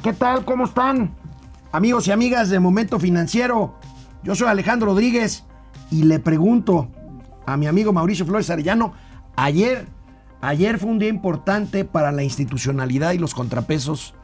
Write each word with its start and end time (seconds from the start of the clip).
¿qué 0.00 0.12
tal? 0.12 0.44
¿Cómo 0.44 0.64
están? 0.64 1.14
Amigos 1.70 2.06
y 2.06 2.12
amigas 2.12 2.48
de 2.48 2.60
Momento 2.60 2.98
Financiero, 2.98 3.74
yo 4.22 4.34
soy 4.34 4.48
Alejandro 4.48 4.88
Rodríguez 4.88 5.44
y 5.90 6.04
le 6.04 6.18
pregunto 6.18 6.88
a 7.44 7.56
mi 7.56 7.66
amigo 7.66 7.92
Mauricio 7.92 8.24
Flores 8.24 8.48
Arellano, 8.48 8.94
ayer, 9.36 9.86
ayer 10.40 10.78
fue 10.78 10.90
un 10.90 10.98
día 10.98 11.08
importante 11.08 11.84
para 11.84 12.12
la 12.12 12.22
institucionalidad 12.22 13.12
y 13.12 13.18
los 13.18 13.34
contrapesos 13.34 14.14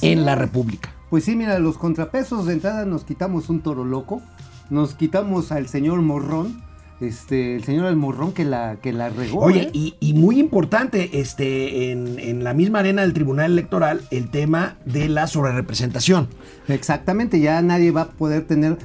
en 0.00 0.24
la 0.24 0.34
República. 0.34 0.90
Pues 1.10 1.24
sí, 1.24 1.36
mira, 1.36 1.58
los 1.58 1.76
contrapesos 1.76 2.46
de 2.46 2.54
entrada 2.54 2.86
nos 2.86 3.04
quitamos 3.04 3.50
un 3.50 3.60
toro 3.60 3.84
loco, 3.84 4.22
nos 4.70 4.94
quitamos 4.94 5.52
al 5.52 5.68
señor 5.68 6.00
Morrón, 6.00 6.62
este, 7.02 7.56
el 7.56 7.64
señor 7.64 7.86
Almorrón 7.86 8.32
que 8.32 8.44
la, 8.44 8.76
que 8.80 8.92
la 8.92 9.08
regó. 9.08 9.40
Oye, 9.40 9.70
¿eh? 9.74 9.94
y, 9.98 10.12
muy 10.14 10.38
importante, 10.38 11.20
este, 11.20 11.90
en, 11.90 12.18
en, 12.18 12.44
la 12.44 12.54
misma 12.54 12.80
arena 12.80 13.02
del 13.02 13.12
Tribunal 13.12 13.52
Electoral, 13.52 14.02
el 14.10 14.30
tema 14.30 14.76
de 14.84 15.08
la 15.08 15.26
sobrerepresentación. 15.26 16.28
Exactamente, 16.68 17.40
ya 17.40 17.60
nadie 17.62 17.90
va 17.90 18.02
a 18.02 18.08
poder 18.10 18.44
tener 18.46 18.78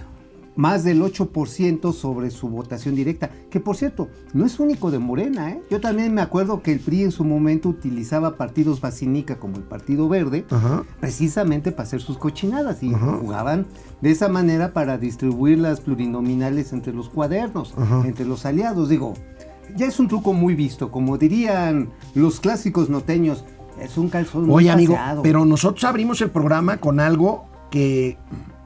más 0.58 0.84
del 0.84 1.02
8% 1.02 1.94
sobre 1.94 2.32
su 2.32 2.50
votación 2.50 2.96
directa, 2.96 3.30
que 3.50 3.62
por 3.62 3.78
cierto, 3.78 4.10
no 4.34 4.46
es 4.46 4.60
único 4.60 4.92
de 4.92 5.00
Morena, 5.00 5.52
¿eh? 5.52 5.62
Yo 5.70 5.80
también 5.80 6.14
me 6.14 6.22
acuerdo 6.22 6.62
que 6.62 6.74
el 6.74 6.80
PRI 6.80 7.04
en 7.04 7.12
su 7.12 7.24
momento 7.24 7.70
utilizaba 7.70 8.36
partidos 8.36 8.82
vacinica 8.82 9.40
como 9.40 9.58
el 9.58 9.64
Partido 9.64 10.10
Verde, 10.10 10.46
precisamente 11.00 11.72
para 11.72 11.84
hacer 11.84 12.02
sus 12.02 12.18
cochinadas 12.18 12.84
y 12.84 12.92
jugaban 12.92 13.68
de 14.02 14.12
esa 14.12 14.28
manera 14.28 14.74
para 14.74 14.98
distribuir 14.98 15.60
las 15.60 15.80
plurinominales 15.80 16.74
entre 16.74 16.92
los 16.92 17.08
cuadernos, 17.08 17.74
entre 18.04 18.26
los 18.26 18.46
aliados. 18.46 18.90
Digo, 18.90 19.14
ya 19.76 19.86
es 19.86 20.00
un 20.00 20.08
truco 20.08 20.34
muy 20.34 20.56
visto, 20.56 20.90
como 20.90 21.18
dirían 21.18 21.90
los 22.16 22.40
clásicos 22.40 22.90
noteños, 22.90 23.46
es 23.80 23.96
un 23.96 24.10
calzón 24.10 24.50
Oye, 24.50 24.72
amigo, 24.72 24.98
pero 25.22 25.46
nosotros 25.46 25.84
abrimos 25.84 26.20
el 26.22 26.32
programa 26.32 26.78
con 26.78 27.00
algo 27.00 27.46
que 27.70 28.18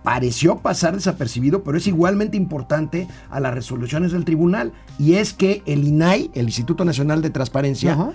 pareció 0.04 0.58
pasar 0.58 0.96
desapercibido, 0.96 1.64
pero 1.64 1.78
es 1.78 1.88
igualmente 1.88 2.38
importante 2.38 3.08
a 3.30 3.40
las 3.40 3.54
resoluciones 3.54 4.12
del 4.12 4.26
tribunal, 4.26 4.74
y 4.98 5.14
es 5.14 5.34
que 5.34 5.64
el 5.66 5.88
INAI, 5.88 6.32
el 6.34 6.46
Instituto 6.46 6.86
Nacional 6.86 7.22
de 7.22 7.30
Transparencia, 7.30 8.14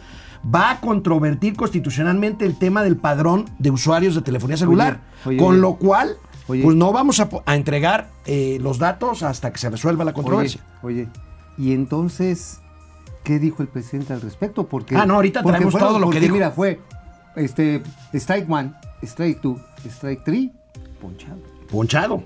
va 0.55 0.71
a 0.71 0.81
controvertir 0.81 1.57
constitucionalmente 1.57 2.45
el 2.45 2.59
tema 2.59 2.83
del 2.83 2.97
padrón 2.97 3.47
de 3.59 3.71
usuarios 3.71 4.15
de 4.15 4.23
telefonía 4.23 4.57
celular, 4.57 5.01
con 5.39 5.61
lo 5.61 5.77
cual, 5.77 6.17
pues 6.47 6.77
no 6.77 6.93
vamos 6.93 7.21
a, 7.21 7.55
entregar 7.55 8.11
eh, 8.27 8.59
los 8.61 8.79
datos 8.79 9.23
hasta 9.23 9.53
que 9.53 9.59
se 9.59 9.71
resuelva 9.71 10.05
la 10.05 10.13
controversia. 10.13 10.61
Oye, 10.83 11.09
y 11.59 11.73
entonces, 11.73 12.61
¿qué 13.25 13.39
dijo 13.39 13.63
el 13.63 13.69
presidente 13.69 14.13
al 14.13 14.21
respecto? 14.21 14.67
Porque, 14.67 14.97
ah, 14.97 15.07
no, 15.07 15.15
ahorita 15.15 15.43
traemos 15.43 15.75
todo 15.75 15.99
lo 15.99 16.11
que 16.11 16.21
dijo. 16.21 16.35
Mira, 16.35 16.51
fue 16.51 16.81
este, 17.35 17.83
strike 18.13 18.49
one, 18.49 18.73
strike 19.03 19.41
two, 19.41 19.59
strike 19.89 20.25
three, 20.25 20.53
ponchado. 21.01 21.56
Ponchado. 21.71 22.23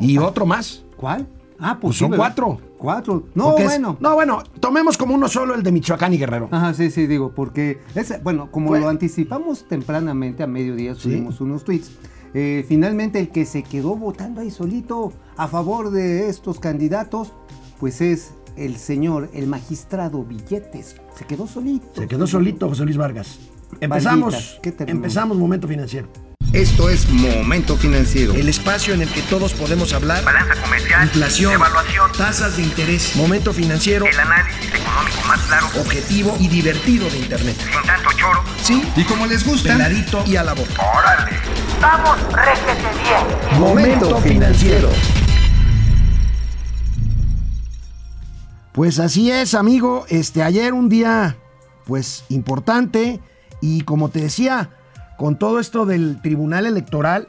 Y 0.00 0.18
otro 0.18 0.46
más. 0.46 0.84
¿Cuál? 0.96 1.26
Ah, 1.58 1.78
pues, 1.80 1.96
son 1.96 2.14
cuatro. 2.14 2.58
Cuatro. 2.76 3.24
No, 3.34 3.52
bueno. 3.52 3.96
no, 4.00 4.14
bueno, 4.14 4.42
tomemos 4.60 4.98
como 4.98 5.14
uno 5.14 5.28
solo 5.28 5.54
el 5.54 5.62
de 5.62 5.72
Michoacán 5.72 6.12
y 6.12 6.18
Guerrero. 6.18 6.48
Ajá, 6.50 6.74
sí, 6.74 6.90
sí, 6.90 7.06
digo, 7.06 7.32
porque, 7.34 7.80
es, 7.94 8.22
bueno, 8.22 8.50
como 8.50 8.76
lo 8.76 8.88
anticipamos 8.88 9.66
tempranamente, 9.66 10.42
a 10.42 10.46
mediodía 10.46 10.94
subimos 10.94 11.40
unos 11.40 11.64
tweets. 11.64 11.92
Eh, 12.34 12.64
finalmente, 12.68 13.18
el 13.18 13.30
que 13.30 13.46
se 13.46 13.62
quedó 13.62 13.96
votando 13.96 14.42
ahí 14.42 14.50
solito 14.50 15.12
a 15.36 15.48
favor 15.48 15.90
de 15.90 16.28
estos 16.28 16.60
candidatos, 16.60 17.32
pues 17.80 18.02
es 18.02 18.34
el 18.56 18.76
señor, 18.76 19.30
el 19.32 19.46
magistrado 19.46 20.22
Billetes. 20.22 20.96
Se 21.14 21.24
quedó 21.24 21.46
solito. 21.46 22.00
Se 22.02 22.06
quedó 22.06 22.26
solito, 22.26 22.68
José 22.68 22.84
Luis 22.84 22.98
Vargas. 22.98 23.38
Empezamos. 23.80 24.60
empezamos 24.86 25.38
Momento 25.38 25.66
Financiero. 25.66 26.08
Esto 26.52 26.88
es 26.88 27.08
Momento 27.10 27.76
Financiero. 27.76 28.32
El 28.32 28.48
espacio 28.48 28.94
en 28.94 29.02
el 29.02 29.08
que 29.08 29.20
todos 29.22 29.52
podemos 29.52 29.92
hablar. 29.92 30.24
Balanza 30.24 30.54
comercial. 30.62 31.04
Inflación. 31.04 31.52
Evaluación. 31.52 32.12
Tasas 32.12 32.56
de 32.56 32.62
interés. 32.62 33.14
Momento 33.16 33.52
Financiero. 33.52 34.06
El 34.06 34.18
análisis 34.18 34.72
económico 34.72 35.18
más 35.26 35.40
claro. 35.42 35.66
Objetivo 35.78 36.36
y 36.40 36.48
divertido 36.48 37.10
de 37.10 37.18
Internet. 37.18 37.56
Sin 37.58 37.82
tanto 37.82 38.10
choro. 38.16 38.42
Sí. 38.62 38.82
Y 38.96 39.04
como 39.04 39.26
les 39.26 39.44
gusta. 39.44 39.72
Peladito 39.72 40.24
y 40.26 40.36
a 40.36 40.44
la 40.44 40.54
boca. 40.54 40.82
¡Órale! 40.82 41.36
¡Vamos, 41.80 42.16
réjete 42.32 42.88
bien! 43.02 43.60
Momento 43.60 44.16
Financiero. 44.18 44.90
Pues 48.72 48.98
así 48.98 49.30
es, 49.30 49.54
amigo. 49.54 50.06
Este, 50.08 50.42
ayer 50.42 50.72
un 50.72 50.88
día, 50.88 51.36
pues, 51.84 52.24
importante. 52.28 53.20
Y 53.60 53.82
como 53.82 54.10
te 54.10 54.20
decía, 54.20 54.70
con 55.16 55.38
todo 55.38 55.60
esto 55.60 55.86
del 55.86 56.20
Tribunal 56.20 56.66
Electoral, 56.66 57.28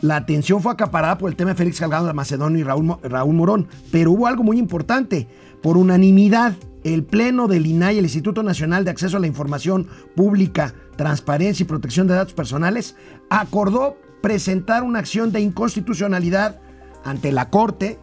la 0.00 0.16
atención 0.16 0.60
fue 0.60 0.72
acaparada 0.72 1.16
por 1.18 1.30
el 1.30 1.36
tema 1.36 1.50
de 1.50 1.56
Félix 1.56 1.78
Salgado 1.78 2.06
de 2.06 2.12
Macedonio 2.12 2.58
y 2.58 2.64
Raúl, 2.64 3.34
Morón. 3.34 3.68
Pero 3.92 4.10
hubo 4.10 4.26
algo 4.26 4.42
muy 4.42 4.58
importante. 4.58 5.28
Por 5.62 5.76
unanimidad, 5.76 6.54
el 6.82 7.04
Pleno 7.04 7.46
del 7.46 7.66
INAI, 7.66 7.98
el 7.98 8.04
Instituto 8.04 8.42
Nacional 8.42 8.84
de 8.84 8.90
Acceso 8.90 9.16
a 9.16 9.20
la 9.20 9.28
Información 9.28 9.86
Pública, 10.16 10.74
Transparencia 10.96 11.62
y 11.62 11.68
Protección 11.68 12.08
de 12.08 12.14
Datos 12.14 12.34
Personales, 12.34 12.96
acordó 13.30 13.96
presentar 14.20 14.82
una 14.82 14.98
acción 14.98 15.30
de 15.30 15.40
inconstitucionalidad 15.40 16.60
ante 17.04 17.30
la 17.30 17.48
Corte 17.50 18.00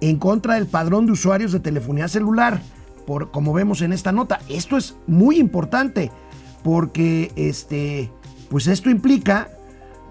en 0.00 0.18
contra 0.18 0.54
del 0.54 0.66
padrón 0.66 1.06
de 1.06 1.12
usuarios 1.12 1.50
de 1.50 1.60
telefonía 1.60 2.06
celular, 2.06 2.62
por, 3.06 3.32
como 3.32 3.52
vemos 3.52 3.82
en 3.82 3.92
esta 3.92 4.12
nota. 4.12 4.40
Esto 4.48 4.76
es 4.76 4.96
muy 5.08 5.38
importante 5.38 6.12
porque 6.62 7.32
este, 7.34 8.10
pues 8.50 8.66
esto 8.66 8.90
implica 8.90 9.48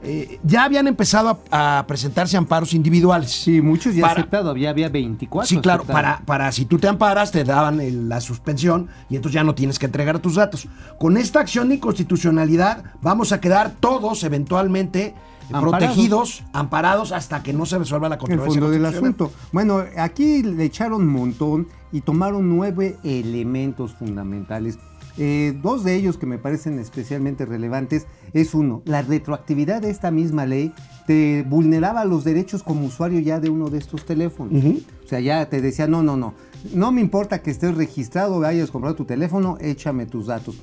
eh, 0.02 0.40
ya 0.44 0.64
habían 0.64 0.88
empezado 0.88 1.42
a, 1.52 1.84
presentarse 1.88 2.38
amparos 2.38 2.74
individuales. 2.74 3.32
Sí, 3.32 3.62
muchos 3.62 3.94
ya 3.94 4.08
aceptado, 4.08 4.50
había, 4.50 4.70
había 4.70 4.88
24. 4.88 5.48
Sí, 5.48 5.58
claro, 5.58 5.84
para, 5.84 6.22
para 6.26 6.52
si 6.52 6.66
tú 6.66 6.78
te 6.80 6.88
amparas, 6.88 7.32
te 7.32 7.44
daban 7.44 8.08
la 8.08 8.22
suspensión 8.22 8.88
y 9.10 9.18
entonces 9.18 9.36
ya 9.36 9.44
no 9.44 9.56
tienes 9.56 9.78
que 9.78 9.88
entregar 9.88 10.20
tus 10.20 10.36
datos. 10.36 10.68
Con 10.98 11.18
esta 11.18 11.42
acción 11.42 11.70
de 11.70 11.76
inconstitucionalidad 11.76 12.86
vamos 13.02 13.34
a 13.34 13.42
quedar 13.42 13.74
todos 13.80 14.24
eventualmente 14.24 15.16
protegidos, 15.52 16.44
amparados 16.54 17.12
hasta 17.12 17.44
que 17.44 17.52
no 17.52 17.66
se 17.66 17.78
resuelva 17.78 18.08
la 18.08 18.18
controversia. 18.18 18.54
El 18.54 18.62
fondo 18.62 18.72
del 18.72 18.86
asunto. 18.86 19.34
Bueno, 19.52 19.84
aquí 19.98 20.44
le 20.44 20.64
echaron 20.64 21.02
un 21.02 21.08
montón 21.08 21.68
y 21.92 22.02
tomaron 22.02 22.48
nueve 22.48 22.98
elementos 23.04 23.94
fundamentales 23.96 24.78
eh, 25.22 25.54
dos 25.62 25.84
de 25.84 25.96
ellos 25.96 26.18
que 26.18 26.26
me 26.26 26.38
parecen 26.38 26.80
especialmente 26.80 27.46
relevantes 27.46 28.08
es 28.32 28.54
uno, 28.54 28.82
la 28.86 29.02
retroactividad 29.02 29.82
de 29.82 29.90
esta 29.90 30.12
misma 30.12 30.46
ley 30.46 30.72
te 31.08 31.44
vulneraba 31.44 32.06
los 32.06 32.24
derechos 32.24 32.64
como 32.64 32.86
usuario 32.86 33.20
ya 33.20 33.42
de 33.42 33.50
uno 33.50 33.70
de 33.70 33.80
estos 33.80 34.06
teléfonos. 34.06 34.64
O 35.04 35.08
sea, 35.10 35.20
ya 35.20 35.50
te 35.50 35.60
decía, 35.60 35.88
no, 35.88 36.04
no, 36.04 36.16
no, 36.16 36.36
no 36.74 36.94
me 36.94 37.02
importa 37.02 37.42
que 37.42 37.52
estés 37.52 37.76
registrado, 37.76 38.42
hayas 38.46 38.72
comprado 38.72 38.96
tu 38.96 39.04
teléfono, 39.04 39.58
échame 39.60 40.06
tus 40.06 40.28
datos. 40.28 40.56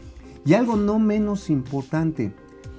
Y 0.46 0.54
algo 0.54 0.76
no 0.76 0.98
menos 0.98 1.50
importante, 1.50 2.32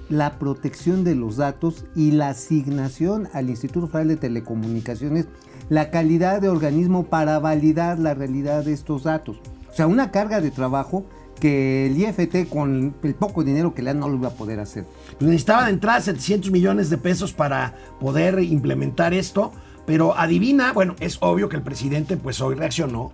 la 0.09 0.39
protección 0.39 1.03
de 1.03 1.13
los 1.13 1.37
datos 1.37 1.85
y 1.95 2.09
la 2.09 2.29
asignación 2.29 3.27
al 3.33 3.51
Instituto 3.51 3.85
Federal 3.85 4.07
de 4.07 4.17
Telecomunicaciones, 4.17 5.27
la 5.69 5.91
calidad 5.91 6.41
de 6.41 6.49
organismo 6.49 7.03
para 7.03 7.37
validar 7.37 7.99
la 7.99 8.15
realidad 8.15 8.65
de 8.65 8.73
estos 8.73 9.03
datos. 9.03 9.37
O 9.69 9.73
sea, 9.75 9.85
una 9.85 10.09
carga 10.09 10.41
de 10.41 10.49
trabajo 10.49 11.05
que 11.39 11.87
el 11.87 11.97
IFT 11.97 12.49
con 12.49 12.95
el 13.03 13.15
poco 13.15 13.43
dinero 13.43 13.73
que 13.73 13.81
le 13.81 13.91
dan 13.91 13.99
no 13.99 14.09
lo 14.09 14.15
iba 14.15 14.29
a 14.29 14.31
poder 14.31 14.59
hacer. 14.59 14.85
Pues 15.17 15.23
necesitaba 15.23 15.65
de 15.65 15.71
entrada 15.71 16.01
700 16.01 16.51
millones 16.51 16.89
de 16.89 16.97
pesos 16.97 17.33
para 17.33 17.75
poder 17.99 18.39
implementar 18.39 19.13
esto, 19.13 19.51
pero 19.85 20.17
adivina, 20.17 20.73
bueno, 20.73 20.95
es 20.99 21.17
obvio 21.21 21.49
que 21.49 21.55
el 21.55 21.63
presidente 21.63 22.17
pues 22.17 22.41
hoy 22.41 22.55
reaccionó, 22.55 23.11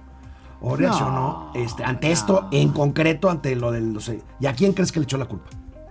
o 0.62 0.76
reaccionó 0.76 1.52
este, 1.56 1.84
ante 1.84 2.12
esto 2.12 2.48
en 2.52 2.70
concreto, 2.70 3.30
ante 3.30 3.56
lo 3.56 3.72
del... 3.72 3.98
¿Y 4.40 4.46
a 4.46 4.54
quién 4.54 4.74
crees 4.74 4.92
que 4.92 5.00
le 5.00 5.04
echó 5.04 5.18
la 5.18 5.26
culpa? 5.26 5.50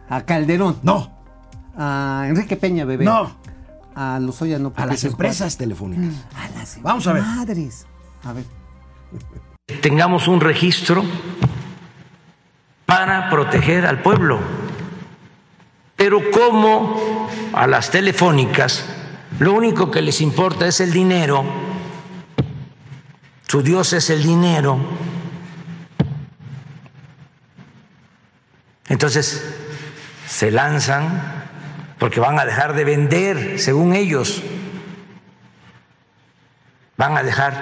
A 0.09 0.23
Calderón. 0.23 0.79
No. 0.83 1.11
A 1.77 2.25
Enrique 2.29 2.57
Peña, 2.57 2.85
bebé. 2.85 3.05
No. 3.05 3.31
A 3.95 4.19
los 4.19 4.41
no. 4.41 4.73
A 4.75 4.87
las 4.87 5.05
empresas 5.05 5.57
telefónicas. 5.59 6.15
A 6.35 6.49
las 6.59 6.81
Vamos 6.83 7.07
a 7.07 7.13
ver. 7.13 7.23
Madres. 7.23 7.87
A 8.25 8.33
ver. 8.33 8.45
Tengamos 9.83 10.29
un 10.29 10.41
registro 10.41 11.05
para 12.93 13.31
proteger 13.31 13.87
al 13.87 14.03
pueblo. 14.03 14.39
Pero 15.97 16.31
como 16.31 17.27
a 17.55 17.67
las 17.67 17.91
telefónicas 17.91 18.85
lo 19.39 19.55
único 19.55 19.91
que 19.91 20.03
les 20.03 20.21
importa 20.21 20.67
es 20.67 20.79
el 20.81 20.93
dinero, 20.93 21.43
su 23.49 23.63
Dios 23.63 23.95
es 23.95 24.11
el 24.11 24.23
dinero, 24.23 24.79
entonces 28.89 29.43
se 30.27 30.51
lanzan 30.51 31.49
porque 31.99 32.21
van 32.21 32.39
a 32.39 32.45
dejar 32.45 32.75
de 32.75 32.85
vender, 32.85 33.59
según 33.59 33.95
ellos, 33.95 34.43
van 36.99 37.17
a 37.17 37.23
dejar 37.23 37.55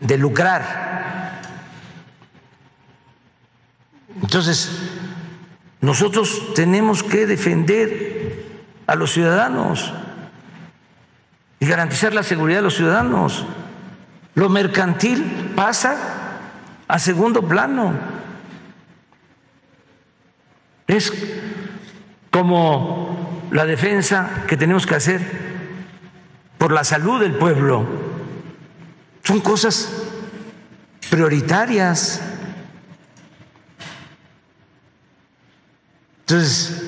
de 0.00 0.18
lucrar. 0.18 0.88
Entonces, 4.14 4.70
nosotros 5.80 6.54
tenemos 6.54 7.02
que 7.02 7.26
defender 7.26 8.44
a 8.86 8.94
los 8.94 9.12
ciudadanos 9.12 9.92
y 11.60 11.66
garantizar 11.66 12.14
la 12.14 12.22
seguridad 12.22 12.58
de 12.58 12.62
los 12.62 12.76
ciudadanos. 12.76 13.44
Lo 14.34 14.48
mercantil 14.48 15.52
pasa 15.54 15.96
a 16.86 16.98
segundo 16.98 17.42
plano. 17.42 17.94
Es 20.86 21.12
como 22.30 23.48
la 23.50 23.66
defensa 23.66 24.44
que 24.46 24.56
tenemos 24.56 24.86
que 24.86 24.94
hacer 24.94 25.20
por 26.56 26.72
la 26.72 26.84
salud 26.84 27.20
del 27.20 27.34
pueblo. 27.34 27.86
Son 29.22 29.40
cosas 29.40 29.92
prioritarias. 31.10 32.22
Entonces, 36.28 36.82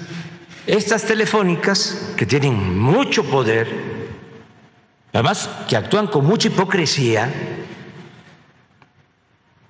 estas 0.67 1.03
telefónicas 1.07 2.13
que 2.15 2.27
tienen 2.27 2.79
mucho 2.79 3.25
poder, 3.25 3.69
además 5.15 5.49
que 5.67 5.79
actúan 5.79 6.09
con 6.09 6.27
mucha 6.27 6.49
hipocresía, 6.49 7.33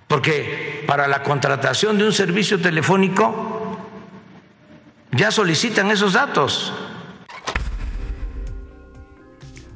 porque 0.08 0.82
para 0.88 1.06
la 1.06 1.22
contratación 1.22 1.98
de 1.98 2.04
un 2.04 2.12
servicio 2.12 2.60
telefónico 2.60 3.78
ya 5.12 5.30
solicitan 5.30 5.88
esos 5.92 6.14
datos. 6.14 6.72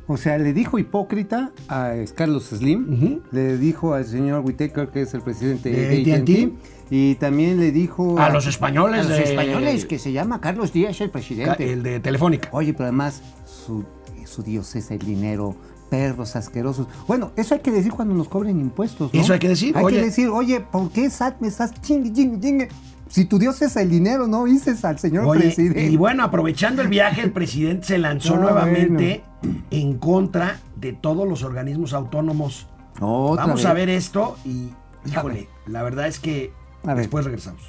O 0.09 0.17
sea, 0.17 0.39
le 0.39 0.53
dijo 0.53 0.81
hipócrita 0.81 1.53
a 1.69 1.95
Carlos 2.17 2.47
Slim, 2.47 3.23
le 3.31 3.59
dijo 3.59 3.95
al 3.95 4.05
señor 4.05 4.45
Whitaker, 4.45 4.89
que 4.89 5.03
es 5.03 5.15
el 5.15 5.21
presidente 5.23 5.71
De 5.71 6.03
de 6.03 6.15
AT&T. 6.15 6.53
Y 6.91 7.15
también 7.17 7.59
le 7.61 7.73
dijo 7.73 8.19
A 8.19 8.29
los 8.31 8.47
españoles 8.47 9.07
a 9.07 9.09
los 9.09 9.19
de- 9.19 9.25
españoles 9.25 9.85
que 9.87 9.99
se 9.99 10.13
llama 10.13 10.41
Carlos 10.41 10.73
Díaz 10.73 11.01
el 11.01 11.11
presidente. 11.11 11.73
El 11.73 11.83
de 11.83 12.01
Telefónica. 12.01 12.49
Oye, 12.53 12.73
pero 12.73 12.85
además 12.85 13.23
su, 13.47 13.85
su 14.27 14.43
dios 14.43 14.75
es 14.77 14.91
el 14.91 14.99
dinero, 14.99 15.57
perros 15.91 16.37
asquerosos. 16.37 16.87
Bueno, 17.07 17.33
eso 17.37 17.55
hay 17.55 17.61
que 17.61 17.71
decir 17.71 17.93
cuando 17.93 18.15
nos 18.15 18.29
cobren 18.29 18.61
impuestos, 18.61 19.13
¿no? 19.15 19.21
Eso 19.21 19.33
hay 19.33 19.39
que 19.39 19.49
decir, 19.49 19.77
Hay 19.77 19.85
oye. 19.85 19.97
que 19.97 20.05
decir, 20.05 20.29
oye, 20.29 20.61
¿por 20.61 20.91
qué 20.91 21.09
SAT 21.09 21.41
me 21.41 21.49
estás 21.49 21.73
chingue, 21.81 22.13
chingue, 22.13 22.41
chingue? 22.41 22.69
Si 23.09 23.27
tu 23.27 23.39
dios 23.39 23.61
es 23.63 23.77
el 23.77 23.91
dinero, 23.91 24.27
no 24.27 24.45
dices 24.45 24.85
al 24.85 24.99
señor 24.99 25.25
Oye, 25.27 25.41
presidente. 25.43 25.85
y 25.87 25.97
bueno, 25.97 26.25
aprovechando 26.25 26.83
el 26.83 26.89
viaje, 26.89 27.21
el 27.23 27.33
presidente 27.33 27.87
se 27.87 27.99
lanzó 27.99 28.35
Ah, 28.35 28.39
nuevamente 28.39 29.23
en 29.71 29.99
contra 29.99 30.59
de 30.77 30.93
todos 30.95 31.29
los 31.29 31.43
organismos 31.45 31.93
autónomos. 31.93 32.67
Otra 33.01 33.45
Vamos 33.45 33.61
vez. 33.63 33.67
a 33.67 33.73
ver 33.75 33.89
esto 33.91 34.37
y, 34.45 34.71
híjole, 35.07 35.49
la 35.67 35.83
verdad 35.83 36.09
es 36.09 36.19
que 36.19 36.53
A 36.85 36.89
ver. 36.89 36.97
después 36.97 37.25
regresamos. 37.25 37.63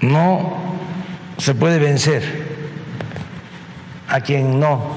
No 0.00 0.56
se 1.38 1.54
puede 1.54 1.78
vencer 1.78 2.22
a 4.08 4.20
quien 4.20 4.60
no 4.60 4.96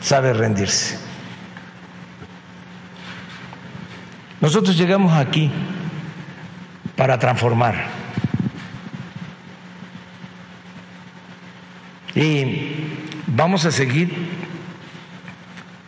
sabe 0.00 0.32
rendirse. 0.32 0.98
Nosotros 4.40 4.76
llegamos 4.76 5.12
aquí 5.12 5.50
para 6.96 7.18
transformar. 7.18 7.86
Y 12.14 12.86
vamos 13.26 13.64
a 13.64 13.72
seguir 13.72 14.14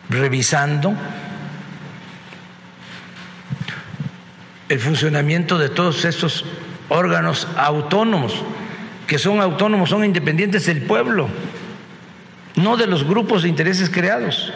revisando 0.09 0.93
el 4.69 4.79
funcionamiento 4.79 5.57
de 5.57 5.69
todos 5.69 6.03
estos 6.05 6.45
órganos 6.89 7.47
autónomos, 7.57 8.43
que 9.05 9.17
son 9.17 9.41
autónomos, 9.41 9.89
son 9.89 10.03
independientes 10.03 10.65
del 10.65 10.81
pueblo, 10.83 11.29
no 12.55 12.75
de 12.75 12.87
los 12.87 13.03
grupos 13.03 13.43
de 13.43 13.49
intereses 13.49 13.89
creados. 13.89 14.51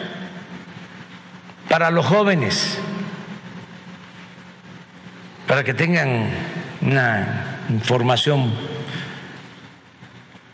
Para 1.68 1.90
los 1.90 2.04
jóvenes, 2.04 2.78
para 5.46 5.64
que 5.64 5.72
tengan 5.72 6.28
una 6.82 7.58
información 7.70 8.52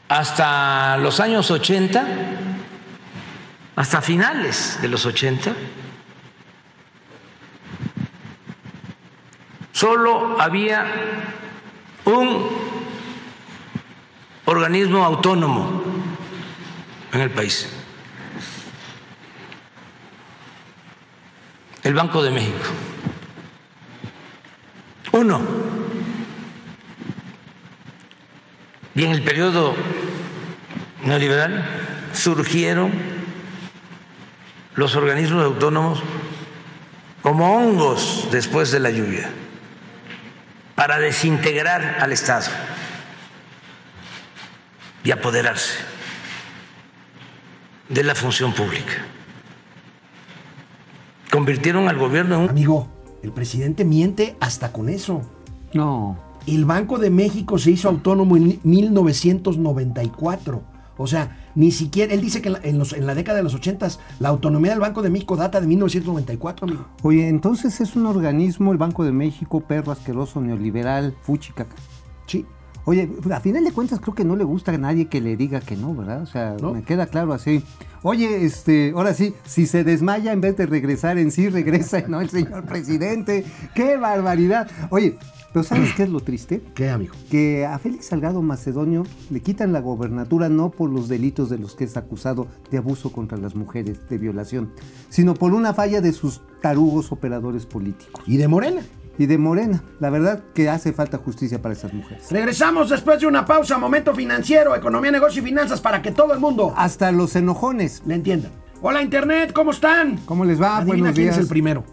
hasta 0.08 0.96
los 0.98 1.20
años 1.20 1.50
80, 1.50 2.06
hasta 3.76 4.02
finales 4.02 4.78
de 4.80 4.88
los 4.88 5.04
80, 5.06 5.52
solo 9.78 10.40
había 10.40 10.84
un 12.04 12.48
organismo 14.44 15.04
autónomo 15.04 15.84
en 17.12 17.20
el 17.20 17.30
país, 17.30 17.68
el 21.84 21.94
Banco 21.94 22.24
de 22.24 22.30
México. 22.32 22.64
Uno. 25.12 25.42
Y 28.96 29.04
en 29.04 29.12
el 29.12 29.22
periodo 29.22 29.76
neoliberal 31.04 31.64
surgieron 32.12 32.90
los 34.74 34.96
organismos 34.96 35.44
autónomos 35.44 36.02
como 37.22 37.54
hongos 37.56 38.26
después 38.32 38.72
de 38.72 38.80
la 38.80 38.90
lluvia 38.90 39.30
para 40.78 40.98
desintegrar 41.00 41.96
al 41.98 42.12
Estado 42.12 42.46
y 45.02 45.10
apoderarse 45.10 45.74
de 47.88 48.04
la 48.04 48.14
función 48.14 48.52
pública. 48.52 48.92
Convirtieron 51.32 51.88
al 51.88 51.98
gobierno 51.98 52.36
en 52.36 52.42
un 52.42 52.50
Amigo, 52.50 52.86
el 53.24 53.32
presidente 53.32 53.84
miente 53.84 54.36
hasta 54.38 54.70
con 54.70 54.88
eso. 54.88 55.22
No. 55.74 56.16
El 56.46 56.64
Banco 56.64 56.98
de 56.98 57.10
México 57.10 57.58
se 57.58 57.72
hizo 57.72 57.88
autónomo 57.88 58.36
en 58.36 58.60
1994. 58.62 60.62
O 60.96 61.06
sea, 61.08 61.47
ni 61.58 61.72
siquiera, 61.72 62.14
él 62.14 62.20
dice 62.20 62.40
que 62.40 62.48
en 62.48 62.52
la, 62.54 62.60
en 62.62 62.78
los- 62.78 62.92
en 62.92 63.04
la 63.06 63.14
década 63.16 63.36
de 63.38 63.42
los 63.42 63.52
80 63.54 63.88
la 64.20 64.28
autonomía 64.28 64.70
del 64.70 64.80
Banco 64.80 65.02
de 65.02 65.10
México 65.10 65.36
data 65.36 65.60
de 65.60 65.66
1994, 65.66 66.66
amigo. 66.68 66.86
Oye, 67.02 67.26
entonces 67.28 67.80
es 67.80 67.96
un 67.96 68.06
organismo, 68.06 68.70
el 68.70 68.78
Banco 68.78 69.02
de 69.04 69.10
México, 69.12 69.60
perro 69.60 69.90
asqueroso, 69.90 70.40
neoliberal, 70.40 71.16
fuchicaca. 71.22 71.74
Sí. 72.26 72.46
Oye, 72.84 73.10
a 73.32 73.40
final 73.40 73.64
de 73.64 73.72
cuentas 73.72 73.98
creo 74.00 74.14
que 74.14 74.24
no 74.24 74.36
le 74.36 74.44
gusta 74.44 74.72
a 74.72 74.78
nadie 74.78 75.08
que 75.08 75.20
le 75.20 75.36
diga 75.36 75.60
que 75.60 75.76
no, 75.76 75.94
¿verdad? 75.94 76.22
O 76.22 76.26
sea, 76.26 76.56
No. 76.60 76.72
me 76.72 76.82
queda 76.84 77.06
claro 77.06 77.32
así. 77.34 77.62
Oye, 78.02 78.44
este, 78.46 78.92
ahora 78.94 79.12
sí, 79.12 79.34
si 79.44 79.66
se 79.66 79.82
desmaya 79.84 80.32
en 80.32 80.40
vez 80.40 80.56
de 80.56 80.64
regresar 80.64 81.18
en 81.18 81.30
sí, 81.32 81.48
regresa, 81.50 82.02
¿no? 82.08 82.20
El 82.20 82.30
señor 82.30 82.64
presidente. 82.64 83.44
¡Qué 83.74 83.96
barbaridad! 83.98 84.68
Oye, 84.90 85.18
pero 85.52 85.62
¿sabes 85.64 85.92
qué 85.94 86.02
es 86.04 86.08
lo 86.10 86.20
triste? 86.20 86.62
¿Qué, 86.74 86.90
amigo? 86.90 87.14
que 87.30 87.64
a 87.66 87.78
Félix 87.78 88.06
Salgado 88.06 88.42
Macedonio 88.42 89.04
le 89.30 89.40
quitan 89.40 89.72
la 89.72 89.80
gobernatura 89.80 90.48
no 90.48 90.70
por 90.70 90.90
los 90.90 91.08
delitos 91.08 91.48
de 91.50 91.58
los 91.58 91.74
que 91.74 91.84
es 91.84 91.96
acusado 91.96 92.46
de 92.70 92.78
abuso 92.78 93.12
contra 93.12 93.38
las 93.38 93.54
mujeres, 93.54 94.08
de 94.08 94.18
violación, 94.18 94.72
sino 95.08 95.34
por 95.34 95.54
una 95.54 95.74
falla 95.74 96.00
de 96.00 96.12
sus 96.12 96.40
tarugos 96.62 97.12
operadores 97.12 97.66
políticos 97.66 98.22
Y 98.26 98.36
de 98.36 98.48
Morena. 98.48 98.82
y 99.18 99.26
de 99.26 99.38
Morena. 99.38 99.82
La 100.00 100.10
verdad 100.10 100.44
que 100.54 100.68
hace 100.68 100.92
falta 100.92 101.18
justicia 101.18 101.60
para 101.60 101.74
esas 101.74 101.92
mujeres. 101.92 102.30
Regresamos 102.30 102.88
después 102.90 103.20
de 103.20 103.26
una 103.26 103.44
pausa, 103.44 103.78
momento 103.78 104.14
financiero, 104.14 104.74
economía, 104.76 105.10
negocio 105.10 105.42
y 105.42 105.44
finanzas 105.44 105.80
para 105.80 106.00
que 106.02 106.12
todo 106.12 106.32
el 106.34 106.40
mundo 106.40 106.72
Hasta 106.76 107.10
los 107.12 107.34
enojones. 107.36 108.02
le 108.06 108.14
entienda. 108.14 108.50
Hola 108.80 109.02
Internet, 109.02 109.52
¿cómo 109.52 109.72
están? 109.72 110.18
¿Cómo 110.24 110.44
les 110.44 110.60
va? 110.62 110.76
Adivina 110.76 110.96
Buenos 110.98 111.14
quién 111.14 111.24
días. 111.26 111.36
es 111.36 111.42
el 111.42 111.48
primero. 111.48 111.84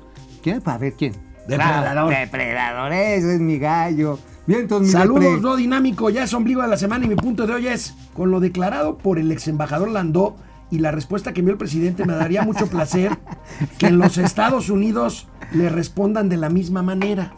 ¿Quién? 0.44 0.62
Para 0.62 0.78
ver 0.78 0.94
quién. 0.94 1.14
Depredador. 1.48 2.14
Depredador, 2.14 2.94
ese 2.94 3.36
es 3.36 3.40
mi 3.40 3.60
gallo. 3.60 4.20
Bien, 4.48 4.62
entonces, 4.62 4.92
Saludos, 4.92 5.42
lo 5.42 5.56
dinámico, 5.56 6.10
ya 6.10 6.24
es 6.24 6.34
ombligo 6.34 6.62
de 6.62 6.68
la 6.68 6.78
semana 6.78 7.06
y 7.06 7.08
mi 7.08 7.16
punto 7.16 7.48
de 7.48 7.54
hoy 7.54 7.68
es, 7.68 7.96
con 8.14 8.30
lo 8.30 8.40
declarado 8.40 8.98
por 8.98 9.18
el 9.18 9.32
ex 9.32 9.48
embajador 9.48 9.90
Landó 9.90 10.36
y 10.70 10.80
la 10.80 10.92
respuesta 10.92 11.34
que 11.34 11.40
envió 11.40 11.54
el 11.54 11.58
presidente, 11.58 12.06
me 12.06 12.14
daría 12.14 12.44
mucho 12.44 12.68
placer 12.68 13.18
que 13.78 13.88
en 13.88 13.98
los 13.98 14.18
Estados 14.18 14.70
Unidos 14.70 15.28
le 15.52 15.70
respondan 15.70 16.30
de 16.30 16.38
la 16.38 16.50
misma 16.50 16.84
manera. 16.84 17.34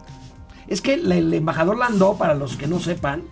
Es 0.66 0.82
que 0.82 0.94
el 0.94 1.32
embajador 1.32 1.78
Landó, 1.78 2.18
para 2.18 2.34
los 2.34 2.56
que 2.56 2.66
no 2.66 2.78
sepan, 2.78 3.22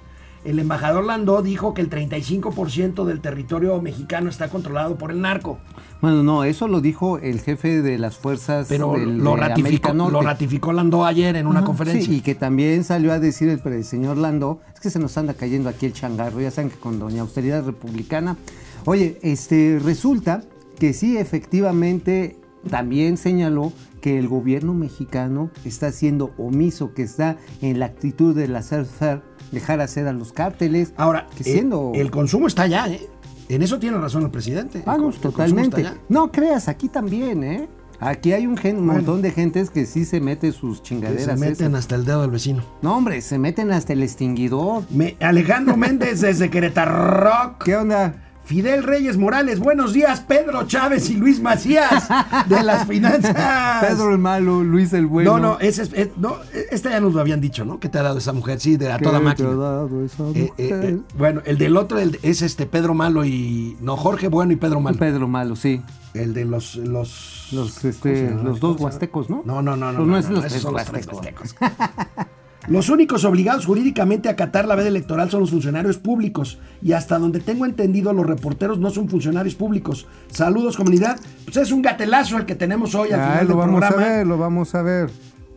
el 0.46 0.58
embajador 0.58 1.04
Landó 1.04 1.42
dijo 1.42 1.74
que 1.74 1.82
el 1.82 1.90
35% 1.90 3.04
del 3.04 3.20
territorio 3.20 3.80
mexicano 3.82 4.30
está 4.30 4.48
controlado 4.48 4.96
por 4.96 5.10
el 5.10 5.20
narco, 5.20 5.58
Bueno, 6.00 6.22
no, 6.22 6.44
eso 6.44 6.68
lo 6.68 6.80
dijo 6.80 7.18
el 7.18 7.40
jefe 7.40 7.82
de 7.82 7.98
las 7.98 8.16
fuerzas 8.16 8.66
pero 8.68 8.92
del- 8.92 9.18
lo, 9.18 9.34
ratificó, 9.36 9.92
lo 9.92 10.20
ratificó 10.22 10.72
Landó 10.72 11.04
ayer 11.04 11.36
en 11.36 11.46
una 11.46 11.60
Ajá, 11.60 11.66
conferencia. 11.66 12.04
sí, 12.06 12.16
y 12.18 12.20
que 12.20 12.34
también 12.34 12.84
salió 12.84 13.12
a 13.12 13.18
decir 13.18 13.48
el, 13.48 13.84
señor 13.84 14.16
Lando, 14.16 14.60
es 14.74 14.80
que 14.80 14.90
se 14.90 14.98
nos 14.98 15.16
anda 15.18 15.34
cayendo 15.34 15.68
aquí 15.68 15.86
el 15.86 15.92
changarro, 15.92 16.40
ya 16.40 16.50
saben 16.50 16.70
que 16.70 16.76
con 16.76 16.98
doña 16.98 17.22
austeridad 17.22 17.64
republicana. 17.64 18.36
Oye, 18.84 19.18
este 19.22 19.80
resulta 19.82 20.42
que 20.78 20.92
sí, 20.92 21.16
efectivamente, 21.16 22.36
también 22.70 23.16
señaló 23.16 23.72
que 24.00 24.18
el 24.18 24.28
gobierno 24.28 24.74
mexicano 24.74 25.50
está 25.64 25.90
siendo 25.90 26.30
omiso, 26.38 26.92
que 26.94 27.02
está 27.02 27.38
en 27.62 27.80
la 27.80 27.86
actitud 27.86 28.34
de 28.36 28.46
la 28.46 28.62
faire 28.62 29.22
dejar 29.52 29.80
hacer 29.80 30.06
a 30.08 30.12
los 30.12 30.32
cárteles. 30.32 30.92
Ahora, 30.96 31.26
que 31.36 31.42
eh, 31.42 31.52
siendo... 31.52 31.92
el 31.94 32.10
consumo 32.10 32.46
está 32.46 32.62
allá, 32.62 32.88
¿eh? 32.88 33.08
En 33.48 33.62
eso 33.62 33.78
tiene 33.78 33.96
razón 33.98 34.24
el 34.24 34.30
presidente. 34.30 34.78
El 34.78 34.84
consumo 34.84 35.12
totalmente. 35.22 35.86
No 36.08 36.32
creas, 36.32 36.68
aquí 36.68 36.88
también, 36.88 37.44
¿eh? 37.44 37.68
Aquí 37.98 38.32
hay 38.34 38.46
un, 38.46 38.58
gen- 38.58 38.76
un 38.76 38.86
montón 38.86 39.22
de 39.22 39.30
gentes 39.30 39.70
que 39.70 39.86
sí 39.86 40.04
se 40.04 40.20
mete 40.20 40.52
sus 40.52 40.82
chingaderas. 40.82 41.24
se 41.24 41.36
meten 41.36 41.68
esas. 41.68 41.78
hasta 41.78 41.94
el 41.94 42.04
dedo 42.04 42.20
del 42.22 42.30
vecino. 42.30 42.62
No, 42.82 42.94
hombre, 42.96 43.22
se 43.22 43.38
meten 43.38 43.70
hasta 43.72 43.94
el 43.94 44.02
extinguidor. 44.02 44.82
Me- 44.90 45.16
Alejandro 45.20 45.76
Méndez 45.78 46.20
desde 46.20 46.50
Querétaro. 46.50 47.56
¿Qué 47.64 47.74
onda? 47.76 48.22
Fidel 48.46 48.84
Reyes 48.84 49.16
Morales, 49.16 49.58
buenos 49.58 49.92
días, 49.92 50.20
Pedro 50.20 50.64
Chávez 50.68 51.10
y 51.10 51.14
Luis 51.16 51.40
Macías 51.40 52.06
de 52.48 52.62
las 52.62 52.86
finanzas. 52.86 53.84
Pedro 53.84 54.12
el 54.12 54.18
malo, 54.18 54.62
Luis 54.62 54.92
el 54.92 55.06
bueno. 55.06 55.38
No, 55.38 55.42
no, 55.54 55.58
ese 55.58 55.82
es, 55.82 55.92
es- 55.94 56.10
no, 56.16 56.36
este 56.70 56.90
ya 56.90 57.00
nos 57.00 57.12
lo 57.12 57.20
habían 57.20 57.40
dicho, 57.40 57.64
¿no? 57.64 57.80
¿Qué 57.80 57.88
te 57.88 57.98
ha 57.98 58.02
dado 58.04 58.18
esa 58.18 58.32
mujer? 58.32 58.60
Sí, 58.60 58.76
de 58.76 58.92
a 58.92 58.98
¿Qué 58.98 59.04
toda 59.04 59.18
te 59.18 59.24
máquina. 59.24 59.48
ha 59.48 59.54
dado 59.56 60.04
esa 60.04 60.22
Eh, 60.28 60.52
eh, 60.58 60.72
mujer? 60.74 60.84
eh, 60.84 60.98
bueno, 61.18 61.42
el 61.44 61.58
del 61.58 61.76
otro 61.76 61.98
el- 61.98 62.20
es 62.22 62.40
este 62.42 62.66
Pedro 62.66 62.94
Malo 62.94 63.24
y. 63.24 63.76
No, 63.80 63.96
Jorge 63.96 64.28
Bueno 64.28 64.52
y 64.52 64.56
Pedro 64.56 64.80
Malo. 64.80 64.96
Pedro 64.96 65.26
malo, 65.26 65.56
sí. 65.56 65.82
El 66.14 66.32
de 66.32 66.44
los. 66.44 66.76
Los, 66.76 67.48
Los, 67.50 67.72
¿cómo 67.72 67.80
se 67.80 67.88
este, 67.88 68.30
dos 68.60 68.80
huastecos, 68.80 69.28
¿no? 69.28 69.42
No, 69.44 69.60
no, 69.60 69.76
no, 69.76 69.90
no. 69.90 69.98
Pues 69.98 70.08
no, 70.08 70.18
es 70.18 70.28
no, 70.28 70.36
los 70.36 70.46
tres 70.46 70.64
huastecos. 70.64 71.14
huastecos. 71.14 71.54
Los 72.68 72.88
únicos 72.88 73.24
obligados 73.24 73.66
jurídicamente 73.66 74.28
a 74.28 74.32
acatar 74.32 74.66
la 74.66 74.74
veda 74.74 74.88
electoral 74.88 75.30
son 75.30 75.40
los 75.40 75.50
funcionarios 75.50 75.98
públicos. 75.98 76.58
Y 76.82 76.92
hasta 76.92 77.18
donde 77.18 77.40
tengo 77.40 77.64
entendido, 77.66 78.12
los 78.12 78.26
reporteros 78.26 78.78
no 78.78 78.90
son 78.90 79.08
funcionarios 79.08 79.54
públicos. 79.54 80.06
Saludos, 80.32 80.76
comunidad. 80.76 81.18
Pues 81.44 81.56
es 81.58 81.70
un 81.72 81.82
gatelazo 81.82 82.36
el 82.38 82.46
que 82.46 82.54
tenemos 82.54 82.94
hoy 82.94 83.12
al 83.12 83.20
Ah, 83.20 83.24
final 83.32 83.42
lo 83.44 83.48
del 83.48 83.56
vamos 83.58 83.80
programa. 83.80 84.04
a 84.04 84.08
ver, 84.16 84.26
lo 84.26 84.38
vamos 84.38 84.74
a 84.74 84.82
ver. 84.82 85.10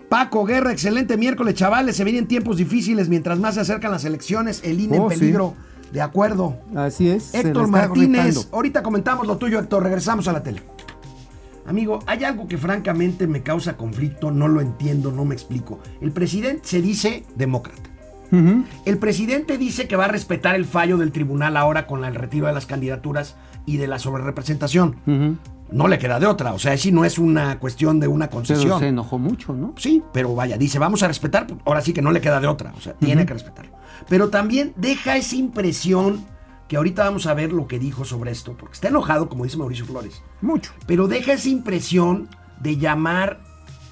Paco 0.08 0.44
Guerra, 0.46 0.72
excelente 0.72 1.18
miércoles, 1.18 1.54
chavales. 1.56 1.96
Se 1.96 2.04
vienen 2.04 2.28
tiempos 2.28 2.58
difíciles 2.58 3.10
mientras 3.10 3.38
más 3.40 3.56
se 3.56 3.62
acercan 3.62 3.92
las 3.92 4.06
elecciones. 4.06 4.62
El 4.64 4.80
INE 4.80 5.00
Oh, 5.00 5.06
en 5.12 5.14
sí. 5.18 5.20
peligro. 5.20 5.54
De 5.94 6.02
acuerdo. 6.02 6.56
Así 6.76 7.10
es. 7.10 7.34
Héctor 7.34 7.68
Martínez, 7.68 8.48
ahorita 8.52 8.84
comentamos 8.84 9.26
lo 9.26 9.38
tuyo, 9.38 9.60
Héctor. 9.60 9.82
Regresamos 9.84 10.28
a 10.28 10.34
la 10.34 10.44
tele. 10.44 10.62
Amigo, 11.70 12.00
hay 12.08 12.24
algo 12.24 12.48
que 12.48 12.58
francamente 12.58 13.28
me 13.28 13.44
causa 13.44 13.78
conflicto, 13.78 14.32
no 14.32 14.48
lo 14.48 14.60
entiendo, 14.60 15.12
no 15.12 15.24
me 15.24 15.36
explico. 15.36 15.78
El 16.02 16.12
presidente 16.12 16.62
se 16.68 16.82
dice 16.82 17.26
demócrata. 17.36 17.90
El 18.86 18.98
presidente 18.98 19.60
dice 19.60 19.88
que 19.88 19.96
va 19.96 20.06
a 20.06 20.08
respetar 20.08 20.56
el 20.56 20.66
fallo 20.66 20.98
del 20.98 21.12
tribunal 21.12 21.56
ahora 21.56 21.86
con 21.86 22.06
el 22.06 22.16
retiro 22.16 22.48
de 22.48 22.54
las 22.54 22.66
candidaturas 22.66 23.36
y 23.68 23.78
de 23.78 23.86
la 23.86 24.00
sobrerepresentación. 24.00 24.96
No 25.72 25.88
le 25.88 26.00
queda 26.00 26.20
de 26.20 26.26
otra, 26.26 26.54
o 26.54 26.60
sea, 26.60 26.76
si 26.76 26.92
no 26.92 27.06
es 27.06 27.20
una 27.20 27.60
cuestión 27.60 28.00
de 28.00 28.08
una 28.08 28.26
Pero 28.26 28.38
concesión. 28.38 28.80
se 28.80 28.88
enojó 28.88 29.20
mucho, 29.20 29.54
¿no? 29.54 29.76
Sí, 29.78 30.02
pero 30.12 30.34
vaya, 30.34 30.58
dice, 30.58 30.80
vamos 30.80 31.04
a 31.04 31.08
respetar, 31.08 31.46
ahora 31.66 31.82
sí 31.82 31.94
que 31.94 32.02
no 32.02 32.12
le 32.12 32.20
queda 32.20 32.40
de 32.40 32.48
otra, 32.48 32.74
o 32.76 32.82
sea, 32.82 32.94
tiene 32.94 33.28
que 33.28 33.34
respetarlo. 33.34 33.74
Pero 34.08 34.30
también 34.30 34.74
deja 34.76 35.18
esa 35.18 35.36
impresión 35.36 36.26
que 36.70 36.78
ahorita 36.78 37.04
vamos 37.04 37.26
a 37.26 37.34
ver 37.34 37.52
lo 37.52 37.68
que 37.68 37.80
dijo 37.80 38.06
sobre 38.06 38.32
esto, 38.32 38.56
porque 38.58 38.76
está 38.76 38.88
enojado, 38.88 39.28
como 39.28 39.44
dice 39.44 39.58
Mauricio 39.58 39.86
Flores, 39.86 40.22
Mucho. 40.40 40.72
pero 40.88 41.08
deja 41.10 41.34
esa 41.34 41.50
impresión 41.50 42.30
de 42.62 42.78
llamar 42.78 43.42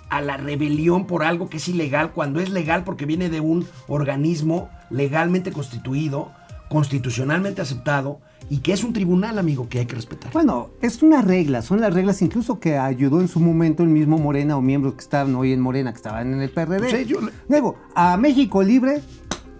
a 0.10 0.22
la 0.22 0.38
rebelión 0.38 1.05
por 1.07 1.24
algo 1.25 1.50
que 1.50 1.57
es 1.57 1.67
ilegal, 1.67 2.13
cuando 2.13 2.39
es 2.39 2.50
legal 2.50 2.86
porque 2.86 3.05
viene 3.05 3.29
de 3.29 3.41
un 3.41 3.67
organismo 3.89 4.69
legalmente 4.89 5.51
constituido, 5.51 6.31
constitucionalmente 6.69 7.62
aceptado, 7.62 8.19
y 8.50 8.60
que 8.60 8.72
es 8.72 8.84
un 8.86 8.93
tribunal, 8.93 9.39
amigo, 9.39 9.67
que 9.67 9.79
hay 9.79 9.86
que 9.88 9.96
respetar. 9.96 10.31
Bueno, 10.31 10.69
es 10.81 11.01
una 11.03 11.22
regla, 11.22 11.62
son 11.62 11.81
las 11.81 11.93
reglas 11.93 12.22
incluso 12.22 12.60
que 12.62 12.77
ayudó 12.77 13.19
en 13.19 13.27
su 13.27 13.39
momento 13.41 13.84
el 13.84 13.89
mismo 13.89 14.17
Morena 14.19 14.55
o 14.55 14.62
miembros 14.62 14.93
que 14.93 15.01
estaban 15.01 15.36
hoy 15.36 15.51
en 15.51 15.60
Morena, 15.60 15.91
que 15.91 15.98
estaban 15.98 16.31
en 16.34 16.41
el 16.41 16.50
PRD. 16.50 16.89
Sí, 16.89 17.05
yo 17.05 17.19
le- 17.19 17.31
Luego, 17.50 17.75
a 17.96 18.15
México 18.15 18.63
Libre, 18.63 19.01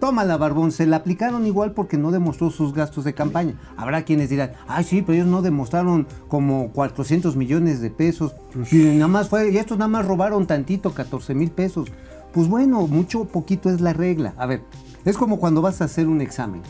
toma 0.00 0.24
la 0.24 0.36
barbón, 0.36 0.72
se 0.72 0.86
la 0.86 0.96
aplicaron 0.96 1.46
igual 1.46 1.72
porque 1.72 1.96
no 1.96 2.10
demostró 2.10 2.50
sus 2.50 2.72
gastos 2.72 3.04
de 3.04 3.14
campaña. 3.14 3.54
Habrá 3.76 4.02
quienes 4.02 4.30
dirán, 4.30 4.52
ay 4.66 4.84
sí, 4.84 5.02
pero 5.02 5.14
ellos 5.14 5.26
no 5.28 5.42
demostraron 5.42 6.06
como 6.28 6.70
400 6.72 7.36
millones 7.36 7.80
de 7.80 7.90
pesos. 7.90 8.34
Pues 8.52 8.72
Y 8.72 8.84
nada 8.94 9.08
más 9.08 9.28
fue, 9.28 9.50
y 9.50 9.58
estos 9.58 9.78
nada 9.78 9.88
más 9.88 10.06
robaron 10.06 10.46
tantito, 10.46 10.92
14 10.92 11.34
mil 11.34 11.50
pesos. 11.50 11.88
Pues 12.32 12.48
bueno, 12.48 12.86
mucho 12.86 13.22
o 13.22 13.24
poquito 13.24 13.70
es 13.70 13.80
la 13.80 13.92
regla. 13.92 14.34
A 14.36 14.46
ver, 14.46 14.62
es 15.04 15.16
como 15.16 15.38
cuando 15.38 15.62
vas 15.62 15.80
a 15.80 15.84
hacer 15.84 16.08
un 16.08 16.20
examen. 16.20 16.62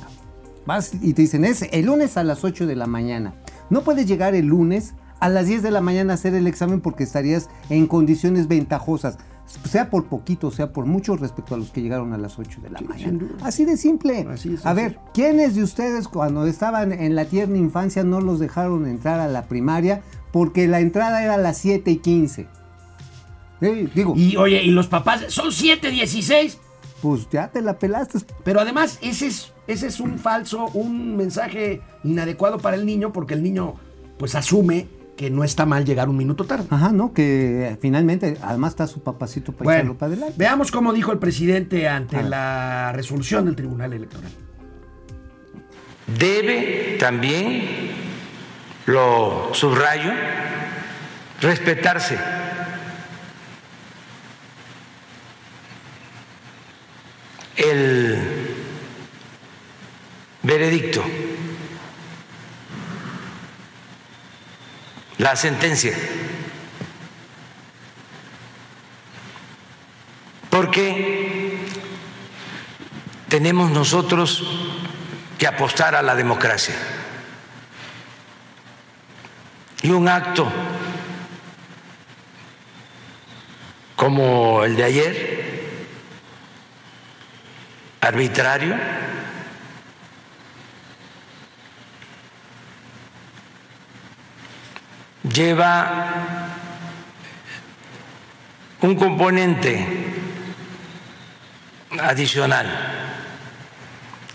Vas 0.67 0.93
y 0.95 1.15
te 1.15 1.23
dicen, 1.23 1.45
es 1.45 1.63
el 1.73 1.87
lunes 1.87 2.17
a 2.17 2.25
las 2.25 2.45
8 2.45 2.67
de 2.67 2.77
la 2.77 2.87
mañana. 2.87 3.35
No 3.71 3.83
puedes 3.83 4.07
llegar 4.07 4.35
el 4.35 4.47
lunes 4.47 4.95
a 5.21 5.29
las 5.29 5.47
10 5.47 5.63
de 5.63 5.71
la 5.71 5.81
mañana 5.81 6.13
a 6.13 6.15
hacer 6.15 6.35
el 6.35 6.47
examen 6.47 6.81
porque 6.81 7.05
estarías 7.05 7.49
en 7.71 7.87
condiciones 7.87 8.49
ventajosas, 8.49 9.19
sea 9.65 9.91
por 9.91 10.07
poquito, 10.07 10.51
sea 10.51 10.73
por 10.73 10.85
mucho 10.87 11.17
respecto 11.17 11.55
a 11.55 11.59
los 11.59 11.71
que 11.71 11.81
llegaron 11.83 12.13
a 12.13 12.19
las 12.19 12.39
8 12.39 12.61
de 12.63 12.71
la 12.71 12.81
mañana. 12.81 13.11
sin 13.11 13.19
duda. 13.19 13.35
Así 13.43 13.65
de 13.65 13.77
simple. 13.77 14.27
Así 14.31 14.55
es, 14.55 14.65
a 14.67 14.71
así 14.71 14.81
ver, 14.81 14.99
¿quiénes 15.15 15.55
de 15.55 15.63
ustedes 15.63 16.07
cuando 16.09 16.47
estaban 16.47 16.93
en 16.93 17.15
la 17.15 17.25
tierna 17.25 17.57
infancia 17.59 18.05
no 18.05 18.21
los 18.21 18.39
dejaron 18.39 18.87
entrar 18.87 19.21
a 19.21 19.29
la 19.29 19.47
primaria 19.47 20.03
porque 20.33 20.69
la 20.69 20.81
entrada 20.81 21.23
era 21.23 21.35
a 21.35 21.39
las 21.39 21.59
7 21.59 21.91
y 21.91 21.97
15? 21.99 22.47
Eh, 23.61 23.89
digo, 23.95 24.15
Y 24.17 24.37
oye, 24.37 24.63
y 24.63 24.71
los 24.71 24.87
papás, 24.87 25.25
son 25.29 25.51
716. 25.51 26.59
pues 27.03 27.29
ya 27.31 27.49
te 27.49 27.63
la 27.63 27.79
pelaste. 27.79 28.19
Pero 28.45 28.61
además, 28.61 28.99
ese 29.03 29.27
es, 29.29 29.53
ese 29.67 29.87
es 29.89 29.99
un 30.01 30.19
falso, 30.19 30.67
un 30.75 31.17
mensaje 31.17 31.81
inadecuado 32.05 32.59
para 32.59 32.77
el 32.77 32.87
niño, 32.87 33.13
porque 33.13 33.35
el 33.35 33.43
niño, 33.43 33.75
pues, 34.19 34.35
asume 34.35 34.87
que 35.19 35.31
no 35.31 35.43
está 35.43 35.67
mal 35.67 35.85
llegar 35.85 36.09
un 36.09 36.17
minuto 36.17 36.45
tarde. 36.45 36.67
Ajá, 36.71 36.93
¿no? 36.93 37.13
Que 37.13 37.71
eh, 37.71 37.79
finalmente, 37.83 38.39
además 38.41 38.71
está 38.71 38.87
su 38.87 39.03
papacito 39.03 39.51
para 39.53 39.65
Bueno, 39.65 39.79
echarlo 39.81 39.99
para 39.99 40.13
adelante. 40.13 40.35
veamos 40.39 40.71
cómo 40.71 40.93
dijo 40.93 41.11
el 41.11 41.19
presidente 41.19 41.89
ante 41.89 42.23
la 42.23 42.93
resolución 42.95 43.45
del 43.45 43.57
Tribunal 43.57 43.93
Electoral. 43.93 44.31
Debe 46.19 46.97
también, 47.01 47.91
lo 48.87 49.51
subrayo, 49.53 50.13
respetarse 51.41 52.17
el 57.57 58.17
veredicto, 60.45 61.03
la 65.19 65.37
sentencia. 65.37 65.95
Porque 70.49 71.59
tenemos 73.29 73.71
nosotros 73.71 74.45
que 75.39 75.47
apostar 75.47 75.95
a 75.95 76.03
la 76.03 76.15
democracia. 76.15 76.75
Y 79.83 79.91
un 79.91 80.09
acto 80.09 80.51
como 83.95 84.65
el 84.65 84.77
de 84.77 84.85
ayer, 84.85 85.77
arbitrario, 88.01 88.77
lleva 95.39 96.49
un 98.81 98.97
componente 98.97 99.87
adicional. 102.01 102.67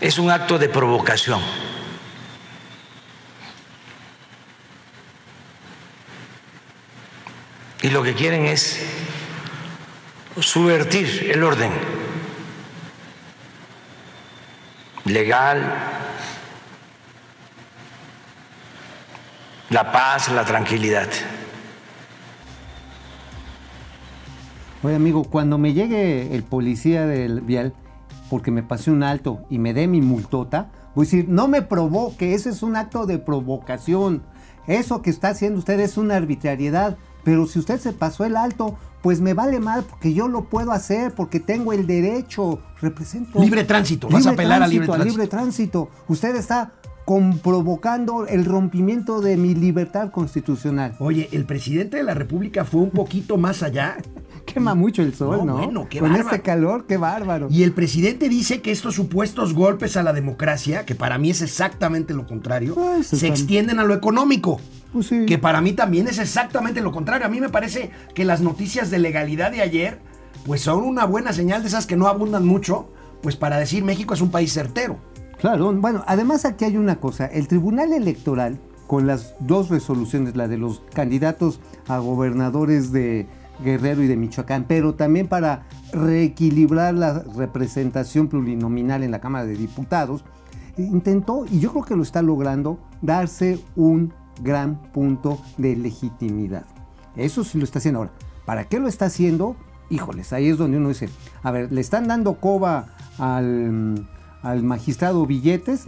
Es 0.00 0.18
un 0.18 0.30
acto 0.30 0.58
de 0.58 0.70
provocación. 0.70 1.42
Y 7.82 7.90
lo 7.90 8.02
que 8.02 8.14
quieren 8.14 8.46
es 8.46 8.82
subvertir 10.40 11.30
el 11.30 11.42
orden 11.42 11.70
legal, 15.04 15.93
la 19.74 19.90
paz, 19.90 20.30
la 20.30 20.44
tranquilidad. 20.44 21.08
Oye, 24.84 24.94
amigo, 24.94 25.24
cuando 25.24 25.58
me 25.58 25.72
llegue 25.72 26.32
el 26.32 26.44
policía 26.44 27.06
del 27.06 27.40
vial, 27.40 27.74
porque 28.30 28.52
me 28.52 28.62
pasé 28.62 28.92
un 28.92 29.02
alto 29.02 29.40
y 29.50 29.58
me 29.58 29.74
dé 29.74 29.88
mi 29.88 30.00
multota, 30.00 30.70
voy 30.94 31.02
a 31.02 31.06
decir, 31.06 31.28
no 31.28 31.48
me 31.48 31.60
provoque, 31.60 32.34
eso 32.34 32.50
es 32.50 32.62
un 32.62 32.76
acto 32.76 33.04
de 33.04 33.18
provocación. 33.18 34.22
Eso 34.68 35.02
que 35.02 35.10
está 35.10 35.30
haciendo 35.30 35.58
usted 35.58 35.80
es 35.80 35.96
una 35.96 36.14
arbitrariedad. 36.14 36.96
Pero 37.24 37.46
si 37.46 37.58
usted 37.58 37.80
se 37.80 37.92
pasó 37.92 38.24
el 38.24 38.36
alto, 38.36 38.78
pues 39.02 39.20
me 39.20 39.34
vale 39.34 39.58
mal 39.58 39.82
porque 39.82 40.14
yo 40.14 40.28
lo 40.28 40.44
puedo 40.44 40.70
hacer, 40.70 41.14
porque 41.16 41.40
tengo 41.40 41.72
el 41.72 41.88
derecho, 41.88 42.60
represento. 42.80 43.40
Libre 43.40 43.64
tránsito, 43.64 44.08
vas 44.08 44.26
a 44.26 44.30
apelar 44.30 44.62
a 44.62 44.68
libre 44.68 44.86
tránsito. 44.86 45.10
libre 45.10 45.26
tránsito. 45.26 45.88
Usted 46.06 46.36
está 46.36 46.72
con- 47.04 47.38
provocando 47.38 48.26
el 48.26 48.44
rompimiento 48.44 49.20
de 49.20 49.36
mi 49.36 49.54
libertad 49.54 50.10
constitucional. 50.10 50.94
Oye, 50.98 51.28
el 51.32 51.44
presidente 51.44 51.96
de 51.98 52.02
la 52.02 52.14
República 52.14 52.64
fue 52.64 52.80
un 52.80 52.90
poquito 52.90 53.36
más 53.36 53.62
allá 53.62 53.96
Quema 54.46 54.74
mucho 54.74 55.00
el 55.02 55.14
sol, 55.14 55.38
No, 55.38 55.44
¿no? 55.44 55.56
bueno, 55.56 55.86
qué 55.88 56.00
Con 56.00 56.10
bárbaro. 56.10 56.28
este 56.30 56.42
calor, 56.42 56.86
qué 56.86 56.98
bárbaro. 56.98 57.48
Y 57.50 57.62
el 57.62 57.72
presidente 57.72 58.28
dice 58.28 58.60
que 58.60 58.72
estos 58.72 58.94
supuestos 58.94 59.54
golpes 59.54 59.96
a 59.96 60.02
la 60.02 60.12
democracia, 60.12 60.84
que 60.84 60.94
para 60.94 61.16
mí 61.16 61.30
es 61.30 61.40
exactamente 61.40 62.12
lo 62.12 62.26
contrario, 62.26 62.74
Pues, 62.74 63.06
se 63.06 63.16
están- 63.16 63.30
extienden 63.30 63.78
a 63.78 63.84
lo 63.84 63.94
económico. 63.94 64.60
Pues 64.92 65.06
sí. 65.06 65.24
Que 65.24 65.38
para 65.38 65.62
mí 65.62 65.72
también 65.72 66.08
es 66.08 66.18
exactamente 66.18 66.82
lo 66.82 66.92
contrario. 66.92 67.26
A 67.26 67.30
mí 67.30 67.40
me 67.40 67.48
parece 67.48 67.90
que 68.14 68.26
las 68.26 68.42
noticias 68.42 68.90
de 68.90 68.98
legalidad 68.98 69.50
de 69.50 69.62
ayer, 69.62 69.98
pues 70.44 70.60
son 70.60 70.84
una 70.84 71.06
buena 71.06 71.32
señal 71.32 71.62
de 71.62 71.68
esas 71.68 71.86
que 71.86 71.96
no 71.96 72.06
abundan 72.06 72.44
mucho, 72.46 72.90
pues 73.22 73.36
para 73.36 73.56
decir 73.58 73.82
México 73.82 74.12
es 74.12 74.20
un 74.20 74.30
país 74.30 74.52
certero. 74.52 74.98
Claro, 75.44 75.74
bueno, 75.74 76.02
además 76.06 76.46
aquí 76.46 76.64
hay 76.64 76.78
una 76.78 76.96
cosa, 76.96 77.26
el 77.26 77.48
Tribunal 77.48 77.92
Electoral, 77.92 78.58
con 78.86 79.06
las 79.06 79.34
dos 79.40 79.68
resoluciones, 79.68 80.36
la 80.36 80.48
de 80.48 80.56
los 80.56 80.80
candidatos 80.94 81.60
a 81.86 81.98
gobernadores 81.98 82.92
de 82.92 83.26
Guerrero 83.62 84.02
y 84.02 84.06
de 84.06 84.16
Michoacán, 84.16 84.64
pero 84.66 84.94
también 84.94 85.28
para 85.28 85.66
reequilibrar 85.92 86.94
la 86.94 87.22
representación 87.36 88.28
plurinominal 88.28 89.02
en 89.02 89.10
la 89.10 89.20
Cámara 89.20 89.44
de 89.44 89.54
Diputados, 89.54 90.24
intentó, 90.78 91.44
y 91.44 91.60
yo 91.60 91.72
creo 91.72 91.84
que 91.84 91.96
lo 91.96 92.04
está 92.04 92.22
logrando, 92.22 92.78
darse 93.02 93.62
un 93.76 94.14
gran 94.42 94.80
punto 94.92 95.38
de 95.58 95.76
legitimidad. 95.76 96.64
Eso 97.16 97.44
sí 97.44 97.58
lo 97.58 97.64
está 97.64 97.80
haciendo 97.80 97.98
ahora. 97.98 98.12
¿Para 98.46 98.64
qué 98.64 98.80
lo 98.80 98.88
está 98.88 99.04
haciendo? 99.04 99.56
Híjoles, 99.90 100.32
ahí 100.32 100.48
es 100.48 100.56
donde 100.56 100.78
uno 100.78 100.88
dice, 100.88 101.10
a 101.42 101.50
ver, 101.50 101.70
le 101.70 101.82
están 101.82 102.08
dando 102.08 102.40
coba 102.40 102.86
al, 103.18 104.08
al 104.44 104.62
magistrado 104.62 105.26
Billetes, 105.26 105.84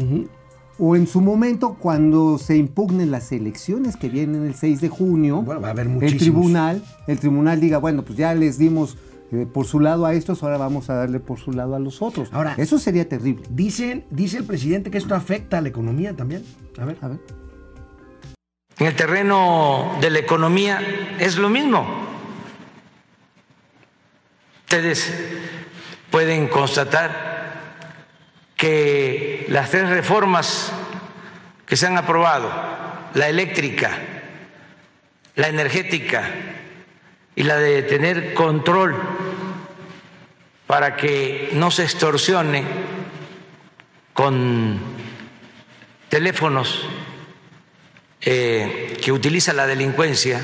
o 0.78 0.96
en 0.96 1.06
su 1.06 1.20
momento 1.20 1.74
cuando 1.78 2.36
se 2.38 2.56
impugnen 2.56 3.10
las 3.10 3.32
elecciones 3.32 3.96
que 3.96 4.08
vienen 4.08 4.44
el 4.44 4.54
6 4.54 4.80
de 4.80 4.88
junio, 4.88 5.42
Bueno, 5.42 5.60
va 5.60 5.68
a 5.68 5.70
haber 5.70 5.86
el 5.86 6.16
tribunal, 6.18 6.82
el 7.06 7.18
tribunal 7.18 7.60
diga, 7.60 7.78
bueno, 7.78 8.04
pues 8.04 8.18
ya 8.18 8.34
les 8.34 8.58
dimos 8.58 8.96
eh, 9.32 9.46
por 9.52 9.66
su 9.66 9.80
lado 9.80 10.06
a 10.06 10.14
estos, 10.14 10.42
ahora 10.42 10.56
vamos 10.56 10.88
a 10.90 10.94
darle 10.94 11.18
por 11.18 11.38
su 11.38 11.50
lado 11.52 11.74
a 11.74 11.78
los 11.78 12.00
otros. 12.02 12.28
Ahora- 12.32 12.54
eso 12.58 12.78
sería 12.78 13.08
terrible. 13.08 13.42
Dicen, 13.50 14.04
dice 14.10 14.38
el 14.38 14.44
presidente 14.44 14.90
que 14.90 14.98
esto 14.98 15.14
afecta 15.14 15.58
a 15.58 15.60
la 15.60 15.68
economía 15.68 16.14
también. 16.14 16.44
A 16.78 16.84
ver. 16.84 16.96
A 17.00 17.08
ver. 17.08 17.18
En 18.78 18.86
el 18.86 18.94
terreno 18.94 19.92
de 20.00 20.10
la 20.10 20.18
economía 20.18 20.80
es 21.18 21.38
lo 21.38 21.48
mismo. 21.48 21.86
Ustedes 24.64 25.12
pueden 26.10 26.48
constatar 26.48 27.35
que 28.56 29.46
las 29.48 29.70
tres 29.70 29.88
reformas 29.88 30.72
que 31.66 31.76
se 31.76 31.86
han 31.86 31.98
aprobado, 31.98 32.50
la 33.14 33.28
eléctrica, 33.28 33.98
la 35.34 35.48
energética 35.48 36.30
y 37.34 37.42
la 37.42 37.56
de 37.58 37.82
tener 37.82 38.34
control 38.34 38.96
para 40.66 40.96
que 40.96 41.50
no 41.52 41.70
se 41.70 41.84
extorsione 41.84 42.64
con 44.14 44.80
teléfonos 46.08 46.88
eh, 48.22 48.96
que 49.02 49.12
utiliza 49.12 49.52
la 49.52 49.66
delincuencia, 49.66 50.42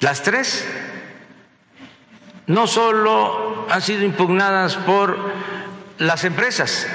las 0.00 0.22
tres 0.22 0.68
no 2.46 2.66
solo 2.66 3.66
han 3.70 3.82
sido 3.82 4.04
impugnadas 4.04 4.76
por 4.76 5.32
las 5.98 6.24
empresas, 6.24 6.86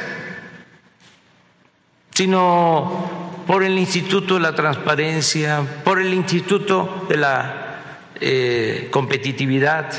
sino 2.12 3.44
por 3.46 3.64
el 3.64 3.78
Instituto 3.78 4.36
de 4.36 4.40
la 4.40 4.56
Transparencia, 4.56 5.62
por 5.84 6.00
el 6.00 6.14
Instituto 6.14 7.06
de 7.10 7.18
la 7.18 7.80
eh, 8.20 8.88
Competitividad, 8.92 9.92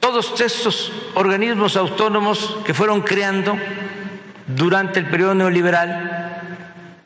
todos 0.00 0.40
estos 0.40 0.92
organismos 1.14 1.76
autónomos 1.76 2.58
que 2.64 2.74
fueron 2.74 3.02
creando 3.02 3.58
durante 4.46 5.00
el 5.00 5.06
periodo 5.06 5.34
neoliberal 5.34 6.42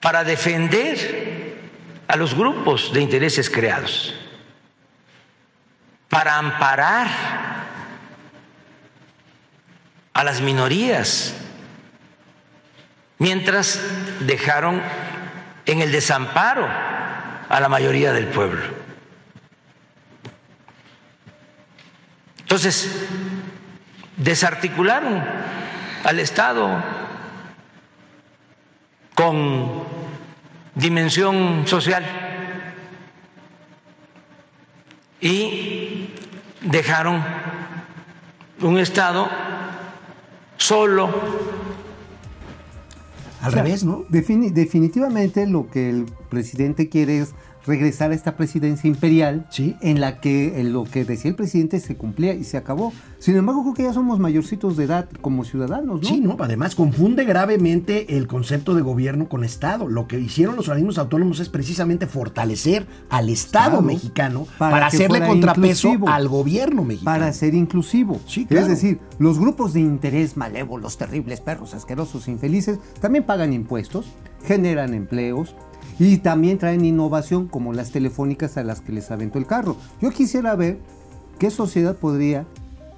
para 0.01 0.25
defender 0.25 1.59
a 2.07 2.17
los 2.17 2.35
grupos 2.35 2.93
de 2.93 3.01
intereses 3.01 3.51
creados, 3.51 4.15
para 6.09 6.37
amparar 6.37 7.09
a 10.15 10.25
las 10.25 10.41
minorías, 10.41 11.35
mientras 13.19 13.81
dejaron 14.21 14.83
en 15.67 15.81
el 15.81 15.93
desamparo 15.93 16.67
a 16.67 17.61
la 17.61 17.69
mayoría 17.69 18.13
del 18.13 18.27
pueblo. 18.27 18.63
Entonces, 22.41 23.07
desarticularon 24.17 25.25
al 26.05 26.21
Estado 26.21 26.83
con 29.15 29.85
dimensión 30.75 31.67
social 31.67 32.05
y 35.21 36.11
dejaron 36.61 37.25
un 38.61 38.79
Estado 38.79 39.29
solo 40.63 41.11
Al 43.41 43.49
O 43.49 43.51
sea, 43.53 43.63
revés, 43.65 43.83
¿no? 43.85 44.05
defini- 44.09 44.53
definitivamente 44.53 45.47
lo 45.49 45.69
que 45.69 45.91
el 45.91 46.07
presidente 46.31 46.89
quiere 46.89 47.19
es 47.19 47.35
regresar 47.67 48.11
a 48.11 48.15
esta 48.15 48.37
presidencia 48.37 48.89
imperial 48.89 49.47
Sí. 49.51 49.77
en 49.81 50.01
la 50.01 50.21
que 50.21 50.61
en 50.61 50.73
lo 50.73 50.85
que 50.85 51.05
decía 51.05 51.31
el 51.31 51.37
presidente 51.37 51.79
se 51.81 51.97
cumplía 51.97 52.35
y 52.35 52.45
se 52.45 52.57
acabó. 52.57 52.93
Sin 53.19 53.37
embargo, 53.37 53.63
creo 53.63 53.75
que 53.75 53.83
ya 53.85 53.93
somos 53.93 54.19
mayorcitos 54.19 54.77
de 54.77 54.85
edad 54.85 55.09
como 55.21 55.45
ciudadanos, 55.45 56.03
¿no? 56.03 56.09
Sí, 56.09 56.21
¿no? 56.21 56.37
Además, 56.41 56.75
confunde 56.75 57.25
gravemente 57.25 58.17
el 58.17 58.27
concepto 58.27 58.75
de 58.75 58.83
gobierno 58.83 59.29
con 59.29 59.45
Estado. 59.45 59.87
Lo 59.89 60.09
que 60.09 60.19
hicieron 60.19 60.57
los 60.57 60.69
organismos 60.69 60.99
autónomos 60.99 61.39
es 61.39 61.49
precisamente 61.49 62.07
fortalecer 62.09 62.87
al 63.11 63.29
Estado 63.29 63.71
Claro. 63.79 63.83
mexicano 63.83 64.47
Para 64.59 64.87
hacerle 64.87 65.25
contrapeso 65.25 65.93
al 66.07 66.29
gobierno 66.29 66.83
mexicano. 66.85 67.17
Para 67.19 67.33
ser 67.33 67.55
inclusivo. 67.55 68.21
Sí, 68.27 68.45
claro. 68.47 68.67
Es 68.67 68.71
decir, 68.73 68.99
los 69.19 69.39
grupos 69.39 69.73
de 69.73 69.81
interés 69.81 70.37
malévolos, 70.37 70.99
terribles, 70.99 71.41
perros 71.41 71.75
asquerosos, 71.75 72.27
infelices, 72.27 72.79
también 73.01 73.25
pagan 73.25 73.53
impuestos, 73.53 74.07
generan 74.45 74.95
empleos 74.95 75.55
y 75.99 76.19
también 76.19 76.59
traen 76.59 76.85
innovación 76.85 77.49
como 77.49 77.73
las 77.73 77.91
telefónicas 77.91 78.57
a 78.57 78.65
las 78.65 78.81
que 78.81 78.93
les 78.93 79.11
aventó 79.11 79.39
el 79.39 79.47
carro. 79.47 79.77
Yo 80.01 80.11
quisiera 80.11 80.55
ver 80.57 80.79
qué 81.39 81.51
sociedad 81.51 81.97
podría 81.97 82.47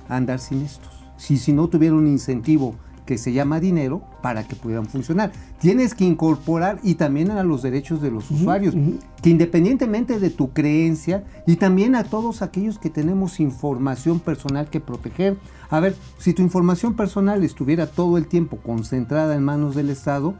andar 0.08 0.38
sin 0.38 0.62
estos. 0.62 0.92
Si, 1.16 1.38
si 1.38 1.52
no 1.52 1.68
tuviera 1.68 1.94
un 1.94 2.06
incentivo 2.06 2.74
que 3.06 3.18
se 3.18 3.32
llama 3.32 3.60
dinero 3.60 4.02
para 4.22 4.44
que 4.44 4.56
pudieran 4.56 4.86
funcionar. 4.86 5.32
Tienes 5.58 5.94
que 5.94 6.04
incorporar 6.04 6.78
y 6.82 6.94
también 6.94 7.30
a 7.30 7.42
los 7.42 7.62
derechos 7.62 8.00
de 8.00 8.10
los 8.10 8.30
usuarios, 8.30 8.74
que 9.22 9.30
independientemente 9.30 10.18
de 10.18 10.30
tu 10.30 10.52
creencia 10.52 11.24
y 11.46 11.56
también 11.56 11.94
a 11.94 12.04
todos 12.04 12.42
aquellos 12.42 12.78
que 12.78 12.90
tenemos 12.90 13.40
información 13.40 14.20
personal 14.20 14.68
que 14.70 14.80
proteger. 14.80 15.36
A 15.70 15.80
ver, 15.80 15.96
si 16.18 16.32
tu 16.32 16.42
información 16.42 16.94
personal 16.94 17.44
estuviera 17.44 17.86
todo 17.86 18.16
el 18.16 18.26
tiempo 18.26 18.58
concentrada 18.58 19.34
en 19.34 19.42
manos 19.42 19.74
del 19.74 19.90
Estado, 19.90 20.34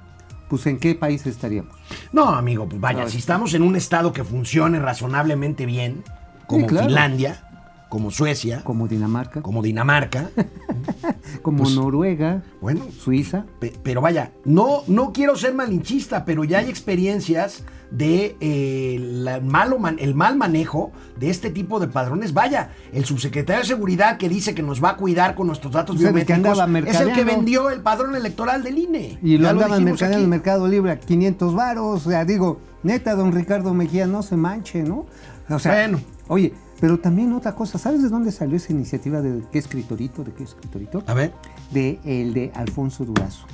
pues 0.48 0.66
¿en 0.66 0.78
qué 0.78 0.94
país 0.94 1.26
estaríamos? 1.26 1.74
No, 2.12 2.28
amigo, 2.28 2.68
pues 2.68 2.80
vaya, 2.80 3.02
No, 3.04 3.08
si 3.08 3.16
es- 3.16 3.22
estamos 3.22 3.54
en 3.54 3.62
un 3.62 3.76
Estado 3.76 4.12
que 4.12 4.24
funcione 4.24 4.78
razonablemente 4.78 5.66
bien, 5.66 6.04
como 6.46 6.66
claro. 6.66 6.86
Finlandia, 6.86 7.48
como 7.94 8.10
Suecia, 8.10 8.56
como, 8.64 8.80
Como 8.80 8.88
Dinamarca, 8.88 9.40
como, 9.40 9.62
Dinamarca, 9.62 10.30
pues- 11.44 11.76
Noruega, 11.76 12.42
bueno, 12.60 12.86
Suiza. 12.90 13.44
Pe- 13.60 13.72
Pero 13.84 14.00
vaya, 14.00 14.32
no, 14.44 14.82
no 14.88 15.12
quiero 15.12 15.36
ser 15.36 15.54
malinchista, 15.54 16.24
pero 16.24 16.42
ya 16.42 16.58
hay 16.58 16.68
experiencias 16.68 17.62
de 17.92 18.34
eh, 18.40 18.96
la 19.00 19.38
malo 19.38 19.78
man- 19.78 19.98
el 20.00 20.16
mal 20.16 20.36
manejo 20.36 20.90
de 21.20 21.30
este 21.30 21.50
tipo 21.50 21.78
de 21.78 21.86
padrones. 21.86 22.34
Vaya, 22.34 22.70
el 22.92 23.04
subsecretario 23.04 23.62
de 23.62 23.68
Seguridad 23.68 24.16
que 24.18 24.28
dice 24.28 24.56
que 24.56 24.62
nos 24.64 24.82
va 24.82 24.90
a 24.90 24.96
cuidar 24.96 25.36
con 25.36 25.46
nuestros 25.46 25.72
datos 25.72 25.94
O 25.94 25.98
sea, 26.00 26.08
biométricos 26.10 26.58
es 26.88 27.00
el 27.00 27.12
que 27.12 27.22
vendió 27.22 27.70
el 27.70 27.80
padrón 27.80 28.16
electoral 28.16 28.64
del 28.64 28.76
INE. 28.76 29.20
Y 29.22 29.38
lo 29.38 29.48
andaban 29.50 29.84
mercadeando 29.84 30.18
en 30.18 30.24
el. 30.24 30.28
Mercado 30.30 30.66
Libre 30.66 30.90
a 30.90 30.98
500 30.98 31.54
varos. 31.54 32.04
O 32.04 32.10
sea, 32.10 32.24
digo, 32.24 32.58
neta, 32.82 33.14
don 33.14 33.30
Ricardo 33.30 33.72
Mejía, 33.72 34.08
no 34.08 34.24
se 34.24 34.36
manche, 34.36 34.82
¿no? 34.82 35.06
O 35.48 35.58
sea, 35.60 35.74
Bueno. 35.74 36.00
oye, 36.26 36.52
pero 36.84 36.98
también 37.00 37.32
otra 37.32 37.54
cosa, 37.54 37.78
¿sabes 37.78 38.02
de 38.02 38.10
dónde 38.10 38.30
salió 38.30 38.58
esa 38.58 38.70
iniciativa 38.70 39.22
de 39.22 39.40
qué 39.50 39.58
escritorito? 39.58 40.22
¿De 40.22 40.32
qué 40.32 40.44
escritorito? 40.44 41.02
A 41.06 41.14
ver, 41.14 41.32
De 41.70 41.98
el 42.04 42.34
de 42.34 42.52
Alfonso 42.54 43.06
Durazo. 43.06 43.46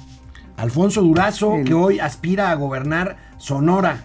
Alfonso 0.57 1.01
Durazo, 1.01 1.55
El- 1.55 1.65
que 1.65 1.75
hoy 1.75 2.01
aspira 2.01 2.51
a 2.51 2.57
gobernar 2.57 3.19
Sonora. 3.39 4.05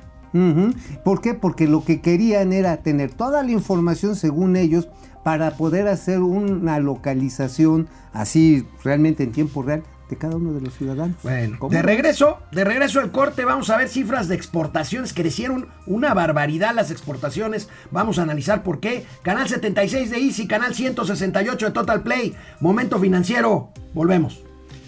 ¿Por 1.04 1.22
qué? 1.22 1.34
Porque 1.34 1.68
lo 1.68 1.84
que 1.84 2.02
querían 2.02 2.54
era 2.54 2.78
tener 2.78 3.14
toda 3.14 3.42
la 3.42 3.50
información 3.50 4.16
según 4.16 4.56
ellos 4.58 4.90
para 5.24 5.58
poder 5.58 5.88
hacer 5.88 6.22
una 6.22 6.78
localización 6.78 7.88
así 8.14 8.64
realmente 8.84 9.24
en 9.24 9.32
tiempo 9.32 9.64
real 9.64 9.82
de 10.10 10.16
cada 10.18 10.36
uno 10.36 10.54
de 10.54 10.62
los 10.62 10.74
ciudadanos. 10.74 11.18
Bueno, 11.24 11.58
¿Cómo 11.60 11.72
de 11.72 11.82
regreso, 11.82 12.40
de 12.52 12.64
regreso 12.64 13.00
al 13.00 13.12
corte, 13.12 13.46
vamos 13.46 13.70
a 13.70 13.78
ver 13.78 13.90
cifras 13.90 14.28
de 14.28 14.36
exportaciones. 14.36 15.14
Crecieron 15.14 15.68
una 15.88 16.14
barbaridad 16.14 16.76
las 16.76 16.92
exportaciones. 16.92 17.70
Vamos 17.92 18.20
a 18.20 18.24
analizar 18.24 18.64
por 18.64 18.80
qué. 18.80 19.06
Canal 19.24 19.48
76 19.48 20.12
de 20.12 20.18
Easy, 20.18 20.48
canal 20.48 20.76
168 20.76 21.66
de 21.66 21.72
Total 21.72 22.02
Play. 22.02 22.36
Momento 22.60 23.00
financiero. 23.00 23.72
Volvemos. 23.94 24.42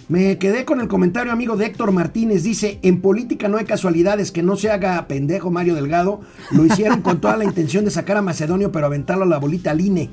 Me 0.09 0.37
quedé 0.37 0.63
con 0.63 0.79
el 0.79 0.87
comentario 0.87 1.33
amigo 1.33 1.57
de 1.57 1.65
Héctor 1.65 1.91
Martínez. 1.91 2.43
Dice, 2.43 2.79
en 2.81 3.01
política 3.01 3.49
no 3.49 3.57
hay 3.57 3.65
casualidades, 3.65 4.31
que 4.31 4.41
no 4.41 4.55
se 4.55 4.71
haga 4.71 5.05
pendejo 5.07 5.51
Mario 5.51 5.75
Delgado. 5.75 6.21
Lo 6.51 6.65
hicieron 6.65 7.01
con 7.01 7.19
toda 7.19 7.35
la 7.35 7.43
intención 7.43 7.83
de 7.83 7.91
sacar 7.91 8.15
a 8.15 8.21
Macedonio, 8.21 8.71
pero 8.71 8.85
aventarlo 8.85 9.25
a 9.25 9.27
la 9.27 9.37
bolita 9.37 9.71
al 9.71 9.81
INE. 9.81 10.09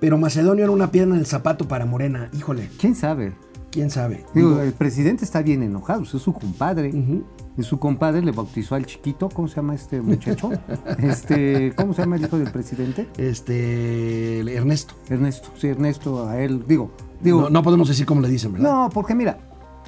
Pero 0.00 0.18
Macedonio 0.18 0.64
era 0.64 0.72
una 0.72 0.90
pierna 0.90 1.14
en 1.14 1.20
el 1.20 1.26
zapato 1.26 1.68
para 1.68 1.86
Morena. 1.86 2.30
Híjole, 2.36 2.68
¿Quién 2.80 2.96
sabe? 2.96 3.32
Quién 3.70 3.90
sabe. 3.90 4.24
Digo, 4.34 4.60
el 4.60 4.72
presidente 4.72 5.24
está 5.24 5.42
bien 5.42 5.62
enojado, 5.62 6.02
es 6.02 6.08
su 6.10 6.32
compadre. 6.32 6.92
Y 7.56 7.62
su 7.64 7.80
compadre 7.80 8.22
le 8.22 8.30
bautizó 8.30 8.76
al 8.76 8.86
chiquito, 8.86 9.28
¿cómo 9.28 9.48
se 9.48 9.56
llama 9.56 9.74
este 9.74 10.00
muchacho? 10.00 10.50
este, 10.98 11.72
¿Cómo 11.74 11.92
se 11.92 12.02
llama 12.02 12.14
el 12.14 12.22
hijo 12.22 12.38
del 12.38 12.52
presidente? 12.52 13.08
Este, 13.16 14.38
Ernesto. 14.54 14.94
Ernesto. 15.08 15.48
Sí, 15.56 15.66
Ernesto, 15.66 16.28
a 16.28 16.38
él, 16.40 16.64
digo, 16.68 16.92
digo, 17.20 17.42
No, 17.42 17.50
no 17.50 17.62
podemos 17.64 17.88
decir 17.88 18.06
cómo 18.06 18.20
le 18.20 18.28
dicen, 18.28 18.52
¿verdad? 18.52 18.70
No, 18.70 18.90
porque 18.90 19.16
mira, 19.16 19.38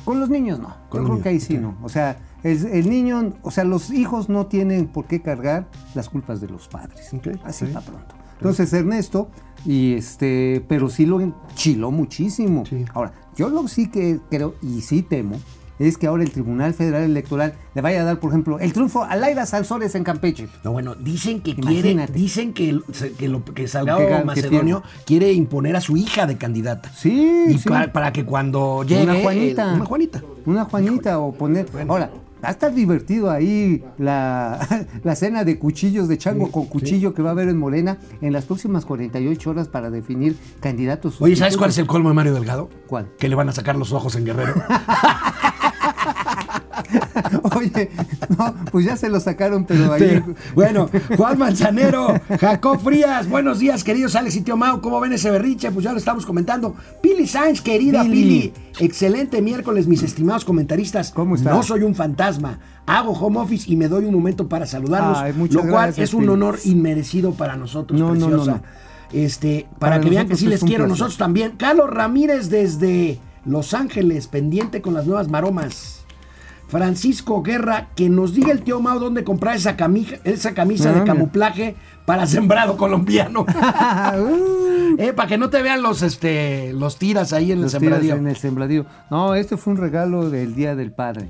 con 0.05 0.19
los 0.19 0.29
niños 0.29 0.59
no. 0.59 0.75
Con 0.89 1.03
Yo 1.03 1.09
creo 1.09 1.23
que 1.23 1.29
ahí 1.29 1.39
sí 1.39 1.59
no. 1.59 1.77
O 1.83 1.89
sea, 1.89 2.19
el, 2.43 2.67
el 2.67 2.91
niño, 2.91 3.35
o 3.43 3.53
sea, 3.53 3.63
los 3.63 3.91
hijos 3.91 4.29
no 4.29 4.47
tienen 4.47 4.89
por 4.89 5.05
qué 5.05 5.23
cargar 5.23 5.69
las 5.95 6.09
culpas 6.09 6.41
de 6.41 6.49
los 6.49 6.67
padres. 6.67 7.13
Ok, 7.15 7.29
Así 7.45 7.67
sí. 7.67 7.73
para 7.73 7.87
pronto. 7.87 8.15
Entonces 8.41 8.73
Ernesto, 8.73 9.29
y 9.67 9.95
este, 9.95 10.65
pero 10.69 10.89
sí 10.89 11.07
lo 11.07 11.21
enchiló 11.21 11.91
muchísimo. 11.91 12.65
Sí. 12.67 12.85
Ahora, 12.95 13.13
yo 13.37 13.49
lo 13.49 13.67
sí 13.69 13.91
que 13.91 14.19
creo, 14.31 14.55
y 14.63 14.81
sí 14.83 15.03
temo, 15.03 15.37
es 15.79 15.97
que 15.97 16.07
ahora 16.07 16.23
el 16.23 16.31
Tribunal 16.31 16.75
Federal 16.75 17.05
Electoral 17.05 17.55
le 17.75 17.81
vaya 17.81 18.03
a 18.03 18.05
dar, 18.05 18.21
por 18.21 18.31
ejemplo, 18.31 18.59
el 18.59 18.73
triunfo 18.75 19.03
a 19.03 19.17
Laira 19.17 19.47
Sansores 19.47 19.95
en 19.95 20.05
Campeche. 20.05 20.47
No, 20.63 20.73
bueno, 20.73 20.95
dicen 20.95 21.41
que 21.41 21.55
quiere, 21.55 21.93
Imagínate. 21.93 22.13
dicen 22.13 22.53
que, 22.53 22.79
que, 23.19 23.29
lo, 23.29 23.43
que 23.45 23.67
Salgado 23.67 24.01
Que 24.01 24.11
gan- 24.11 24.19
que 24.21 24.25
Macedonio 24.27 24.83
quiere 25.07 25.33
imponer 25.33 25.77
a 25.77 25.81
su 25.81 25.97
hija 25.97 26.27
de 26.27 26.37
candidata. 26.37 26.91
Sí, 26.95 27.45
Y 27.49 27.57
sí. 27.59 27.67
pa- 27.69 27.91
para 27.93 28.13
que 28.13 28.27
cuando 28.27 28.83
llegue. 28.85 29.05
Una 29.05 29.15
Juanita. 29.23 29.71
el- 29.71 29.77
una 29.77 29.85
Juanita. 29.87 30.23
Una 30.45 30.65
Juanita 30.67 31.19
o 31.19 31.33
poner. 31.33 31.67
Ahora, 31.89 32.11
va 32.43 32.49
a 32.49 32.53
estar 32.53 32.75
divertido 32.75 33.31
ahí 33.31 33.85
la, 33.99 34.87
la 35.03 35.15
cena 35.15 35.45
de 35.45 35.59
cuchillos 35.59 36.09
de 36.09 36.19
chango 36.19 36.51
con 36.51 36.67
cuchillo 36.67 37.15
que 37.15 37.23
va 37.23 37.31
a 37.31 37.33
haber 37.33 37.49
en 37.49 37.59
Morena 37.59 37.99
en 38.21 38.33
las 38.33 38.45
próximas 38.47 38.85
48 38.85 39.51
horas 39.51 39.69
para 39.69 39.91
definir 39.91 40.37
candidatos. 40.61 41.21
Oye, 41.21 41.37
¿sabes 41.37 41.57
cuál 41.57 41.71
es 41.71 41.79
el 41.79 41.87
colmo 41.87 42.09
de 42.09 42.15
Mario 42.15 42.35
Delgado? 42.35 42.69
¿Cuál? 42.87 43.11
Que 43.19 43.29
le 43.29 43.35
van 43.35 43.49
a 43.49 43.53
sacar 43.53 43.77
los 43.77 43.93
ojos 43.93 44.17
en 44.17 44.25
Guerrero. 44.25 44.55
Oye, 47.61 47.91
no, 48.39 48.55
pues 48.71 48.87
ya 48.87 48.97
se 48.97 49.09
lo 49.09 49.21
sacaron, 49.21 49.65
pero 49.65 49.93
ahí. 49.93 50.01
Pero, 50.01 50.35
bueno, 50.55 50.91
Juan 51.17 51.39
Manzanero, 51.39 52.15
Jacob 52.41 52.81
Frías, 52.83 53.29
buenos 53.29 53.59
días, 53.59 53.85
queridos 53.85 54.15
Alex 54.17 54.37
y 54.37 54.41
Tío 54.41 54.57
Mau. 54.57 54.81
¿Cómo 54.81 54.99
ven 55.01 55.13
ese 55.13 55.31
berriche? 55.31 55.71
Pues 55.71 55.85
ya 55.85 55.93
lo 55.93 55.99
estamos 55.99 56.25
comentando. 56.25 56.75
Pili 57.03 57.27
Sainz, 57.27 57.61
querida 57.61 58.03
Pili. 58.03 58.15
Pili. 58.15 58.53
Excelente 58.79 59.43
miércoles, 59.43 59.87
mis 59.87 60.03
estimados 60.03 60.45
comentaristas. 60.45 61.11
¿Cómo 61.13 61.35
está? 61.35 61.51
No 61.51 61.63
soy 61.63 61.83
un 61.83 61.95
fantasma. 61.95 62.59
Hago 62.87 63.13
home 63.13 63.39
office 63.41 63.71
y 63.71 63.77
me 63.77 63.89
doy 63.89 64.07
un 64.07 64.15
momento 64.15 64.49
para 64.49 64.65
saludarlos. 64.67 65.19
Ay, 65.19 65.33
lo 65.51 65.61
cual 65.63 65.71
gracias, 65.87 66.09
es 66.09 66.15
un 66.15 66.21
Pili. 66.21 66.33
honor 66.33 66.59
inmerecido 66.65 67.33
para 67.33 67.57
nosotros, 67.57 67.99
No, 68.01 68.15
no, 68.15 68.27
preciosa. 68.27 68.51
no, 68.53 68.57
no. 68.59 68.63
Este, 69.13 69.67
para, 69.79 69.97
Para 69.97 70.01
que 70.01 70.11
vean 70.11 70.29
que 70.29 70.37
sí 70.37 70.45
es 70.47 70.51
les 70.53 70.61
quiero, 70.61 70.85
placer. 70.85 70.89
nosotros 70.89 71.19
también. 71.19 71.53
Carlos 71.59 71.91
Ramírez 71.91 72.49
desde 72.49 73.19
Los 73.45 73.75
Ángeles, 73.75 74.29
pendiente 74.29 74.81
con 74.81 74.95
las 74.95 75.07
nuevas 75.07 75.29
maromas. 75.29 76.00
Francisco 76.71 77.43
Guerra, 77.43 77.89
que 77.97 78.09
nos 78.09 78.33
diga 78.33 78.53
el 78.53 78.63
tío 78.63 78.81
Mao 78.81 78.99
dónde 78.99 79.25
comprar 79.25 79.57
esa 79.57 79.77
camisa, 79.77 80.17
esa 80.25 80.55
camisa 80.55 80.91
Ah, 80.91 81.01
de 81.01 81.05
camuflaje 81.05 81.75
para 82.07 82.27
sembrado 82.27 82.77
colombiano. 82.77 83.45
Uh, 84.21 84.95
eh, 84.99 85.13
para 85.13 85.29
que 85.29 85.39
no 85.39 85.51
te 85.51 85.63
vean 85.63 85.83
los 85.83 86.03
este 86.03 86.73
los 86.73 86.97
tiras 86.99 87.33
ahí 87.33 87.53
en 87.53 87.59
el 87.59 87.63
los 87.65 87.73
sembradío. 87.73 88.15
en 88.17 88.27
el 88.27 88.37
sembradío. 88.37 88.87
No, 89.11 89.35
este 89.35 89.57
fue 89.57 89.73
un 89.75 89.79
regalo 89.79 90.31
del 90.31 90.55
Día 90.55 90.75
del 90.75 90.91
Padre. 90.93 91.29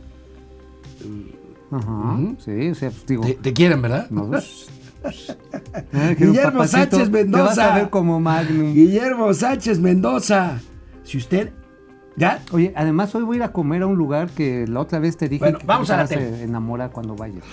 Ajá. 1.71 2.19
Sí, 2.45 2.71
o 2.71 2.75
sea, 2.75 2.91
pues, 2.91 3.07
digo. 3.07 3.23
Te, 3.25 3.35
te 3.35 3.53
quieren, 3.53 3.81
¿verdad? 3.83 4.09
No, 4.11 4.27
pues, 4.29 4.69
un 5.93 6.17
Guillermo 6.17 6.53
papacito, 6.61 6.69
Sánchez 6.69 6.99
Te 6.99 7.05
vas 7.05 7.11
Mendoza. 7.13 7.75
a 7.75 7.79
ver 7.79 7.91
como 7.91 8.21
Magnum. 8.21 8.75
Guillermo 8.75 9.33
Sánchez 9.35 9.79
Mendoza. 9.79 10.59
Si 11.05 11.19
usted 11.19 11.51
ya 12.17 12.41
Oye, 12.53 12.73
además 12.77 13.15
hoy 13.15 13.23
voy 13.23 13.37
a 13.37 13.39
ir 13.39 13.43
a 13.45 13.53
comer 13.53 13.83
a 13.83 13.87
un 13.87 13.97
lugar 13.97 14.29
que 14.31 14.67
la 14.69 14.81
otra 14.81 14.99
vez 14.99 15.17
te 15.17 15.29
dije 15.29 15.45
Bueno, 15.45 15.59
que 15.59 15.67
vamos 15.67 15.89
a 15.91 15.97
la 15.97 16.03
vas 16.03 16.11
tele. 16.11 16.43
enamorar 16.43 16.91
cuando 16.91 17.15
vayas. 17.17 17.45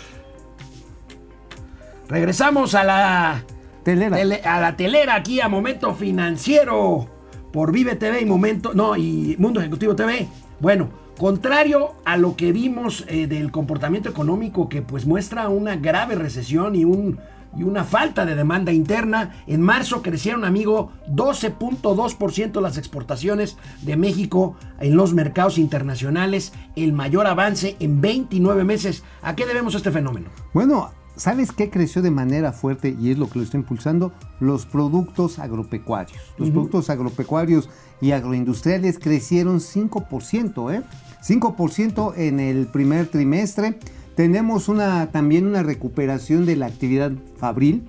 regresamos 2.10 2.76
a 2.76 2.84
la 2.84 3.44
Telera. 3.84 4.18
Tele- 4.18 4.42
a 4.44 4.60
la 4.60 4.76
telera 4.76 5.16
aquí 5.16 5.40
a 5.42 5.48
Momento 5.48 5.94
Financiero 5.96 7.08
por 7.54 7.72
Vive 7.72 7.96
TV 7.96 8.22
y 8.22 8.26
Momento, 8.26 8.74
no, 8.74 8.98
y 8.98 9.36
Mundo 9.40 9.62
Ejecutivo 9.62 9.96
TV. 9.96 10.28
Bueno, 10.60 10.90
contrario 11.18 11.94
a 12.04 12.18
lo 12.18 12.36
que 12.36 12.52
vimos 12.52 13.06
eh, 13.08 13.28
del 13.28 13.52
comportamiento 13.52 14.10
económico 14.10 14.68
que 14.68 14.82
pues 14.82 15.06
muestra 15.06 15.48
una 15.50 15.76
grave 15.78 16.16
recesión 16.16 16.76
y 16.76 16.84
un 16.84 17.18
y 17.58 17.64
una 17.64 17.84
falta 17.84 18.26
de 18.26 18.36
demanda 18.36 18.72
interna. 18.72 19.44
En 19.48 19.62
marzo 19.62 20.02
crecieron, 20.02 20.46
amigo, 20.46 20.92
12.2% 21.10 22.62
las 22.62 22.78
exportaciones 22.78 23.58
de 23.82 23.98
México 23.98 24.56
en 24.80 24.96
los 24.96 25.14
mercados 25.14 25.58
internacionales, 25.58 26.54
el 26.76 26.94
mayor 26.94 27.28
avance 27.28 27.76
en 27.80 28.00
29 28.00 28.64
meses. 28.64 29.04
¿A 29.22 29.36
qué 29.36 29.46
debemos 29.46 29.76
este 29.76 29.92
fenómeno? 29.92 30.30
Bueno, 30.54 30.92
¿sabes 31.16 31.52
qué 31.52 31.70
creció 31.70 32.02
de 32.02 32.12
manera 32.12 32.54
fuerte 32.54 32.96
y 33.00 33.12
es 33.12 33.18
lo 33.18 33.30
que 33.30 33.40
lo 33.40 33.46
está 33.46 33.58
impulsando? 33.58 34.14
Los 34.40 34.66
productos 34.66 35.40
agropecuarios. 35.40 36.22
Los 36.38 36.52
productos 36.52 36.90
agropecuarios 36.90 37.70
y 38.02 38.12
agroindustriales 38.12 39.00
crecieron 39.00 39.60
5%, 39.60 40.74
¿eh? 40.74 40.84
5% 41.26 42.14
en 42.16 42.40
el 42.40 42.68
primer 42.68 43.08
trimestre. 43.08 43.80
Tenemos 44.18 44.68
una, 44.68 45.12
también 45.12 45.46
una 45.46 45.62
recuperación 45.62 46.48
de 46.48 46.56
la 46.56 46.66
actividad 46.66 47.12
fabril, 47.38 47.88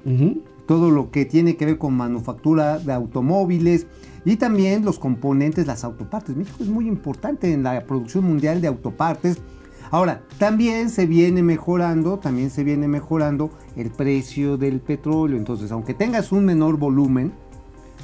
todo 0.67 0.91
lo 0.91 1.11
que 1.11 1.25
tiene 1.25 1.57
que 1.57 1.65
ver 1.65 1.79
con 1.79 1.95
manufactura 1.95 2.79
de 2.79 2.93
automóviles 2.93 3.87
y 4.27 4.37
también 4.37 4.85
los 4.85 4.99
componentes, 4.99 5.67
las 5.67 5.85
autopartes. 5.85 6.37
México 6.37 6.59
es 6.61 6.69
muy 6.69 6.87
importante 6.87 7.51
en 7.51 7.63
la 7.63 7.83
producción 7.87 8.25
mundial 8.25 8.61
de 8.61 8.69
autopartes. 8.69 9.39
Ahora, 9.91 10.21
también 10.37 10.91
se 10.91 11.07
viene 11.07 11.43
mejorando, 11.43 12.19
también 12.19 12.51
se 12.51 12.63
viene 12.63 12.89
mejorando 12.89 13.51
el 13.75 13.89
precio 13.91 14.59
del 14.59 14.81
petróleo. 14.81 15.39
Entonces, 15.39 15.73
aunque 15.73 15.95
tengas 15.95 16.31
un 16.31 16.45
menor 16.45 16.77
volumen 16.77 17.33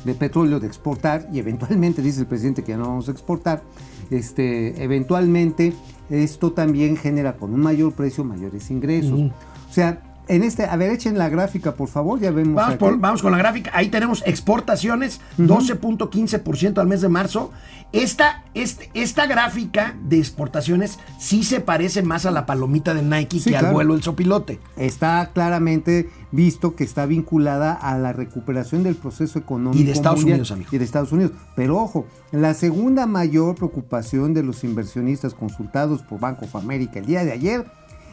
de 0.06 0.14
petróleo 0.14 0.60
de 0.60 0.66
exportar, 0.66 1.28
y 1.30 1.40
eventualmente 1.40 2.00
dice 2.00 2.20
el 2.20 2.26
presidente 2.26 2.64
que 2.64 2.72
ya 2.72 2.78
no 2.78 2.88
vamos 2.88 3.08
a 3.08 3.12
exportar, 3.12 3.62
este, 4.10 4.82
eventualmente 4.82 5.74
esto 6.10 6.52
también 6.52 6.96
genera 6.96 7.36
con 7.36 7.54
un 7.54 7.60
mayor 7.60 7.92
precio 7.92 8.24
mayores 8.24 8.70
ingresos. 8.70 9.32
O 9.68 9.72
sea, 9.72 10.02
en 10.28 10.42
este, 10.42 10.64
a 10.64 10.76
ver, 10.76 10.90
echen 10.90 11.18
la 11.18 11.28
gráfica, 11.28 11.74
por 11.74 11.88
favor, 11.88 12.18
ya 12.20 12.30
vemos. 12.30 12.54
Vamos, 12.54 12.74
aquí. 12.74 12.78
por- 12.80 12.98
vamos 12.98 13.22
con 13.22 13.32
la 13.32 13.38
gráfica. 13.38 13.70
Ahí 13.74 13.88
tenemos 13.88 14.22
exportaciones, 14.26 15.20
12.15% 15.38 16.78
al 16.80 16.86
mes 16.86 17.00
de 17.00 17.08
marzo. 17.08 17.50
Esta, 17.92 18.42
este- 18.54 18.90
esta 18.94 19.26
gráfica 19.26 19.94
de 20.02 20.18
exportaciones 20.18 20.98
sí 21.18 21.44
se 21.44 21.60
parece 21.60 22.02
más 22.02 22.26
a 22.26 22.32
la 22.32 22.44
palomita 22.44 22.92
de 22.92 23.02
Nike 23.02 23.38
Sí, 23.38 23.50
que 23.50 23.56
al 23.56 23.72
vuelo 23.72 23.94
del 23.94 24.02
sopilote. 24.02 24.58
Está 24.76 25.30
claramente 25.32 26.10
visto 26.32 26.74
que 26.74 26.82
está 26.82 27.06
vinculada 27.06 27.72
a 27.72 27.96
la 27.96 28.12
recuperación 28.12 28.82
del 28.82 28.96
proceso 28.96 29.38
económico. 29.38 29.80
Y 29.80 29.84
de 29.84 29.92
Estados 29.92 30.18
mundial 30.20 30.38
Unidos, 30.38 30.50
amigo. 30.50 30.70
Y 30.72 30.78
de 30.78 30.84
Estados 30.84 31.12
Unidos. 31.12 31.32
Pero 31.54 31.76
ojo, 31.78 32.06
la 32.32 32.54
segunda 32.54 33.06
mayor 33.06 33.54
preocupación 33.54 34.34
de 34.34 34.42
los 34.42 34.64
inversionistas 34.64 35.32
consultados 35.34 36.02
por 36.02 36.18
Banco 36.18 36.46
of 36.46 36.56
America 36.56 36.98
el 36.98 37.06
día 37.06 37.24
de 37.24 37.30
ayer 37.30 37.64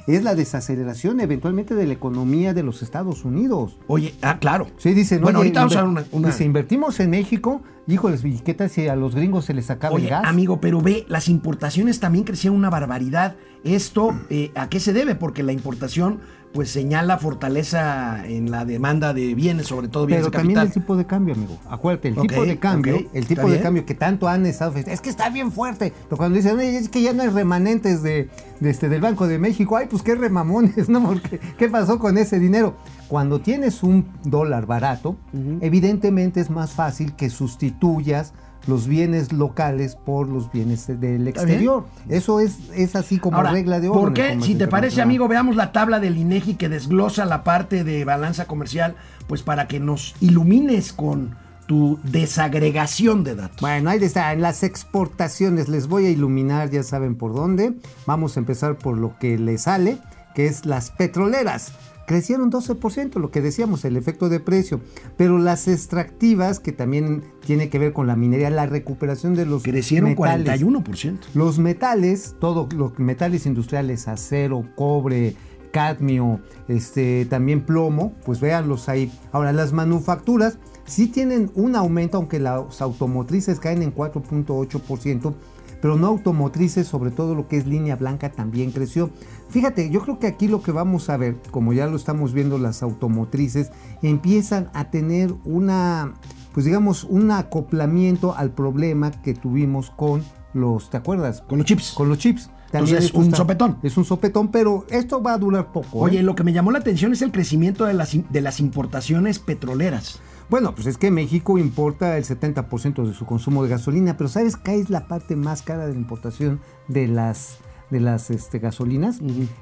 es 0.08 0.24
la 0.24 0.36
desaceleración 0.36 1.20
eventualmente 1.20 1.76
de 1.76 1.86
la 1.88 1.94
economía 1.94 2.54
de 2.54 2.64
los 2.64 2.82
Estados 2.82 3.24
Unidos. 3.26 3.78
Oye, 3.88 4.14
ah, 4.22 4.40
claro. 4.40 4.68
Sí, 4.78 4.94
dicen, 4.94 5.22
Bueno, 5.22 5.40
ahorita 5.40 5.62
vamos 5.62 5.76
a 5.76 5.84
una. 5.84 6.06
una- 6.12 6.28
dice, 6.30 6.44
invertimos 6.44 7.00
en 7.00 7.10
México, 7.12 7.62
híjoles, 7.88 8.24
¿y 8.26 8.40
qué 8.40 8.54
tal 8.54 8.70
si 8.70 8.88
a 8.88 8.96
los 8.96 9.16
gringos 9.16 9.46
se 9.46 9.54
les 9.54 9.70
acaba 9.70 9.96
el 9.96 10.02
Oye, 10.02 10.10
gas? 10.10 10.24
amigo, 10.26 10.60
pero 10.62 10.82
ve, 10.82 11.06
las 11.08 11.28
importaciones 11.30 12.00
también 12.00 12.24
crecieron 12.26 12.58
una 12.58 12.70
barbaridad. 12.70 13.36
Esto, 13.64 14.12
eh, 14.30 14.52
¿a 14.56 14.70
qué 14.70 14.80
se 14.80 14.94
debe? 14.94 15.16
Porque 15.16 15.44
la 15.44 15.52
importación, 15.54 16.20
pues 16.54 16.70
señala 16.70 17.18
fortaleza 17.18 18.26
en 18.28 18.52
la 18.52 18.66
demanda 18.66 19.14
de 19.14 19.34
bienes, 19.36 19.68
sobre 19.68 19.88
todo 19.88 20.06
bienes 20.06 20.26
Pero 20.28 20.32
de 20.32 20.38
también 20.38 20.60
el 20.60 20.72
tipo 20.72 20.96
de 20.98 21.06
cambio, 21.06 21.34
amigo. 21.34 21.58
Acuérdate, 21.70 22.10
el 22.10 22.16
tipo 22.16 22.46
de 22.46 22.60
cambio, 22.60 23.06
el 23.14 23.26
tipo 23.26 23.44
de 23.44 23.48
bien. 23.52 23.62
cambio 23.64 23.86
que 23.86 23.96
tanto 23.96 24.28
han 24.28 24.46
estado 24.46 24.74
es 24.76 25.02
que 25.02 25.10
está 25.10 25.30
bien 25.30 25.52
fuerte. 25.52 25.94
Pero 26.06 26.18
cuando 26.18 26.36
dicen, 26.36 26.58
"Oye, 26.58 26.78
es 26.78 26.90
que 26.90 27.02
ya 27.02 27.14
no 27.14 27.24
hay 27.24 27.30
remanentes 27.30 28.04
de, 28.04 28.30
de 28.60 28.70
este, 28.70 28.90
del 28.90 29.02
Banco 29.02 29.28
de 29.28 29.40
México, 29.40 29.78
ay, 29.78 29.88
pues 29.90 30.04
qué 30.04 30.16
remamones, 30.16 30.90
¿no? 30.90 31.02
Porque, 31.04 31.40
¿qué 31.58 31.70
pasó 31.70 32.00
con 32.00 32.18
ese 32.18 32.40
dinero? 32.40 32.76
Cuando 33.08 33.42
tienes 33.42 33.84
un 33.84 34.06
dólar 34.24 34.66
barato, 34.66 35.18
evidentemente 35.62 36.40
es 36.40 36.50
más 36.50 36.72
fácil 36.72 37.14
que 37.16 37.30
sustituyas 37.30 38.34
los 38.68 38.88
bienes 38.88 39.32
locales 39.32 39.96
por 39.96 40.28
los 40.28 40.52
bienes 40.52 40.88
del 40.88 41.28
exterior. 41.28 41.86
Eso 42.10 42.40
es, 42.40 42.70
es 42.76 42.96
así 42.96 43.18
como 43.18 43.38
Ahora, 43.38 43.52
regla 43.52 43.80
de 43.80 43.90
oro. 43.90 44.00
¿Por 44.00 44.14
qué? 44.14 44.38
Si 44.42 44.56
te 44.56 44.68
parece, 44.68 45.02
amigo, 45.02 45.28
veamos 45.28 45.56
la 45.56 45.72
tabla 45.72 46.00
del 46.00 46.18
INEGI 46.18 46.56
que 46.56 46.70
desglosa 46.70 47.26
la 47.26 47.44
parte 47.44 47.84
de 47.84 48.06
balanza 48.06 48.46
comercial, 48.46 48.96
pues 49.28 49.44
para 49.44 49.68
que 49.68 49.80
nos 49.80 50.16
ilumines 50.20 50.94
con 50.94 51.36
tu 51.68 52.00
desagregación 52.04 53.24
de 53.24 53.36
datos. 53.36 53.62
Bueno, 53.62 53.90
ahí 53.90 54.04
está. 54.04 54.34
En 54.34 54.42
las 54.42 54.64
exportaciones 54.64 55.70
les 55.70 55.88
voy 55.88 56.06
a 56.06 56.10
iluminar, 56.10 56.70
ya 56.70 56.84
saben 56.84 57.16
por 57.16 57.34
dónde. 57.34 57.74
Vamos 58.06 58.36
a 58.36 58.42
empezar 58.42 58.78
por 58.78 58.98
lo 58.98 59.18
que 59.20 59.38
le 59.38 59.58
sale, 59.58 59.98
que 60.36 60.48
es 60.48 60.66
las 60.66 60.92
petroleras. 60.92 61.72
Crecieron 62.12 62.52
12%, 62.52 63.22
lo 63.22 63.32
que 63.32 63.40
decíamos, 63.40 63.86
el 63.86 63.96
efecto 63.96 64.28
de 64.28 64.42
precio. 64.42 64.82
Pero 65.16 65.38
las 65.38 65.70
extractivas, 65.70 66.60
que 66.60 66.74
también 66.74 67.24
tiene 67.46 67.70
que 67.70 67.80
ver 67.80 67.94
con 67.94 68.06
la 68.06 68.18
minería, 68.18 68.50
la 68.50 68.66
recuperación 68.66 69.34
de 69.34 69.46
los 69.46 69.64
Crecieron 69.64 70.10
metales. 70.10 70.62
41%. 70.62 71.20
Los 71.36 71.58
metales, 71.58 72.36
todos 72.38 72.74
los 72.74 73.00
metales 73.00 73.46
industriales, 73.46 74.10
acero, 74.10 74.66
cobre, 74.76 75.38
cadmio, 75.72 76.42
este, 76.68 77.26
también 77.28 77.62
plomo, 77.62 78.12
pues 78.26 78.42
véanlos 78.42 78.90
ahí. 78.90 79.10
Ahora, 79.32 79.54
las 79.54 79.72
manufacturas 79.72 80.58
sí 80.84 81.08
tienen 81.08 81.50
un 81.56 81.78
aumento, 81.78 82.18
aunque 82.18 82.42
las 82.42 82.82
automotrices 82.82 83.62
caen 83.62 83.84
en 83.84 83.96
4.8%, 83.96 85.34
pero 85.82 85.98
no 85.98 86.08
automotrices, 86.08 86.88
sobre 86.88 87.12
todo 87.12 87.36
lo 87.36 87.48
que 87.48 87.58
es 87.58 87.66
línea 87.66 87.96
blanca, 87.96 88.32
también 88.32 88.72
creció. 88.72 89.10
Fíjate, 89.50 89.90
yo 89.90 90.02
creo 90.02 90.20
que 90.20 90.28
aquí 90.28 90.48
lo 90.48 90.62
que 90.62 90.72
vamos 90.72 91.10
a 91.10 91.18
ver, 91.18 91.38
como 91.52 91.74
ya 91.74 91.88
lo 91.88 91.98
estamos 91.98 92.34
viendo, 92.34 92.58
las 92.58 92.84
automotrices 92.84 93.72
empiezan 94.02 94.70
a 94.74 94.92
tener 94.92 95.34
una, 95.44 96.14
pues 96.54 96.66
digamos, 96.66 97.04
un 97.04 97.32
acoplamiento 97.32 98.36
al 98.36 98.52
problema 98.52 99.12
que 99.12 99.34
tuvimos 99.34 99.90
con 99.90 100.24
los, 100.54 100.90
¿te 100.90 100.98
acuerdas? 100.98 101.42
Con 101.42 101.58
los 101.58 101.68
chips. 101.68 101.92
Con 101.92 102.10
los 102.10 102.18
chips. 102.18 102.50
También 102.72 102.96
Entonces, 102.96 103.06
esto 103.06 103.20
un 103.20 103.36
sopetón. 103.36 103.78
Es 103.84 103.98
un 103.98 104.06
sopetón, 104.06 104.48
pero 104.48 104.86
esto 104.90 105.22
va 105.22 105.34
a 105.34 105.38
durar 105.38 105.74
poco. 105.74 106.08
¿eh? 106.08 106.12
Oye, 106.12 106.24
lo 106.24 106.36
que 106.36 106.44
me 106.44 106.54
llamó 106.54 106.72
la 106.72 106.80
atención 106.80 107.12
es 107.12 107.22
el 107.22 107.32
crecimiento 107.32 107.84
de 107.86 107.94
las, 107.94 108.16
de 108.30 108.42
las 108.42 108.62
importaciones 108.62 109.40
petroleras. 109.40 110.20
Bueno, 110.52 110.76
pues 110.76 110.86
es 110.86 110.98
que 110.98 111.12
México 111.12 111.58
importa 111.58 112.18
el 112.18 112.26
70% 112.26 113.08
de 113.08 113.14
su 113.14 113.26
consumo 113.26 113.64
de 113.64 113.70
gasolina, 113.70 114.18
pero 114.18 114.28
¿sabes 114.28 114.58
qué 114.58 114.76
es 114.76 114.90
la 114.90 115.08
parte 115.08 115.38
más 115.38 115.62
cara 115.62 115.88
de 115.88 115.94
la 115.94 115.98
importación 116.00 116.60
de 116.90 117.08
las, 117.08 117.60
de 117.90 118.02
las 118.02 118.30
este, 118.30 118.60
gasolinas? 118.60 119.20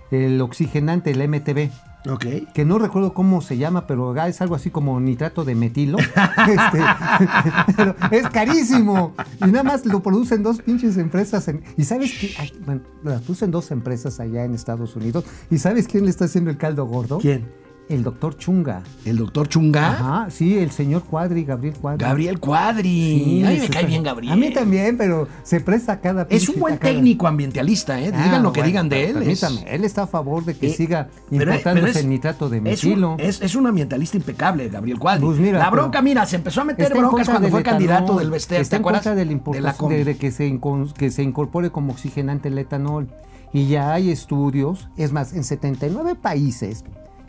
El 0.10 0.41
oxigenante, 0.41 1.12
el 1.12 1.30
MTB. 1.30 1.69
Ok. 2.10 2.25
Que 2.56 2.65
no 2.65 2.80
recuerdo 2.80 3.13
cómo 3.13 3.41
se 3.41 3.58
llama, 3.58 3.86
pero 3.86 4.15
es 4.25 4.41
algo 4.41 4.56
así 4.56 4.71
como 4.71 4.99
nitrato 4.99 5.45
de 5.45 5.54
metilo. 5.54 5.99
Este, 6.47 6.84
pero 7.78 7.95
es 8.10 8.28
carísimo. 8.30 9.13
Y 9.45 9.52
nada 9.52 9.63
más 9.63 9.86
lo 9.86 10.02
producen 10.02 10.41
dos 10.41 10.60
pinches 10.60 10.97
empresas. 10.97 11.47
en- 11.49 11.62
y 11.78 11.84
sabes 11.84 12.13
que, 12.17 12.32
bueno, 12.65 12.82
lo 13.04 13.12
producen 13.19 13.52
dos 13.52 13.69
empresas 13.69 14.19
allá 14.19 14.43
en 14.43 14.56
Estados 14.56 14.95
Unidos. 14.95 15.23
¿Y 15.52 15.60
sabes 15.60 15.88
quién 15.88 16.06
le 16.06 16.10
está 16.10 16.25
haciendo 16.25 16.49
el 16.49 16.58
caldo 16.58 16.86
gordo? 16.88 17.19
¿Quién? 17.19 17.47
El 17.89 18.04
doctor 18.04 18.38
Chunga. 18.38 18.84
El 19.04 19.17
doctor 19.17 19.49
Chunga. 19.49 19.89
Ajá, 19.93 20.28
sí, 20.30 20.60
el 20.60 20.69
señor 20.69 21.04
Cuadri, 21.06 21.43
Gabriel 21.43 21.73
Cuadri. 21.75 22.06
Gabriel 22.06 22.39
Cuadri. 22.39 22.84
Sí, 22.91 23.43
a 23.43 23.49
mí 23.49 23.58
me 23.62 23.67
cae 23.69 23.86
bien 23.88 24.04
Gabriel. 24.04 24.32
A 24.32 24.36
mí 24.36 24.54
también, 24.54 24.95
pero 24.95 25.28
se 25.41 25.60
presta 25.60 25.99
cada 25.99 26.28
Es 26.30 26.47
un 26.49 26.60
buen 26.60 26.78
cada- 26.78 26.93
técnico 26.93 27.25
ambientalista, 27.25 27.99
¿eh? 27.99 28.12
Ah, 28.13 28.23
Digan 28.25 28.43
lo 28.43 28.54
que 28.54 28.60
bueno, 28.60 28.67
digan 28.67 28.89
de 28.89 29.10
él. 29.10 29.13
Permítame, 29.15 29.65
él 29.67 29.84
está 29.86 30.04
a 30.04 30.08
favor 30.08 30.45
de 30.45 30.56
que 30.56 30.67
Eh, 30.67 30.73
siga 30.73 31.08
importándose 31.32 32.02
el 32.02 32.10
nitrato 32.10 32.47
de 32.47 32.62
metilo. 32.62 33.15
Es, 33.17 33.41
es 33.41 33.56
un 33.56 33.65
ambientalista 33.65 34.17
impecable, 34.17 34.69
Gabriel 34.69 34.99
Cuadri. 34.99 35.25
Pues 35.25 35.39
mira, 35.39 35.58
la 35.58 35.71
bronca, 35.71 36.02
mira, 36.04 36.28
se 36.28 36.36
empezó 36.36 36.62
a 36.62 36.65
meter 36.65 36.91
en 36.91 36.97
broncas 36.99 37.28
cuando 37.28 37.49
fue 37.49 37.62
etanol, 37.62 37.80
candidato 37.80 38.19
del 38.19 38.30
Vestel. 38.30 38.62
Está 38.62 38.69
¿Te 38.69 38.75
en 38.75 38.82
acuerdas? 38.82 39.02
contra 39.02 39.15
de 39.15 39.25
la 39.25 40.04
De 40.06 40.17
que, 40.17 40.30
se 40.32 40.60
que 40.95 41.10
se 41.12 41.23
incorpore 41.23 41.71
como 41.71 41.91
oxigenante 41.93 42.49
el 42.49 42.58
etanol. 42.60 43.08
Y 43.52 43.65
ya 43.67 43.93
hay 43.93 44.12
estudios, 44.12 44.89
es 44.95 45.12
más, 45.12 45.34
en 45.34 45.43
79 45.43 46.13
países 46.13 46.84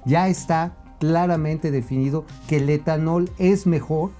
ya 0.04 0.28
está 0.28 0.76
claramente 0.98 1.70
definido 1.70 2.24
que 2.48 2.58
el 2.58 2.68
etanol 2.68 3.30
es 3.38 3.66
mejor 3.66 4.10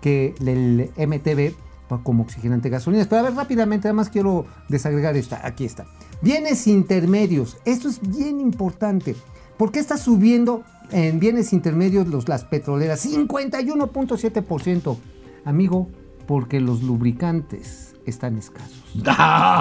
que 0.00 0.34
el 0.40 0.90
MTB 0.96 1.54
como 2.02 2.22
oxigenante 2.22 2.68
de 2.68 2.72
gasolinas. 2.72 3.06
Pero 3.06 3.20
a 3.20 3.22
ver, 3.24 3.34
rápidamente, 3.34 3.88
además 3.88 4.10
quiero 4.10 4.46
desagregar 4.68 5.16
esta. 5.16 5.46
Aquí 5.46 5.64
está. 5.64 5.86
Bienes 6.20 6.66
intermedios. 6.66 7.56
Esto 7.64 7.88
es 7.88 8.00
bien 8.00 8.40
importante. 8.40 9.16
¿Por 9.56 9.72
qué 9.72 9.78
está 9.78 9.96
subiendo 9.96 10.64
en 10.90 11.18
bienes 11.18 11.52
intermedios 11.52 12.06
los, 12.08 12.28
las 12.28 12.44
petroleras? 12.44 13.06
51.7%. 13.06 14.96
Amigo, 15.44 15.88
porque 16.28 16.60
los 16.60 16.82
lubricantes 16.82 17.94
están 18.06 18.38
escasos. 18.38 18.84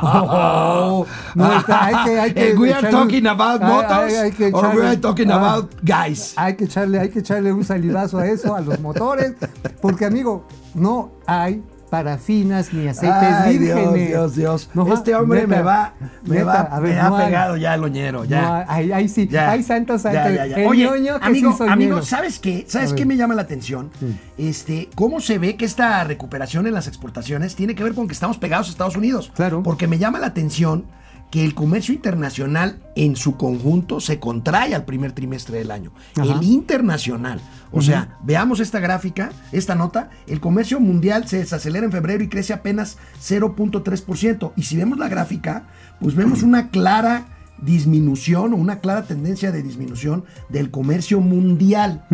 Oh, 0.03 1.05
no, 1.35 1.53
está- 1.59 1.85
hay 1.85 1.95
que- 2.05 2.19
hay 2.19 2.33
que 2.33 2.49
Eh, 2.51 2.55
we 2.57 2.71
are 2.73 2.87
echarle- 2.87 2.91
talking 2.91 3.27
about 3.27 3.61
motors 3.61 4.13
hay- 4.17 4.31
que 4.31 4.45
or 4.47 4.51
we 4.53 4.59
echarle- 4.59 4.87
are 4.87 4.97
talking 4.97 5.31
ah, 5.31 5.35
about 5.35 5.71
guys. 5.83 6.33
hay 6.37 6.55
que 6.55 6.65
echarle, 6.65 6.99
hay 6.99 7.09
que 7.09 7.19
echarle 7.19 7.51
un 7.51 7.63
salivazo 7.63 8.19
a 8.19 8.27
eso, 8.27 8.55
a 8.55 8.61
los 8.61 8.79
motores, 8.79 9.33
porque 9.81 10.05
amigo, 10.05 10.45
no 10.75 11.11
hay 11.25 11.63
parafinas 11.89 12.73
ni 12.73 12.87
aceites 12.87 13.17
Ay, 13.21 13.57
vírgenes. 13.57 13.93
Dios, 13.93 14.09
Dios, 14.09 14.35
Dios. 14.35 14.69
No, 14.73 14.93
este 14.93 15.15
hombre 15.15 15.41
neta, 15.41 15.55
me 15.55 15.61
va, 15.61 15.93
me 16.25 16.35
neta, 16.35 16.45
va, 16.45 16.59
a 16.61 16.79
ver, 16.79 16.93
me 16.95 16.99
ha 16.99 17.09
no 17.09 17.17
hay. 17.17 17.25
pegado 17.27 17.57
ya 17.57 17.75
el 17.75 17.83
oñero, 17.83 18.25
ya. 18.25 18.41
No, 18.41 18.65
ahí, 18.71 18.91
ahí 18.91 19.09
sí, 19.09 19.27
Ya. 19.27 19.51
hay 19.51 19.63
santos 19.63 20.01
santos. 20.01 20.21
Ya, 20.33 20.45
ya, 20.45 20.67
Oye, 20.67 20.89
que 20.89 21.09
amigo, 21.21 21.55
sí 21.57 21.63
amigo. 21.67 22.01
¿sabes 22.01 22.39
qué? 22.39 22.65
¿Sabes 22.67 22.91
A 22.91 22.95
qué 22.95 23.01
ver. 23.01 23.07
me 23.07 23.17
llama 23.17 23.35
la 23.35 23.41
atención? 23.43 23.89
Este, 24.37 24.89
cómo 24.95 25.19
se 25.19 25.37
ve 25.39 25.55
que 25.55 25.65
esta 25.65 26.03
recuperación 26.03 26.67
en 26.67 26.73
las 26.73 26.87
exportaciones 26.87 27.55
tiene 27.55 27.75
que 27.75 27.83
ver 27.83 27.93
con 27.93 28.07
que 28.07 28.13
estamos 28.13 28.37
pegados 28.37 28.67
a 28.67 28.71
Estados 28.71 28.95
Unidos. 28.95 29.31
Claro. 29.35 29.63
Porque 29.63 29.87
me 29.87 29.97
llama 29.97 30.19
la 30.19 30.27
atención 30.27 30.85
que 31.31 31.43
el 31.43 31.53
comercio 31.55 31.93
internacional 31.93 32.79
en 32.95 33.17
su 33.17 33.35
conjunto 33.35 33.99
se 33.99 34.17
contrae 34.17 34.73
al 34.73 34.85
primer 34.85 35.11
trimestre 35.11 35.57
del 35.57 35.71
año. 35.71 35.91
Ajá. 36.15 36.23
El 36.23 36.43
internacional. 36.43 37.41
O 37.71 37.81
sea, 37.81 38.17
veamos 38.23 38.59
esta 38.59 38.79
gráfica, 38.79 39.31
esta 39.51 39.75
nota. 39.75 40.09
El 40.27 40.39
comercio 40.39 40.79
mundial 40.79 41.27
se 41.27 41.37
desacelera 41.39 41.85
en 41.85 41.91
febrero 41.91 42.23
y 42.23 42.29
crece 42.29 42.53
apenas 42.53 42.97
0.3%. 43.21 44.53
Y 44.55 44.63
si 44.63 44.77
vemos 44.77 44.97
la 44.97 45.09
gráfica, 45.09 45.63
pues 45.99 46.15
vemos 46.15 46.43
una 46.43 46.69
clara 46.69 47.25
disminución 47.59 48.53
o 48.53 48.55
una 48.55 48.81
clara 48.81 49.01
tendencia 49.05 49.51
de 49.51 49.63
disminución 49.63 50.25
del 50.47 50.69
comercio 50.69 51.19
mundial. 51.21 52.05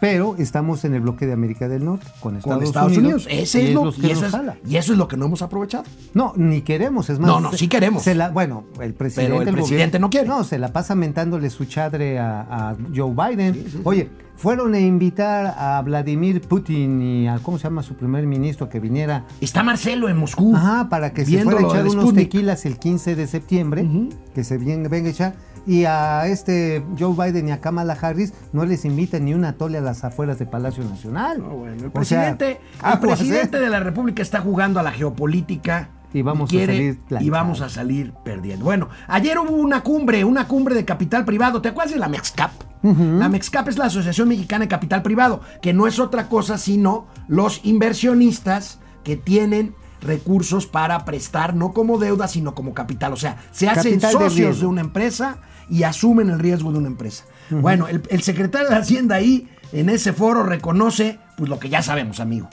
Pero 0.00 0.36
estamos 0.36 0.84
en 0.84 0.92
el 0.92 1.00
bloque 1.00 1.26
de 1.26 1.32
América 1.32 1.66
del 1.66 1.82
Norte, 1.86 2.06
con 2.20 2.36
Estados, 2.36 2.58
con 2.58 2.64
Estados 2.66 2.96
Unidos. 2.98 3.24
Unidos. 3.24 3.42
Ese 3.42 3.68
es 3.68 3.74
lo, 3.74 3.90
que 3.90 4.06
y, 4.08 4.10
eso 4.10 4.26
es, 4.26 4.34
y 4.68 4.76
eso 4.76 4.92
es 4.92 4.98
lo 4.98 5.08
que 5.08 5.16
no 5.16 5.24
hemos 5.24 5.40
aprovechado. 5.40 5.84
No, 6.12 6.34
ni 6.36 6.60
queremos, 6.60 7.08
es 7.08 7.18
más. 7.18 7.26
No, 7.28 7.40
no, 7.40 7.52
sí 7.52 7.68
queremos. 7.68 8.02
se 8.02 8.14
la- 8.14 8.28
bueno, 8.28 8.64
el 8.82 8.92
presidente. 8.92 9.32
Pero 9.32 9.42
el 9.48 9.54
presidente 9.54 9.98
gobierno- 9.98 10.06
no 10.06 10.10
quiere. 10.10 10.28
No, 10.28 10.44
se 10.44 10.58
la 10.58 10.68
pasa 10.74 10.94
mentándole 10.94 11.48
su 11.48 11.64
chadre 11.64 12.18
a, 12.18 12.40
a 12.70 12.76
Joe 12.94 13.14
Biden. 13.14 13.64
Oye, 13.84 14.10
fueron 14.42 14.74
a 14.74 14.80
invitar 14.80 15.54
a 15.56 15.80
Vladimir 15.82 16.40
Putin 16.40 17.00
y 17.00 17.28
a, 17.28 17.38
¿cómo 17.38 17.58
se 17.58 17.64
llama 17.64 17.84
su 17.84 17.94
primer 17.94 18.26
ministro 18.26 18.68
que 18.68 18.80
viniera? 18.80 19.24
Está 19.40 19.62
Marcelo 19.62 20.08
en 20.08 20.16
Moscú. 20.16 20.56
Ajá, 20.56 20.88
para 20.88 21.12
que 21.12 21.24
se 21.24 21.44
fuera 21.44 21.60
a 21.60 21.62
echar 21.62 21.86
unos 21.86 22.12
tequilas 22.12 22.66
el 22.66 22.76
15 22.76 23.14
de 23.14 23.28
septiembre, 23.28 23.86
que 24.34 24.42
se 24.42 24.58
bien- 24.58 24.82
venga 24.90 25.06
a 25.08 25.12
echar. 25.12 25.34
Y 25.64 25.84
a 25.84 26.26
este 26.26 26.84
Joe 26.98 27.14
Biden 27.14 27.46
y 27.46 27.52
a 27.52 27.60
Kamala 27.60 27.92
Harris 27.92 28.34
no 28.52 28.64
les 28.64 28.84
invitan 28.84 29.26
ni 29.26 29.32
un 29.32 29.44
atole 29.44 29.78
a 29.78 29.80
las 29.80 30.02
afueras 30.02 30.40
de 30.40 30.46
Palacio 30.46 30.82
Nacional. 30.82 31.38
No, 31.38 31.50
bueno, 31.50 31.74
el 31.74 31.78
O 31.78 31.80
sea, 31.80 31.90
presidente, 31.92 32.50
el 32.50 32.58
aguas, 32.80 32.96
¿eh? 32.96 33.06
presidente 33.24 33.60
de 33.60 33.70
la 33.70 33.78
República 33.78 34.22
está 34.22 34.40
jugando 34.40 34.80
a 34.80 34.82
la 34.82 34.90
geopolítica. 34.90 35.90
Y 36.12 36.22
vamos 36.22 36.50
a 36.52 36.58
salir 36.66 36.98
y 37.20 37.30
vamos 37.30 37.60
a 37.60 37.68
salir 37.68 38.12
perdiendo. 38.24 38.64
Bueno, 38.64 38.88
ayer 39.06 39.38
hubo 39.38 39.52
una 39.54 39.82
cumbre, 39.84 40.24
una 40.24 40.48
cumbre 40.48 40.74
de 40.74 40.84
capital 40.84 41.24
privado. 41.24 41.62
¿Te 41.62 41.68
acuerdas 41.68 41.94
de 41.94 42.00
la 42.00 42.08
MEXCAP? 42.08 42.50
La 42.82 43.28
MEXCAP 43.28 43.68
es 43.68 43.78
la 43.78 43.86
Asociación 43.86 44.28
Mexicana 44.28 44.64
de 44.64 44.68
Capital 44.68 45.02
Privado, 45.02 45.40
que 45.60 45.72
no 45.72 45.86
es 45.86 46.00
otra 46.00 46.28
cosa 46.28 46.58
sino 46.58 47.06
los 47.28 47.60
inversionistas 47.64 48.80
que 49.04 49.16
tienen 49.16 49.74
recursos 50.00 50.66
para 50.66 51.04
prestar, 51.04 51.54
no 51.54 51.72
como 51.72 51.98
deuda, 51.98 52.26
sino 52.28 52.54
como 52.54 52.74
capital. 52.74 53.12
O 53.12 53.16
sea, 53.16 53.38
se 53.52 53.68
hacen 53.68 54.00
Capital 54.00 54.12
socios 54.12 54.60
de, 54.60 54.66
una 54.66 54.80
empresa 54.80 55.38
y 55.70 55.84
asumen 55.84 56.28
el 56.30 56.38
riesgo 56.38 56.72
de 56.72 56.78
una 56.78 56.88
empresa. 56.88 57.24
Bueno, 57.50 57.86
el, 57.86 58.02
el 58.08 58.22
secretario 58.22 58.68
de 58.68 58.76
Hacienda 58.76 59.16
ahí, 59.16 59.48
en 59.72 59.88
ese 59.88 60.12
foro, 60.12 60.42
reconoce, 60.42 61.18
pues 61.36 61.48
lo 61.48 61.58
que 61.58 61.70
ya 61.70 61.82
sabemos, 61.82 62.20
amigo, 62.20 62.48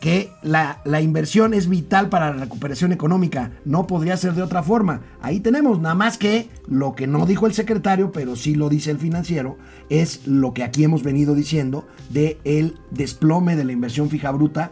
que 0.00 0.30
la, 0.42 0.78
la 0.84 1.00
inversión 1.00 1.52
es 1.52 1.68
vital 1.68 2.08
para 2.08 2.32
la 2.32 2.40
recuperación 2.40 2.92
económica. 2.92 3.50
No 3.64 3.86
podría 3.86 4.16
ser 4.16 4.32
de 4.32 4.42
otra 4.42 4.62
forma. 4.62 5.02
Ahí 5.20 5.40
tenemos, 5.40 5.80
nada 5.80 5.94
más 5.94 6.16
que 6.16 6.48
lo 6.66 6.94
que 6.94 7.06
no 7.06 7.26
dijo 7.26 7.46
el 7.46 7.52
secretario, 7.52 8.10
pero 8.10 8.36
sí 8.36 8.54
lo 8.54 8.68
dice 8.68 8.90
el 8.90 8.98
financiero, 8.98 9.58
es 9.90 10.26
lo 10.26 10.54
que 10.54 10.64
aquí 10.64 10.82
hemos 10.84 11.02
venido 11.02 11.34
diciendo 11.34 11.86
de 12.08 12.38
el 12.44 12.76
desplome 12.90 13.54
de 13.54 13.64
la 13.64 13.72
inversión 13.72 14.08
fija 14.08 14.30
bruta 14.30 14.70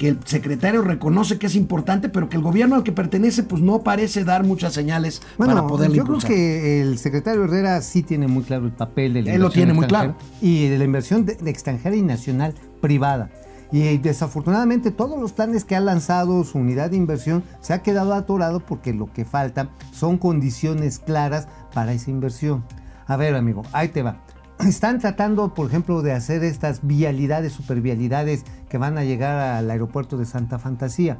que 0.00 0.08
el 0.08 0.18
secretario 0.24 0.80
reconoce 0.80 1.38
que 1.38 1.46
es 1.46 1.54
importante, 1.54 2.08
pero 2.08 2.30
que 2.30 2.38
el 2.38 2.42
gobierno 2.42 2.74
al 2.76 2.82
que 2.84 2.90
pertenece 2.90 3.42
pues 3.42 3.60
no 3.60 3.82
parece 3.82 4.24
dar 4.24 4.44
muchas 4.44 4.72
señales 4.72 5.20
Bueno, 5.36 5.52
para 5.54 5.66
poderle 5.66 5.98
yo 5.98 6.04
creo 6.04 6.18
que 6.20 6.80
el 6.80 6.96
secretario 6.96 7.44
Herrera 7.44 7.82
sí 7.82 8.02
tiene 8.02 8.26
muy 8.26 8.42
claro 8.42 8.64
el 8.64 8.72
papel 8.72 9.12
de 9.12 9.22
la 9.24 9.34
Él 9.34 9.42
lo 9.42 9.50
tiene 9.50 9.74
muy 9.74 9.84
extranjera 9.84 10.16
y 10.40 10.68
de 10.68 10.78
la 10.78 10.84
inversión 10.84 11.26
de- 11.26 11.34
de 11.34 11.50
extranjera 11.50 11.94
y 11.96 12.00
nacional 12.00 12.54
privada. 12.80 13.28
Y 13.72 13.98
desafortunadamente 13.98 14.90
todos 14.90 15.20
los 15.20 15.32
planes 15.32 15.64
que 15.66 15.76
ha 15.76 15.80
lanzado 15.80 16.44
su 16.44 16.56
unidad 16.56 16.88
de 16.90 16.96
inversión 16.96 17.44
se 17.60 17.74
ha 17.74 17.82
quedado 17.82 18.14
atorado 18.14 18.60
porque 18.60 18.94
lo 18.94 19.12
que 19.12 19.26
falta 19.26 19.68
son 19.92 20.16
condiciones 20.16 20.98
claras 20.98 21.46
para 21.74 21.92
esa 21.92 22.10
inversión. 22.10 22.64
A 23.06 23.16
ver, 23.16 23.34
amigo, 23.36 23.64
ahí 23.72 23.88
te 23.88 24.02
va. 24.02 24.22
Están 24.66 24.98
tratando, 24.98 25.54
por 25.54 25.66
ejemplo, 25.66 26.02
de 26.02 26.12
hacer 26.12 26.44
estas 26.44 26.80
vialidades, 26.86 27.52
supervialidades 27.52 28.44
que 28.68 28.78
van 28.78 28.98
a 28.98 29.04
llegar 29.04 29.38
al 29.38 29.70
aeropuerto 29.70 30.16
de 30.16 30.26
Santa 30.26 30.58
Fantasía. 30.58 31.18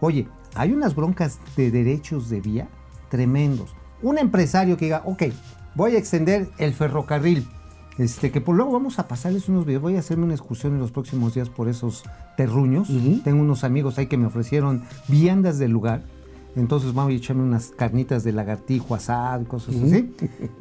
Oye, 0.00 0.28
hay 0.54 0.72
unas 0.72 0.94
broncas 0.94 1.38
de 1.56 1.70
derechos 1.70 2.28
de 2.28 2.40
vía 2.40 2.68
tremendos. 3.08 3.74
Un 4.02 4.18
empresario 4.18 4.76
que 4.76 4.86
diga, 4.86 5.02
ok, 5.04 5.24
voy 5.74 5.94
a 5.94 5.98
extender 5.98 6.50
el 6.58 6.74
ferrocarril. 6.74 7.46
Este, 7.98 8.30
que 8.30 8.40
por 8.40 8.56
luego 8.56 8.72
vamos 8.72 8.98
a 8.98 9.06
pasarles 9.06 9.48
unos 9.48 9.66
videos. 9.66 9.82
Voy 9.82 9.96
a 9.96 10.00
hacerme 10.00 10.24
una 10.24 10.34
excursión 10.34 10.72
en 10.72 10.80
los 10.80 10.92
próximos 10.92 11.34
días 11.34 11.50
por 11.50 11.68
esos 11.68 12.04
terruños. 12.36 12.88
Tengo 13.22 13.40
unos 13.42 13.64
amigos 13.64 13.98
ahí 13.98 14.06
que 14.06 14.16
me 14.16 14.26
ofrecieron 14.26 14.82
viandas 15.08 15.58
del 15.58 15.70
lugar. 15.70 16.02
Entonces 16.56 16.92
vamos 16.94 17.12
a 17.12 17.16
echarme 17.16 17.42
unas 17.42 17.68
carnitas 17.68 18.24
de 18.24 18.32
lagartijo 18.32 18.94
asado 18.94 19.42
y 19.42 19.44
cosas 19.44 19.76
así. 19.76 20.14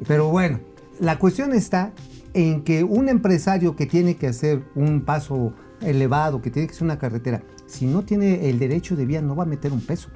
Pero 0.08 0.30
bueno, 0.30 0.60
la 1.02 1.20
cuestión 1.20 1.54
está 1.54 1.92
en 2.34 2.64
que 2.64 2.84
un 2.84 3.10
empresario 3.10 3.76
que 3.76 3.86
tiene 3.86 4.16
que 4.16 4.28
hacer 4.28 4.64
un 4.76 5.02
paso 5.02 5.54
elevado, 5.82 6.42
que 6.42 6.52
tiene 6.52 6.68
que 6.68 6.74
hacer 6.74 6.84
una 6.84 7.00
carretera, 7.00 7.42
si 7.66 7.88
no 7.88 8.04
tiene 8.04 8.50
el 8.50 8.60
derecho 8.60 8.96
de 8.96 9.06
vía, 9.06 9.22
no 9.22 9.36
va 9.36 9.44
a 9.44 9.48
meter 9.48 9.74
un 9.74 9.82
peso. 9.82 10.10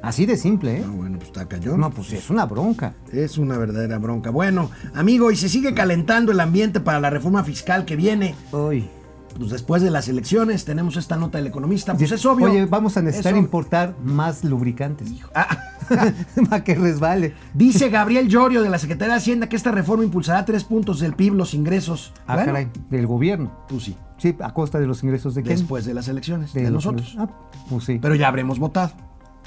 Así 0.00 0.26
de 0.26 0.36
simple, 0.36 0.78
¿eh? 0.78 0.84
Ah, 0.86 0.90
bueno, 0.90 1.18
pues 1.18 1.28
está 1.28 1.46
cayón. 1.46 1.80
No, 1.80 1.90
pues 1.90 2.12
es 2.12 2.30
una 2.30 2.46
bronca. 2.46 2.94
Es 3.12 3.36
una 3.36 3.58
verdadera 3.58 3.98
bronca. 3.98 4.30
Bueno, 4.30 4.70
amigo, 4.94 5.30
y 5.30 5.36
se 5.36 5.48
sigue 5.48 5.74
calentando 5.74 6.32
el 6.32 6.40
ambiente 6.40 6.80
para 6.80 7.00
la 7.00 7.10
reforma 7.10 7.44
fiscal 7.44 7.84
que 7.84 7.96
viene. 7.96 8.34
Hoy. 8.52 8.88
Pues 9.36 9.50
después 9.50 9.82
de 9.82 9.90
las 9.90 10.08
elecciones 10.08 10.64
tenemos 10.64 10.96
esta 10.96 11.16
nota 11.16 11.38
del 11.38 11.48
economista. 11.48 11.94
Pues 11.94 12.12
es 12.12 12.24
obvio. 12.24 12.46
Oye, 12.46 12.66
vamos 12.66 12.96
a 12.96 13.02
necesitar 13.02 13.36
importar 13.36 13.94
más 14.02 14.42
lubricantes. 14.42 15.08
Ah, 15.34 15.67
Para 16.48 16.64
que 16.64 16.74
resbale. 16.74 17.34
dice 17.54 17.88
Gabriel 17.90 18.28
Llorio 18.28 18.62
de 18.62 18.70
la 18.70 18.78
Secretaría 18.78 19.14
de 19.14 19.18
Hacienda 19.18 19.48
que 19.48 19.56
esta 19.56 19.70
reforma 19.70 20.04
impulsará 20.04 20.44
tres 20.44 20.64
puntos 20.64 21.00
del 21.00 21.14
PIB, 21.14 21.34
los 21.34 21.54
ingresos. 21.54 22.12
Ah, 22.26 22.34
Bueno, 22.34 22.46
caray, 22.46 22.68
del 22.90 23.06
gobierno. 23.06 23.52
Pues 23.68 23.84
sí, 23.84 23.96
Sí, 24.18 24.34
a 24.40 24.52
costa 24.52 24.80
de 24.80 24.86
los 24.86 25.02
ingresos 25.04 25.34
de 25.34 25.42
quién? 25.42 25.56
después 25.56 25.84
de 25.84 25.94
las 25.94 26.08
elecciones, 26.08 26.52
de, 26.52 26.70
nosotros. 26.70 27.14
Ah, 27.18 27.28
pues 27.70 27.84
sí. 27.84 27.98
Pero 28.00 28.14
ya 28.16 28.28
habremos 28.28 28.58
votado. 28.58 28.92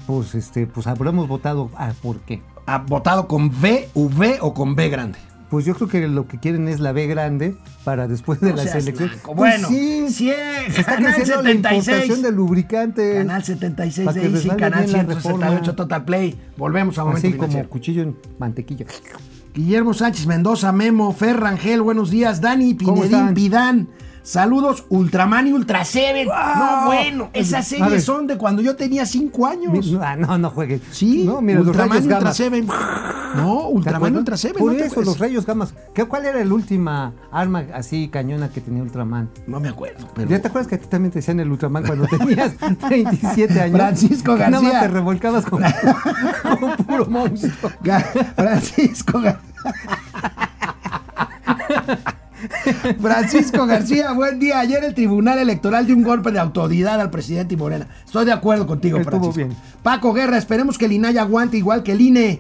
Pues 0.08 0.34
este, 0.34 0.66
pues 0.66 0.88
habremos 0.88 1.28
votado. 1.28 1.70
Ah, 1.76 1.92
¿por 2.02 2.22
qué? 2.22 2.42
Ha 2.66 2.80
votado 2.80 3.28
con 3.28 3.50
B, 3.62 3.90
V 3.94 4.38
o 4.42 4.54
con 4.54 4.76
B 4.76 4.90
grande. 4.90 5.20
Pues 5.52 5.66
yo 5.66 5.76
creo 5.76 5.88
que 5.90 6.08
lo 6.08 6.28
que 6.28 6.40
quieren 6.40 6.68
es 6.70 6.80
la 6.80 6.94
B 6.94 7.06
grande 7.08 7.56
para 7.84 8.08
después 8.08 8.40
de 8.40 8.54
No 8.54 8.60
elecciones. 8.62 9.00
naco. 9.00 9.36
Pues 9.36 9.36
Bueno, 9.36 9.68
sí, 9.68 10.06
sí 10.10 10.30
es. 10.32 10.74
se 10.74 10.80
está 10.82 10.96
Canal 10.96 11.14
creciendo 11.14 11.44
la 11.44 11.50
76. 11.50 11.88
importación 11.88 12.22
de 12.24 12.32
lubricante. 12.32 13.14
Canal 13.18 13.44
76 13.44 14.06
Para 14.06 14.22
de 14.22 14.28
Easy, 14.30 14.48
Canal 14.50 14.86
bien 14.86 14.92
la 14.94 15.00
168 15.04 15.54
reforma. 15.60 15.76
Total 15.76 16.06
Play. 16.06 16.40
Volvemos 16.58 16.98
a 16.98 17.04
momento 17.04 17.28
Así 17.28 17.38
como 17.38 17.70
cuchillo 17.70 18.02
en 18.02 18.16
mantequilla. 18.40 18.86
Guillermo 19.54 19.94
Sánchez 19.94 20.26
Mendoza, 20.26 20.72
Memo, 20.72 21.12
Ferrangel, 21.12 21.82
buenos 21.82 22.10
días. 22.10 22.40
Dani 22.40 22.78
¿Cómo 22.78 23.02
Pinedín? 23.04 23.34
Vidán. 23.34 23.90
Saludos, 24.24 24.86
Ultraman 24.90 25.48
y 25.48 25.54
Ultra 25.54 25.84
Seven. 25.84 26.28
No, 26.28 26.86
bueno, 26.86 27.30
esas 27.34 27.68
series 27.68 28.04
son 28.04 28.28
de 28.28 28.38
cuando 28.38 28.62
yo 28.62 28.76
tenía 28.76 29.06
5 29.06 29.48
años. 29.48 29.92
Ah, 30.02 30.16
no, 30.16 30.38
no 30.38 30.50
jueguen. 30.52 30.82
Sí, 30.92 31.24
no, 31.26 31.42
mira, 31.42 31.60
Ultraman 31.62 32.04
y 32.04 32.08
Ultra. 32.08 32.34
Seven. 32.34 32.68
No, 32.68 33.62
¿Te 33.62 33.66
Ultraman 33.74 34.14
y? 34.14 34.18
Ultra 34.18 34.38
Seven. 34.38 34.58
Por 34.60 34.74
no 34.74 34.80
eso, 34.80 35.02
los 35.02 35.18
rayos 35.18 35.46
gamas. 35.46 35.74
¿Qué, 35.96 36.06
¿Cuál 36.06 36.26
era 36.26 36.44
la 36.46 36.54
última 36.54 37.14
arma 37.32 37.64
así 37.74 38.10
cañona 38.10 38.50
que 38.50 38.62
tenía 38.62 38.84
Ultraman? 38.84 39.30
No 39.48 39.60
me 39.60 39.70
acuerdo, 39.70 40.08
pero. 40.14 40.30
¿Ya 40.30 40.40
te 40.40 40.50
acuerdas 40.50 40.68
que 40.68 40.76
a 40.76 40.80
ti 40.80 40.88
también 40.88 41.12
te 41.12 41.20
decían 41.20 41.40
el 41.40 41.50
Ultraman 41.52 41.84
cuando 41.86 42.06
tenías 42.06 42.54
27 42.90 43.60
años? 43.60 43.76
Francisco 43.78 44.34
Que 44.36 44.40
Nada 44.42 44.52
más 44.52 44.62
García. 44.64 44.82
te 44.82 44.88
revolcabas 44.90 45.46
con, 45.46 45.64
con 46.60 46.78
puro 46.86 47.06
monstruo. 47.08 47.72
Francisco 48.36 49.20
Gar- 49.20 49.40
Francisco 53.02 53.66
García, 53.66 54.12
buen 54.14 54.40
día. 54.40 54.60
Ayer 54.60 54.84
el 54.84 54.94
Tribunal 54.94 55.40
Electoral 55.40 55.86
dio 55.86 55.96
un 55.96 56.04
golpe 56.04 56.32
de 56.32 56.40
autoridad 56.40 57.00
al 57.00 57.10
presidente 57.10 57.54
y 57.54 57.58
Morena. 57.58 57.88
Estoy 58.06 58.26
de 58.26 58.32
acuerdo 58.34 58.68
contigo, 58.68 58.98
Estuvo 58.98 59.20
Francisco. 59.32 59.48
bien. 59.50 59.58
Paco 59.84 60.14
Guerra, 60.14 60.38
esperemos 60.38 60.78
que 60.78 60.86
el 60.86 60.94
INAI 60.94 61.18
aguante 61.18 61.58
igual 61.58 61.84
que 61.84 61.92
el 61.94 62.02
INE. 62.02 62.40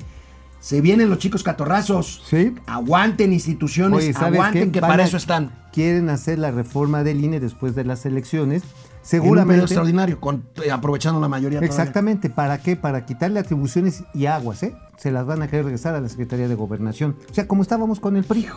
Se 0.60 0.80
vienen 0.80 1.10
los 1.10 1.18
chicos 1.18 1.42
catorrazos. 1.44 2.22
Sí. 2.30 2.54
Aguanten 2.68 3.34
instituciones, 3.34 3.98
Oye, 3.98 4.14
¿sabes 4.14 4.34
aguanten 4.40 4.66
qué? 4.66 4.72
que 4.74 4.80
Van 4.82 4.92
para 4.92 5.04
a- 5.04 5.08
eso 5.08 5.18
están. 5.18 5.52
Quieren 5.74 6.10
hacer 6.10 6.38
la 6.38 6.52
reforma 6.52 7.04
del 7.04 7.24
INE 7.24 7.40
después 7.40 7.74
de 7.76 7.84
las 7.84 8.06
elecciones. 8.06 8.62
En 8.62 8.68
un 8.68 8.70
periodo 8.72 9.02
Seguramente. 9.24 9.64
extraordinario, 9.64 10.20
con- 10.20 10.44
eh, 10.64 10.70
aprovechando 10.70 11.20
la 11.20 11.28
mayoría. 11.28 11.58
todavía. 11.60 11.76
Exactamente, 11.76 12.30
¿para 12.30 12.60
qué? 12.60 12.76
Para 12.76 13.04
quitarle 13.08 13.40
atribuciones 13.40 14.04
y 14.14 14.28
aguas, 14.28 14.62
¿eh? 14.62 14.76
Se 14.98 15.10
las 15.10 15.26
van 15.26 15.42
a 15.42 15.48
querer 15.48 15.66
regresar 15.66 15.96
a 15.96 16.02
la 16.02 16.08
Secretaría 16.08 16.48
de 16.48 16.54
Gobernación. 16.54 17.16
O 17.32 17.34
sea, 17.34 17.48
como 17.48 17.64
estábamos 17.64 18.00
con 18.00 18.16
el 18.16 18.24
PRI. 18.24 18.48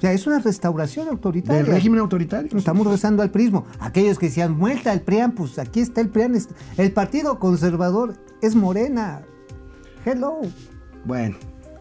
O 0.00 0.02
sea, 0.02 0.14
es 0.14 0.26
una 0.26 0.38
restauración 0.38 1.08
autoritaria. 1.08 1.62
Del 1.62 1.70
régimen 1.74 2.00
autoritario. 2.00 2.56
Estamos 2.56 2.86
rezando 2.86 3.22
al 3.22 3.30
prismo. 3.30 3.66
Aquellos 3.80 4.18
que 4.18 4.26
decían, 4.26 4.56
muerta 4.56 4.94
el 4.94 5.02
PRIAN, 5.02 5.32
pues 5.32 5.58
aquí 5.58 5.80
está 5.80 6.00
el 6.00 6.08
PRIAN. 6.08 6.38
El 6.78 6.92
Partido 6.92 7.38
Conservador 7.38 8.14
es 8.40 8.54
Morena. 8.54 9.20
Hello. 10.06 10.38
Bueno, 11.04 11.36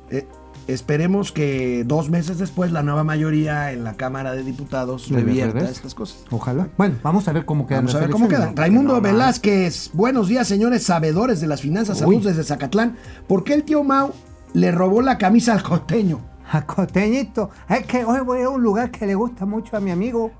eh, 0.09 0.27
esperemos 0.67 1.31
que 1.31 1.85
dos 1.85 2.09
meses 2.09 2.39
después 2.39 2.73
la 2.73 2.83
nueva 2.83 3.05
mayoría 3.05 3.71
en 3.71 3.85
la 3.85 3.93
Cámara 3.93 4.33
de 4.33 4.43
Diputados 4.43 5.07
revierta 5.09 5.69
estas 5.69 5.95
cosas. 5.95 6.25
Ojalá. 6.29 6.67
Bueno, 6.77 6.95
vamos 7.01 7.25
a 7.29 7.31
ver 7.31 7.45
cómo 7.45 7.67
quedan 7.67 7.85
Vamos 7.85 7.95
a 7.95 7.99
ver 7.99 8.09
cómo 8.09 8.27
quedan. 8.27 8.53
Raimundo 8.53 8.95
no, 8.95 9.01
Velázquez, 9.01 9.91
buenos 9.93 10.27
días, 10.27 10.45
señores 10.45 10.83
sabedores 10.83 11.39
de 11.39 11.47
las 11.47 11.61
finanzas. 11.61 11.99
Saludos 11.99 12.25
desde 12.25 12.43
Zacatlán. 12.43 12.97
¿Por 13.29 13.45
qué 13.45 13.53
el 13.53 13.63
tío 13.63 13.85
Mau 13.85 14.11
le 14.51 14.71
robó 14.73 15.01
la 15.01 15.17
camisa 15.17 15.53
al 15.53 15.63
costeño? 15.63 16.28
A 16.51 16.65
Costeñito, 16.65 17.51
es 17.69 17.85
que 17.85 18.03
hoy 18.03 18.21
voy 18.21 18.41
a 18.41 18.49
un 18.49 18.61
lugar 18.61 18.89
que 18.89 19.05
le 19.05 19.13
gusta 19.15 19.45
mucho 19.45 19.77
a 19.77 19.79
mi 19.79 19.91
amigo. 19.91 20.31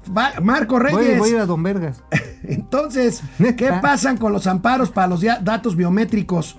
Marco 0.42 0.80
Voy, 0.80 0.92
Reyes. 0.92 1.20
voy 1.20 1.30
a 1.30 1.34
ir 1.34 1.40
a 1.40 1.46
Don 1.46 1.62
Vergas. 1.62 2.02
Entonces. 2.44 3.22
¿qué 3.58 3.72
pasan 3.82 4.18
con 4.18 4.34
los 4.34 4.48
amparos 4.48 4.90
para 4.90 5.08
los 5.08 5.22
datos 5.22 5.76
biométricos? 5.76 6.58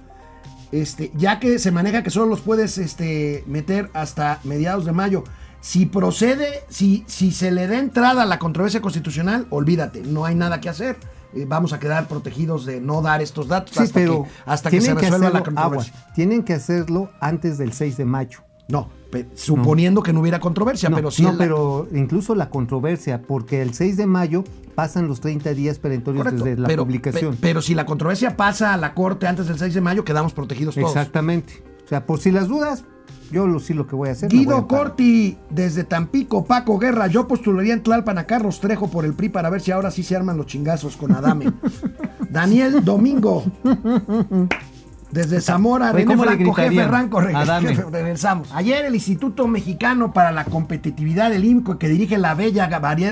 Este, 0.70 1.10
ya 1.16 1.40
que 1.40 1.58
se 1.58 1.72
maneja 1.72 2.04
que 2.04 2.10
solo 2.10 2.26
los 2.26 2.42
puedes 2.42 2.78
este, 2.78 3.42
meter 3.48 3.90
hasta 3.92 4.38
mediados 4.44 4.84
de 4.84 4.92
mayo. 4.92 5.24
Si 5.60 5.84
procede, 5.84 6.62
si, 6.68 7.04
si 7.08 7.32
se 7.32 7.50
le 7.50 7.66
da 7.66 7.78
entrada 7.78 8.22
a 8.22 8.26
la 8.26 8.38
controversia 8.38 8.80
constitucional, 8.80 9.46
olvídate, 9.50 10.02
no 10.02 10.24
hay 10.24 10.36
nada 10.36 10.60
que 10.60 10.68
hacer. 10.68 10.96
Eh, 11.34 11.44
vamos 11.46 11.72
a 11.72 11.80
quedar 11.80 12.06
protegidos 12.06 12.64
de 12.66 12.80
no 12.80 13.02
dar 13.02 13.20
estos 13.20 13.48
datos 13.48 13.74
Sí, 13.74 13.82
hasta, 13.82 13.94
pero 13.94 14.24
que, 14.24 14.30
hasta 14.46 14.70
que 14.70 14.80
se 14.80 14.94
resuelva 14.94 15.30
la 15.30 15.42
controversia. 15.42 15.92
agua, 15.92 16.12
tienen 16.14 16.44
que 16.44 16.54
hacerlo 16.54 17.10
antes 17.20 17.58
del 17.58 17.72
6 17.72 17.96
de 17.96 18.04
mayo. 18.04 18.38
No, 18.68 18.88
suponiendo 19.35 20.03
que 20.03 20.12
no 20.12 20.20
hubiera 20.20 20.40
controversia, 20.40 20.88
no, 20.88 20.96
pero 20.96 21.11
sí. 21.11 21.23
no, 21.23 21.33
la- 21.33 21.38
pero 21.38 21.88
incluso 21.94 22.35
la 22.35 22.49
controversia, 22.51 23.23
porque 23.23 23.62
el 23.62 23.75
6 23.75 23.96
de 23.96 24.07
mayo 24.07 24.44
pasan 24.75 25.09
los 25.09 25.20
30 25.20 25.53
días 25.55 25.79
perentorios 25.79 26.25
correcto, 26.25 26.44
desde 26.44 26.61
la 26.62 26.68
pero, 26.68 26.85
publicación. 26.85 27.33
pe- 27.33 27.38
pero 27.40 27.61
si 27.62 27.75
la 27.75 27.85
controversia 27.87 28.37
pasa 28.37 28.73
a 28.73 28.77
la 28.77 28.94
corte 28.94 29.27
antes 29.27 29.46
del 29.49 29.59
6 29.59 29.75
de 29.75 29.81
mayo, 29.81 30.05
quedamos 30.05 30.33
protegidos 30.33 30.75
todos. 30.75 30.88
Exactamente. 30.90 31.62
O 31.85 31.88
sea, 31.88 32.07
por 32.07 32.20
si 32.20 32.31
las 32.31 32.46
dudas, 32.49 32.85
yo 33.33 33.46
lo, 33.46 33.59
sí 33.61 33.75
lo 33.75 33.87
que 33.87 33.94
voy 33.96 34.09
a 34.09 34.12
hacer. 34.12 34.29
Guido. 34.31 34.66
Corti, 34.68 35.37
desde 35.51 35.85
Tampico, 35.85 36.44
Paco 36.44 36.79
Guerra, 36.79 37.09
yo 37.09 37.27
postularía 37.29 37.75
en 37.75 37.83
Tlalpan 37.83 38.18
a 38.18 38.25
Carlos 38.25 38.61
Trejo 38.61 38.88
por 38.90 39.05
el 39.05 39.12
PRI 39.14 39.29
para 39.29 39.51
ver 39.51 39.61
si 39.61 39.70
ahora 39.73 39.90
sí 39.90 40.03
se 40.03 40.16
arman 40.16 40.37
los 40.37 40.46
chingazos 40.46 40.96
con 40.96 41.12
Adame. 41.12 41.53
Daniel 42.31 42.85
Domingo, 42.85 43.44
desde 45.11 45.40
Zamora, 45.40 45.92
René 45.92 46.07
¿cómo 46.07 46.25
le 46.25 46.37
Franco, 46.37 46.53
jefe? 46.53 46.87
Ranco, 46.87 47.20
jefe, 47.20 47.85
regresamos. 47.90 48.51
Ayer 48.53 48.85
el 48.85 48.94
Instituto 48.94 49.46
Mexicano 49.46 50.12
para 50.12 50.33
la 50.33 50.44
Competitividad 50.44 51.31
del 51.31 51.44
IMCO, 51.44 51.79
que 51.79 51.88
dirige 51.88 52.18
la 52.18 52.35
bella 52.35 52.68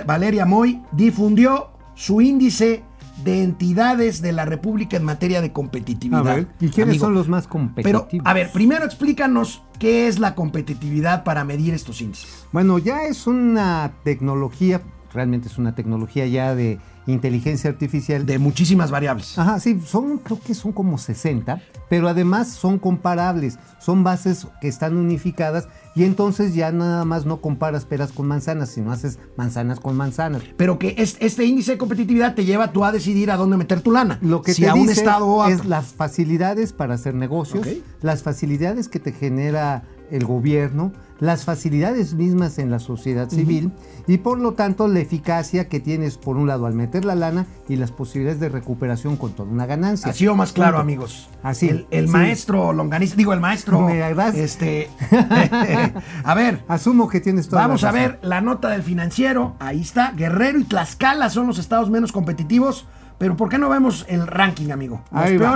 Valeria 0.06 0.46
Moy, 0.46 0.82
difundió 0.92 1.70
su 1.94 2.20
índice 2.20 2.84
de 3.24 3.42
entidades 3.42 4.22
de 4.22 4.32
la 4.32 4.44
República 4.44 4.96
en 4.96 5.04
materia 5.04 5.40
de 5.40 5.52
competitividad. 5.52 6.28
A 6.28 6.34
ver, 6.36 6.46
¿y 6.60 6.68
quiénes 6.68 6.94
Amigo, 6.94 7.06
son 7.06 7.14
los 7.14 7.28
más 7.28 7.46
Pero, 7.46 7.52
competitivos? 7.52 8.26
a 8.26 8.32
ver, 8.32 8.52
primero 8.52 8.84
explícanos 8.84 9.62
qué 9.78 10.06
es 10.06 10.18
la 10.18 10.34
competitividad 10.34 11.24
para 11.24 11.44
medir 11.44 11.74
estos 11.74 12.00
índices. 12.00 12.46
Bueno, 12.52 12.78
ya 12.78 13.04
es 13.04 13.26
una 13.26 13.92
tecnología, 14.04 14.82
realmente 15.12 15.48
es 15.48 15.58
una 15.58 15.74
tecnología 15.74 16.26
ya 16.26 16.54
de 16.54 16.78
inteligencia 17.06 17.70
artificial. 17.70 18.26
De 18.26 18.38
muchísimas 18.38 18.90
variables. 18.90 19.38
Ajá, 19.38 19.58
sí, 19.60 19.80
son, 19.86 20.18
creo 20.18 20.38
que 20.40 20.54
son 20.54 20.72
como 20.72 20.98
60, 20.98 21.62
pero 21.88 22.08
además 22.08 22.48
son 22.48 22.78
comparables, 22.78 23.58
son 23.80 24.04
bases 24.04 24.46
que 24.60 24.68
están 24.68 24.96
unificadas 24.96 25.68
y 25.94 26.04
entonces 26.04 26.54
ya 26.54 26.70
nada 26.70 27.04
más 27.06 27.24
no 27.24 27.40
comparas 27.40 27.86
peras 27.86 28.12
con 28.12 28.26
manzanas, 28.26 28.68
sino 28.68 28.92
haces 28.92 29.18
manzanas 29.36 29.80
con 29.80 29.96
manzanas. 29.96 30.42
Pero 30.58 30.78
que 30.78 30.94
es- 30.98 31.16
este 31.20 31.44
índice 31.46 31.72
de 31.72 31.78
competitividad 31.78 32.34
te 32.34 32.44
lleva 32.44 32.72
tú 32.72 32.84
a 32.84 32.92
decidir 32.92 33.30
a 33.30 33.36
dónde 33.36 33.56
meter 33.56 33.80
tu 33.80 33.90
lana. 33.90 34.18
Lo 34.20 34.42
que 34.42 34.52
si 34.52 34.62
te 34.62 34.68
a 34.68 34.74
un 34.74 34.90
estado 34.90 35.42
a- 35.42 35.50
es 35.50 35.64
las 35.64 35.86
facilidades 35.86 36.74
para 36.74 36.94
hacer 36.94 37.14
negocios, 37.14 37.66
las 38.02 38.22
facilidades 38.22 38.88
que 38.88 38.98
te 39.00 39.12
genera 39.12 39.82
el 40.10 40.24
gobierno, 40.26 40.92
las 41.20 41.44
facilidades 41.44 42.14
mismas 42.14 42.58
en 42.58 42.70
la 42.70 42.78
sociedad 42.78 43.28
civil 43.28 43.72
y 44.06 44.18
por 44.18 44.38
lo 44.38 44.54
tanto 44.54 44.86
la 44.88 45.00
eficacia 45.00 45.68
que 45.68 45.80
tienes 45.80 46.16
por 46.16 46.36
un 46.36 46.46
lado 46.46 46.66
al 46.66 46.74
meter 46.74 47.04
la 47.04 47.14
lana 47.14 47.46
y 47.68 47.76
las 47.76 47.90
posibilidades 47.90 48.40
de 48.40 48.48
recuperación 48.48 49.16
con 49.16 49.32
toda 49.32 49.50
una 49.50 49.66
ganancia. 49.66 50.10
Así 50.10 50.26
o 50.28 50.34
más 50.34 50.52
claro, 50.52 50.72
Punto. 50.76 50.82
amigos. 50.82 51.28
Así, 51.42 51.68
El, 51.68 51.86
el 51.90 52.06
sí. 52.06 52.12
maestro 52.12 52.72
longaniza, 52.72 53.16
digo, 53.16 53.32
el 53.32 53.40
maestro. 53.40 53.80
Me 53.80 54.00
Este. 54.34 54.88
a 56.24 56.34
ver, 56.34 56.62
Asumo 56.68 57.08
que 57.08 57.20
tienes 57.20 57.48
toda 57.48 57.62
la 57.62 57.68
vamos 57.68 57.84
a 57.84 57.92
razón. 57.92 58.00
ver 58.12 58.18
la 58.22 58.40
nota 58.40 58.68
del 58.68 58.82
financiero. 58.82 59.56
Ahí 59.58 59.80
está. 59.80 60.12
Guerrero 60.12 60.58
y 60.58 60.64
Tlaxcala 60.64 61.30
son 61.30 61.46
los 61.46 61.58
estados 61.58 61.90
menos 61.90 62.12
competitivos. 62.12 62.86
Pero 63.18 63.36
¿por 63.36 63.48
qué 63.48 63.58
no 63.58 63.68
vemos 63.68 64.06
el 64.08 64.26
ranking, 64.26 64.70
amigo? 64.70 65.02
Los 65.10 65.22
Ahí 65.22 65.36
va. 65.36 65.50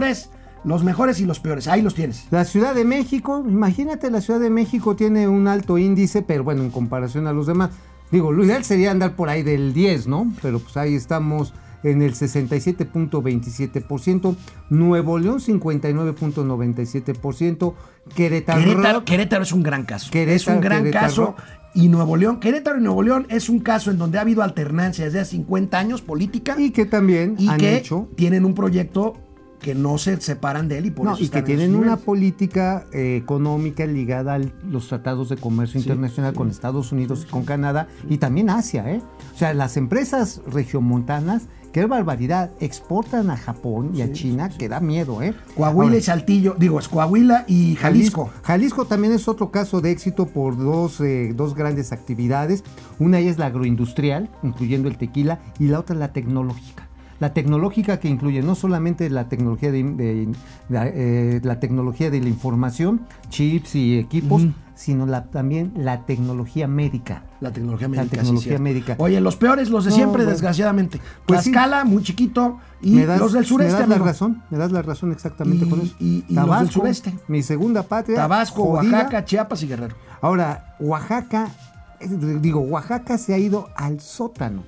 Los 0.65 0.85
mejores 0.85 1.21
y 1.21 1.25
los 1.25 1.41
peores. 1.41 1.69
Ahí 1.69 1.83
los 1.83 1.95
tienes. 1.95 2.27
La 2.31 2.45
Ciudad 2.45 2.75
de 2.75 2.85
México, 2.85 3.45
imagínate, 3.47 4.11
la 4.11 4.21
Ciudad 4.21 4.41
de 4.41 4.51
México 4.51 4.97
tiene 4.97 5.29
un 5.29 5.49
alto 5.49 5.79
índice, 5.79 6.23
pero 6.23 6.45
bueno, 6.45 6.63
en 6.63 6.71
comparación 6.71 7.27
a 7.27 7.33
los 7.33 7.47
demás. 7.47 7.71
Digo, 8.11 8.33
lo 8.33 8.45
ideal 8.45 8.65
sería 8.65 8.91
andar 8.91 9.17
por 9.17 9.29
ahí 9.29 9.43
del 9.43 9.73
10, 9.73 10.07
¿no? 10.07 10.31
Pero 10.43 10.59
pues 10.59 10.77
ahí 10.77 10.95
estamos 10.95 11.55
en 11.83 12.03
el 12.03 12.15
67.27%, 12.15 14.37
Nuevo 14.71 15.19
León 15.19 15.41
59.97%, 15.41 17.75
Querétaro, 18.15 18.61
Querétaro, 18.61 19.05
Querétaro 19.05 19.43
es 19.43 19.53
un 19.53 19.63
gran 19.63 19.85
caso. 19.85 20.11
Querétaro, 20.11 20.37
es 20.37 20.47
un 20.47 20.61
gran 20.61 20.85
Querétaro. 20.85 21.07
caso. 21.07 21.35
Y 21.75 21.89
Nuevo 21.89 22.17
León, 22.17 22.39
Querétaro 22.39 22.79
y 22.79 22.83
Nuevo 22.83 23.03
León 23.03 23.27
es 23.31 23.49
un 23.49 23.61
caso 23.61 23.91
en 23.91 23.97
donde 23.97 24.19
ha 24.19 24.21
habido 24.21 24.43
alternancia 24.43 25.07
desde 25.07 25.21
hace 25.21 25.31
50 25.33 25.79
años 25.79 26.03
política 26.03 26.55
y 26.59 26.71
que 26.71 26.85
también 26.85 27.35
y 27.39 27.49
han 27.49 27.57
que 27.57 27.79
hecho 27.79 28.11
tienen 28.15 28.45
un 28.45 28.55
proyecto 28.55 29.15
que 29.63 29.75
no 29.75 29.97
se 29.97 30.21
separan 30.21 30.69
de 30.69 30.79
él 30.79 30.87
y 30.87 30.91
por 30.91 31.07
No, 31.07 31.15
eso 31.15 31.25
y 31.25 31.29
que 31.29 31.43
tienen 31.43 31.75
una 31.75 31.97
política 31.97 32.85
eh, 32.93 33.17
económica 33.17 33.87
ligada 33.87 34.35
a 34.35 34.41
los 34.69 34.89
tratados 34.89 35.29
de 35.29 35.37
comercio 35.37 35.81
internacional 35.81 36.35
con 36.35 36.51
Estados 36.51 36.93
Unidos 36.93 37.25
y 37.27 37.31
con 37.31 37.45
Canadá 37.45 37.89
y 38.11 38.19
también 38.19 38.51
Asia, 38.51 38.91
¿eh? 38.91 39.01
O 39.35 39.39
sea, 39.39 39.55
las 39.55 39.77
empresas 39.77 40.43
regiomontanas, 40.47 41.45
qué 41.73 41.87
barbaridad, 41.87 42.51
exportan 42.61 43.31
a 43.31 43.37
Japón 43.37 43.93
y 43.95 44.03
a 44.03 44.13
China, 44.13 44.49
que 44.51 44.69
da 44.69 44.81
miedo, 44.81 45.23
¿eh? 45.23 45.35
Coahuila 45.57 45.85
Ahora, 45.85 45.97
y 45.97 46.03
Saltillo, 46.03 46.57
digo, 46.59 46.79
es 46.79 46.89
Coahuila 46.89 47.45
y 47.47 47.77
Jalisco. 47.77 48.31
Jalisco 48.43 48.85
también 48.87 49.13
es 49.13 49.29
otro 49.29 49.51
caso 49.51 49.81
de 49.81 49.93
éxito 49.93 50.27
por 50.27 50.59
dos, 50.59 51.01
eh, 51.01 51.33
dos 51.35 51.55
grandes 51.55 51.93
actividades. 51.93 52.65
Una 52.99 53.21
es 53.21 53.39
la 53.39 53.47
agroindustrial, 53.47 54.29
incluyendo 54.43 54.89
el 54.89 54.99
tequila, 54.99 55.41
y 55.59 55.69
la 55.69 55.79
otra 55.81 55.97
la 55.97 56.13
tecnológica. 56.13 56.89
La 57.23 57.33
tecnológica 57.33 58.01
que 58.01 58.09
incluye 58.09 58.43
no 58.43 58.57
solamente 58.57 59.09
la 59.09 59.29
tecnología 59.29 59.71
de, 59.71 59.85
de- 59.85 60.29
de, 60.69 60.93
eh, 60.95 61.41
la 61.45 61.61
tecnología 61.61 62.11
de 62.11 62.21
la 62.21 62.29
información, 62.29 63.03
chips 63.29 63.77
y 63.77 63.97
equipos, 63.97 64.43
sino 64.75 65.07
la- 65.07 65.27
también 65.31 65.73
la 65.77 66.05
tecnología 66.05 66.67
médica. 66.67 67.23
La 67.41 67.53
tecnología 67.53 67.87
La 67.87 67.91
médica. 67.99 68.11
sí, 68.17 68.17
tecnología 68.23 68.59
médica. 68.59 68.95
Oye, 68.99 69.21
los 69.21 69.37
peores, 69.37 69.71
los 69.71 69.85
de 69.85 69.91
No, 69.91 69.97
siempre, 69.97 70.23
bueno. 70.23 70.31
desgraciadamente. 70.33 71.01
Pues 71.25 71.43
sí. 71.45 71.53
Tlaxcala, 71.53 71.85
muy 71.85 72.03
chiquito. 72.03 72.59
Y 72.81 72.99
das, 73.03 73.21
los 73.21 73.33
del 73.35 73.47
sureste, 73.47 73.75
me 73.75 73.79
das 73.79 73.89
la 73.89 73.99
razón, 74.05 74.43
me 74.51 74.59
das 74.59 74.73
la 74.73 74.83
razón 74.83 75.13
exactamente 75.13 75.65
Y- 75.65 75.69
con 75.69 75.81
eso. 75.83 75.95
y- 76.01 76.25
y 76.29 76.35
los 76.35 76.59
del 76.59 76.71
sureste. 76.71 77.15
mi 77.29 77.45
segunda 77.45 77.85
patria. 77.85 78.17
Tabasco, 78.17 78.65
jodida. 78.65 78.97
Oaxaca, 78.99 79.25
Chiapas 79.25 79.63
y 79.63 79.69
Guerrero. 79.69 79.95
Ahora, 80.21 80.75
Oaxaca, 80.81 81.51
eh, 82.01 82.09
digo, 82.41 82.59
Oaxaca 82.63 83.17
se 83.17 83.33
ha 83.33 83.39
ido 83.39 83.69
al 83.77 84.01
sótano. 84.01 84.65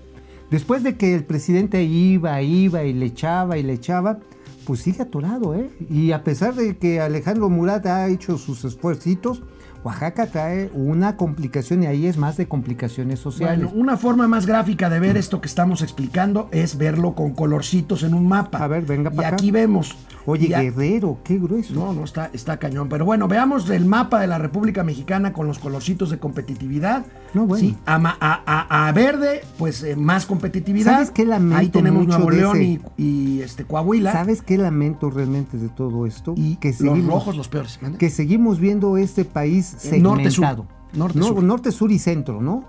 Después 0.51 0.83
de 0.83 0.97
que 0.97 1.15
el 1.15 1.25
presidente 1.25 1.83
iba, 1.83 2.41
iba 2.43 2.85
y 2.85 2.93
le 2.93 3.07
echaba 3.07 3.59
y 3.59 3.63
le 3.63 3.73
echaba, 3.73 4.21
pues 4.67 4.81
sigue 4.81 5.03
atorado, 5.03 5.55
¿eh? 5.55 5.71
Y 5.91 6.13
a 6.13 6.23
pesar 6.23 6.55
de 6.55 6.77
que 6.77 7.01
Alejandro 7.01 7.49
Murat 7.51 7.87
ha 7.87 8.09
hecho 8.09 8.39
sus 8.39 8.65
esfuercitos, 8.65 9.43
Oaxaca 9.85 10.27
trae 10.27 10.71
una 10.73 11.17
complicación 11.17 11.83
y 11.83 11.87
ahí 11.87 12.07
es 12.07 12.17
más 12.17 12.37
de 12.39 12.49
complicaciones 12.49 13.21
sociales. 13.21 13.67
Bueno, 13.67 13.79
una 13.81 13.97
forma 13.99 14.27
más 14.27 14.47
gráfica 14.47 14.89
de 14.89 14.99
ver 14.99 15.17
esto 15.19 15.41
que 15.43 15.47
estamos 15.47 15.83
explicando 15.83 16.49
es 16.53 16.79
verlo 16.79 17.15
con 17.15 17.35
colorcitos 17.35 18.03
en 18.03 18.15
un 18.15 18.27
mapa. 18.27 18.59
A 18.65 18.67
ver, 18.67 18.85
venga 18.87 19.11
Y 19.13 19.17
pa' 19.17 19.27
acá. 19.27 19.37
aquí 19.37 19.51
vemos. 19.51 19.95
Oye, 20.27 20.49
Ya- 20.49 20.63
Guerrero, 20.63 21.19
qué 21.23 21.39
grueso. 21.39 21.75
No, 21.75 21.93
no, 21.93 22.03
está, 22.05 22.31
está 22.33 22.57
cañón. 22.57 22.89
Pero 22.89 23.05
bueno, 23.05 23.29
veamos 23.29 23.69
el 23.69 23.85
mapa 23.85 24.21
de 24.21 24.27
la 24.27 24.39
República 24.39 24.83
Mexicana 24.83 25.35
con 25.35 25.47
los 25.47 25.59
colorcitos 25.59 26.09
de 26.09 26.19
competitividad. 26.19 27.05
No, 27.35 27.47
bueno. 27.47 27.61
Sí, 27.61 27.77
a, 27.85 27.97
a- 27.97 28.43
a- 28.47 28.89
a 28.89 28.93
verde, 28.93 29.43
pues 29.59 29.83
eh, 29.83 29.97
más 29.97 30.25
competitividad. 30.25 30.93
¿Sabes 30.93 31.11
qué 31.11 31.27
lamento 31.27 31.59
Ahí 31.59 31.69
tenemos 31.69 32.07
mucho 32.07 32.19
Nuevo 32.19 32.31
León 32.31 32.57
ese? 32.57 32.65
y, 32.65 32.81
y, 32.97 33.43
este, 33.43 33.65
Coahuila. 33.65 34.13
¿Sabes 34.13 34.41
qué 34.41 34.57
lamento 34.57 35.11
realmente 35.11 35.59
de 35.59 35.69
todo 35.69 36.07
esto? 36.07 36.33
Y 36.39 36.57
que 36.57 36.69
los 36.69 36.79
seguimos, 36.79 37.07
rojos, 37.07 37.37
los 37.37 37.49
peores. 37.49 37.79
¿mande? 37.83 37.99
que 37.99 38.09
seguimos 38.09 38.59
viendo 38.61 38.97
este 38.97 39.27
país. 39.27 39.74
Segmentado. 39.79 40.67
Norte, 40.95 41.19
No, 41.19 41.27
sur. 41.27 41.43
norte, 41.43 41.73
sur 41.73 41.91
y 41.91 41.99
centro, 41.99 42.41
¿no? 42.41 42.65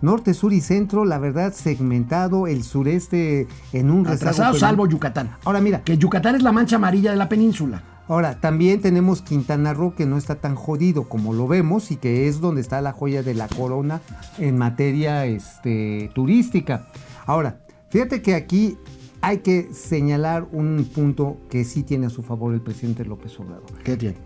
Norte, 0.00 0.32
sur 0.32 0.52
y 0.52 0.60
centro, 0.60 1.04
la 1.04 1.18
verdad, 1.18 1.52
segmentado, 1.52 2.46
el 2.46 2.62
sureste 2.62 3.48
en 3.72 3.90
un 3.90 4.04
penal. 4.04 4.54
salvo 4.56 4.86
Yucatán. 4.86 5.30
Ahora 5.44 5.60
mira, 5.60 5.82
Que 5.82 5.98
Yucatán 5.98 6.36
es 6.36 6.42
la 6.42 6.52
mancha 6.52 6.76
amarilla 6.76 7.10
de 7.10 7.16
la 7.16 7.28
península. 7.28 7.82
ahora 8.06 8.38
también 8.40 8.80
tenemos 8.80 9.22
Quintana 9.22 9.74
Roo 9.74 9.94
que 9.96 10.06
no 10.06 10.18
está 10.18 10.36
tan 10.36 10.54
jodido 10.54 11.08
como 11.08 11.32
lo 11.32 11.48
vemos 11.48 11.90
y 11.90 11.96
que 11.96 12.28
es 12.28 12.40
donde 12.40 12.60
está 12.60 12.80
la 12.80 12.92
joya 12.92 13.22
de 13.24 13.34
la 13.34 13.48
corona 13.48 14.00
en 14.38 14.56
materia 14.56 15.24
este, 15.26 16.10
turística. 16.14 16.86
Ahora, 17.26 17.58
fíjate 17.90 18.22
que 18.22 18.34
aquí 18.36 18.76
hay 19.20 19.38
que 19.38 19.70
señalar 19.72 20.46
un 20.52 20.88
punto 20.94 21.38
que 21.50 21.64
sí 21.64 21.82
tiene 21.82 22.06
a 22.06 22.10
su 22.10 22.22
favor 22.22 22.54
el 22.54 22.60
presidente 22.60 23.04
López 23.04 23.36
Obrador. 23.40 23.72
¿Qué 23.82 23.96
tiene? 23.96 24.16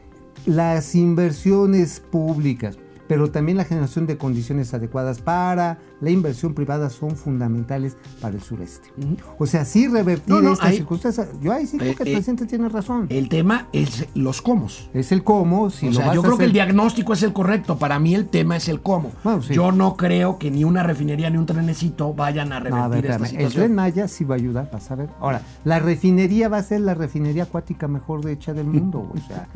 Las 0.49 0.95
inversiones 0.95 2.01
públicas, 2.01 2.79
pero 3.07 3.31
también 3.31 3.57
la 3.57 3.65
generación 3.65 4.07
de 4.07 4.19
condiciones 4.19 4.75
adecuadas 4.75 5.21
para 5.23 5.79
la 6.01 6.11
inversión 6.11 6.53
privada 6.55 6.91
son 6.91 7.17
fundamentales 7.17 7.97
para 8.21 8.35
el 8.37 8.43
sureste. 8.43 8.91
O 9.39 9.47
sea, 9.47 9.65
sí 9.65 9.89
revertir 9.89 10.29
No, 10.35 10.43
no, 10.43 10.53
estas 10.53 10.75
circunstancias. 10.75 11.29
Yo 11.41 11.53
ahí 11.53 11.67
sí 11.67 11.79
creo 11.79 11.93
Eh, 11.93 11.95
que 11.97 12.03
el 12.03 12.09
eh, 12.11 12.13
presidente 12.13 12.45
tiene 12.47 12.69
razón. 12.69 13.07
El 13.09 13.29
tema 13.31 13.67
es 13.73 14.07
los 14.15 14.43
comos. 14.43 14.91
es 14.93 15.11
el 15.11 15.25
cómo, 15.25 15.71
si 15.71 15.89
o 15.89 15.93
sea, 15.95 16.13
yo 16.15 16.21
a 16.21 16.25
creo 16.25 16.37
que 16.39 16.45
el 16.45 16.53
diagnóstico 16.53 17.15
es 17.15 17.23
el 17.23 17.33
correcto. 17.33 17.79
Para 17.79 17.99
mí 17.99 18.15
el 18.15 18.27
tema 18.29 18.57
es 18.57 18.69
el 18.69 18.81
cómo. 18.83 19.11
Bueno, 19.25 19.43
sí. 19.43 19.55
Yo 19.55 19.73
no 19.73 19.97
creo 19.97 20.39
que 20.39 20.51
ni 20.51 20.65
una 20.65 20.83
refinería 20.83 21.31
ni 21.31 21.39
un 21.39 21.47
trenecito 21.47 22.13
vayan 22.13 22.53
a 22.53 22.61
No, 22.61 22.65
revertir 22.67 22.85
a 22.85 22.89
ver, 22.89 23.05
esta 23.07 23.15
espérame, 23.15 23.25
el 23.25 23.31
situación. 23.49 23.63
tren 23.65 23.75
Maya 23.75 24.09
sí 24.09 24.25
va 24.25 24.35
a 24.35 24.39
ayudar, 24.39 24.71
vas 24.71 24.91
a 24.91 24.95
ver. 24.97 25.09
Ahora, 25.19 25.41
la 25.65 25.79
refinería 25.79 26.49
va 26.51 26.59
a 26.59 26.63
ser 26.63 26.83
la 26.83 26.93
refinería 26.95 27.45
acuática 27.45 27.89
mejor 27.89 28.23
de 28.23 28.33
hecha 28.33 28.53
del 28.53 28.67
mundo, 28.67 29.11
o 29.13 29.19
sea. 29.27 29.49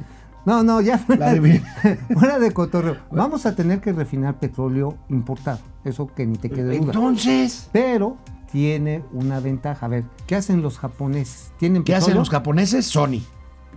No, 0.45 0.62
no, 0.64 0.80
ya 0.80 0.99
fuera, 0.99 1.26
La 1.32 1.34
de- 1.40 1.61
fuera 2.14 2.38
de 2.38 2.51
cotorreo. 2.53 2.97
Vamos 3.11 3.47
a 3.47 3.55
tener 3.55 3.80
que 3.80 3.93
refinar 3.93 4.38
petróleo 4.38 4.97
importado, 5.09 5.61
eso 5.84 6.09
que 6.14 6.26
ni 6.26 6.36
te 6.36 6.51
quede 6.51 6.78
duda. 6.78 6.93
Entonces, 6.93 7.68
Pero 7.72 8.16
tiene 8.51 9.05
una 9.12 9.38
ventaja. 9.40 9.86
A 9.86 9.88
ver, 9.88 10.05
¿qué 10.26 10.34
hacen 10.36 10.61
los 10.62 10.78
japoneses? 10.78 11.53
¿Tienen 11.59 11.84
¿qué 11.84 11.93
petróleo? 11.93 12.05
hacen 12.07 12.18
los 12.18 12.30
japoneses? 12.30 12.86
Sony. 12.86 13.20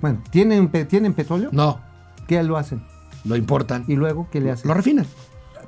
Bueno, 0.02 0.20
¿tienen, 0.32 0.70
¿tienen 0.88 1.14
petróleo? 1.14 1.50
No, 1.54 1.80
¿Qué 2.28 2.42
lo 2.44 2.58
hacen? 2.58 2.84
lo 3.24 3.36
importan. 3.36 3.86
¿Y 3.88 3.96
luego 3.96 4.28
qué 4.32 4.40
le 4.42 4.52
hacen? 4.52 4.68
Lo 4.68 4.74
refinan. 4.74 5.06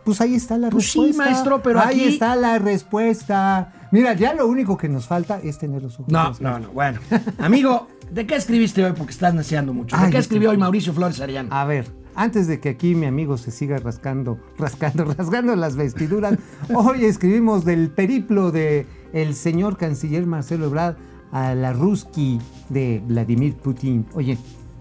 Pues 0.08 0.22
ahí 0.22 0.36
está 0.36 0.58
la 0.58 0.70
Pues 0.70 0.90
sí, 0.90 1.00
respuesta. 1.00 1.26
maestro, 1.32 1.62
pero 1.62 1.82
ahí 1.82 2.00
aquí- 2.00 2.08
está 2.14 2.38
la 2.38 2.60
respuesta. 2.60 3.74
Mira, 3.92 4.14
ya 4.14 4.34
lo 4.34 4.48
único 4.48 4.78
que 4.78 4.88
nos 4.88 5.06
falta 5.06 5.38
es 5.44 5.58
tener 5.60 5.84
los 5.84 5.96
ojos. 6.00 6.08
No, 6.12 6.32
no, 6.40 6.60
no. 6.60 6.70
Bueno, 6.72 7.00
amigo, 7.40 7.90
¿de 8.10 8.26
qué 8.26 8.36
escribiste 8.38 8.86
hoy? 8.86 8.94
Porque 8.98 9.12
estás 9.12 9.34
neceando 9.34 9.74
mucho. 9.74 9.98
¿De 9.98 10.04
Ay, 10.06 10.12
qué 10.12 10.18
escribió 10.18 10.52
hoy 10.52 10.58
Mauricio 10.58 10.94
Flores 10.94 11.20
Arellano? 11.20 11.54
A 11.54 11.66
ver, 11.66 11.92
antes 12.16 12.48
de 12.48 12.62
que 12.62 12.70
aquí 12.70 12.96
mi 12.96 13.06
amigo 13.06 13.38
se 13.38 13.52
siga 13.52 13.78
rascando, 13.80 14.40
rascando, 14.58 15.04
rasgando 15.18 15.56
las 15.58 15.76
vestiduras, 15.76 16.38
hoy 16.74 17.04
escribimos 17.04 17.66
del 17.66 17.90
periplo 17.90 18.52
de 18.52 18.86
el 19.12 19.36
señor 19.36 19.78
canciller 19.78 20.26
Marcelo 20.26 20.68
Ebrard 20.68 20.96
a 21.34 21.54
la 21.54 21.74
Ruski 21.74 22.40
de 22.70 23.04
Vladimir 23.06 23.56
Putin. 23.58 24.06
Oye, 24.14 24.38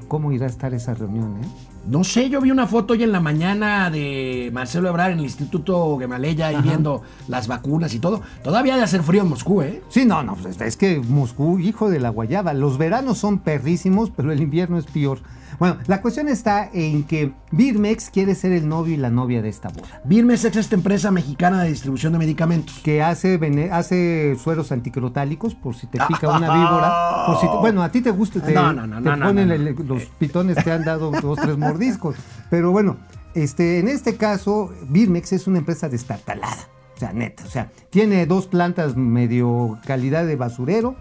¿cómo 0.06 0.30
irá 0.30 0.46
a 0.46 0.48
estar 0.48 0.72
esa 0.72 0.94
reunión, 0.94 1.40
eh? 1.42 1.46
No 1.88 2.02
sé, 2.02 2.28
yo 2.28 2.40
vi 2.40 2.50
una 2.50 2.66
foto 2.66 2.94
hoy 2.94 3.04
en 3.04 3.12
la 3.12 3.20
mañana 3.20 3.90
de 3.90 4.50
Marcelo 4.52 4.88
Ebrard 4.88 5.12
en 5.12 5.18
el 5.20 5.24
Instituto 5.24 5.96
Gemaleya 5.98 6.52
y 6.52 6.60
viendo 6.60 7.02
las 7.28 7.46
vacunas 7.46 7.94
y 7.94 8.00
todo. 8.00 8.22
Todavía 8.42 8.74
ha 8.74 8.76
de 8.76 8.82
hacer 8.82 9.04
frío 9.04 9.22
en 9.22 9.28
Moscú, 9.28 9.62
¿eh? 9.62 9.82
Sí, 9.88 10.04
no, 10.04 10.20
no, 10.24 10.34
pues 10.34 10.60
es 10.60 10.76
que 10.76 10.98
Moscú, 10.98 11.60
hijo 11.60 11.88
de 11.88 12.00
la 12.00 12.08
guayaba, 12.08 12.54
los 12.54 12.76
veranos 12.76 13.18
son 13.18 13.38
perrísimos, 13.38 14.10
pero 14.10 14.32
el 14.32 14.40
invierno 14.42 14.78
es 14.78 14.86
peor. 14.86 15.20
Bueno, 15.58 15.78
la 15.86 16.02
cuestión 16.02 16.28
está 16.28 16.68
en 16.72 17.04
que 17.04 17.32
Birmex 17.50 18.10
quiere 18.10 18.34
ser 18.34 18.52
el 18.52 18.68
novio 18.68 18.94
y 18.94 18.96
la 18.98 19.10
novia 19.10 19.40
de 19.42 19.48
esta 19.48 19.68
boda. 19.68 20.02
Birmex 20.04 20.44
es 20.44 20.56
esta 20.56 20.74
empresa 20.74 21.10
mexicana 21.10 21.62
de 21.62 21.68
distribución 21.70 22.12
de 22.12 22.18
medicamentos. 22.18 22.78
que 22.82 23.02
hace, 23.02 24.36
sueros 24.42 24.72
anticrotálicos 24.72 25.54
por 25.54 25.74
si 25.74 25.86
te 25.86 25.98
pica 26.06 26.28
una 26.28 26.52
víbora. 26.54 27.26
Por 27.26 27.40
si 27.40 27.46
te- 27.48 27.56
bueno, 27.56 27.82
a 27.82 27.90
ti 27.90 28.00
te 28.00 28.10
gusta, 28.10 28.40
te, 28.40 28.52
No, 28.52 28.72
no, 28.72 28.86
no, 28.86 29.02
te 29.02 29.22
ponen 29.22 29.50
el- 29.50 29.74
los 29.86 30.04
pitones, 30.18 30.62
te 30.62 30.72
han 30.72 30.84
dado 30.84 31.10
dos, 31.10 31.38
tres 31.40 31.56
mordiscos. 31.56 32.16
Pero 32.50 32.70
bueno, 32.72 32.96
este, 33.34 33.78
en 33.78 33.88
este 33.88 34.16
caso, 34.16 34.70
Birmex 34.88 35.32
es 35.32 35.46
una 35.46 35.58
empresa 35.58 35.88
destartalada. 35.88 36.68
O 36.96 36.98
sea, 36.98 37.12
neta, 37.12 37.44
o 37.44 37.48
sea, 37.48 37.70
tiene 37.90 38.24
dos 38.26 38.46
plantas 38.46 38.96
medio 38.96 39.78
calidad 39.86 40.26
de 40.26 40.36
basurero, 40.36 40.96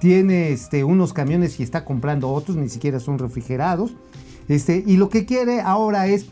tiene 0.00 0.50
este, 0.50 0.82
unos 0.82 1.12
camiones 1.12 1.60
y 1.60 1.62
está 1.62 1.84
comprando 1.84 2.30
otros, 2.30 2.56
ni 2.56 2.68
siquiera 2.68 2.98
son 2.98 3.18
refrigerados. 3.18 3.92
Este, 4.48 4.82
y 4.84 4.96
lo 4.96 5.10
que 5.10 5.26
quiere 5.26 5.60
ahora 5.60 6.08
es 6.08 6.26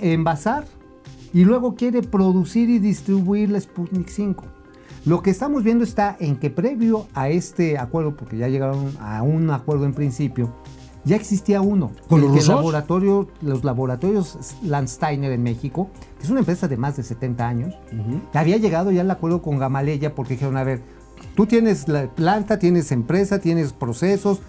envasar 0.00 0.66
y 1.32 1.44
luego 1.44 1.74
quiere 1.74 2.02
producir 2.02 2.70
y 2.70 2.78
distribuir 2.78 3.50
la 3.50 3.60
Sputnik 3.60 4.08
5. 4.08 4.44
Lo 5.06 5.22
que 5.22 5.30
estamos 5.30 5.64
viendo 5.64 5.84
está 5.84 6.16
en 6.20 6.36
que 6.36 6.50
previo 6.50 7.06
a 7.14 7.30
este 7.30 7.78
acuerdo, 7.78 8.14
porque 8.14 8.36
ya 8.36 8.48
llegaron 8.48 8.94
a 9.00 9.22
un 9.22 9.50
acuerdo 9.50 9.86
en 9.86 9.94
principio, 9.94 10.52
ya 11.04 11.16
existía 11.16 11.62
uno. 11.62 11.92
¿Con 12.08 12.20
los 12.20 12.30
rusos? 12.30 12.48
laboratorio, 12.48 13.28
los 13.40 13.64
laboratorios 13.64 14.56
Landsteiner 14.62 15.32
en 15.32 15.42
México, 15.42 15.88
que 16.18 16.24
es 16.24 16.30
una 16.30 16.40
empresa 16.40 16.68
de 16.68 16.76
más 16.76 16.96
de 16.96 17.04
70 17.04 17.48
años, 17.48 17.74
había 18.34 18.58
llegado 18.58 18.90
ya 18.90 19.00
al 19.00 19.10
acuerdo 19.10 19.40
con 19.40 19.58
Gamaleya 19.58 20.14
porque 20.14 20.34
dijeron, 20.34 20.58
a 20.58 20.64
ver, 20.64 20.82
tú 21.38 21.46
tienes 21.46 21.86
la 21.86 22.08
planta, 22.08 22.58
tienes 22.58 22.90
empresa, 22.90 23.38
tienes 23.38 23.72
procesos, 23.72 24.40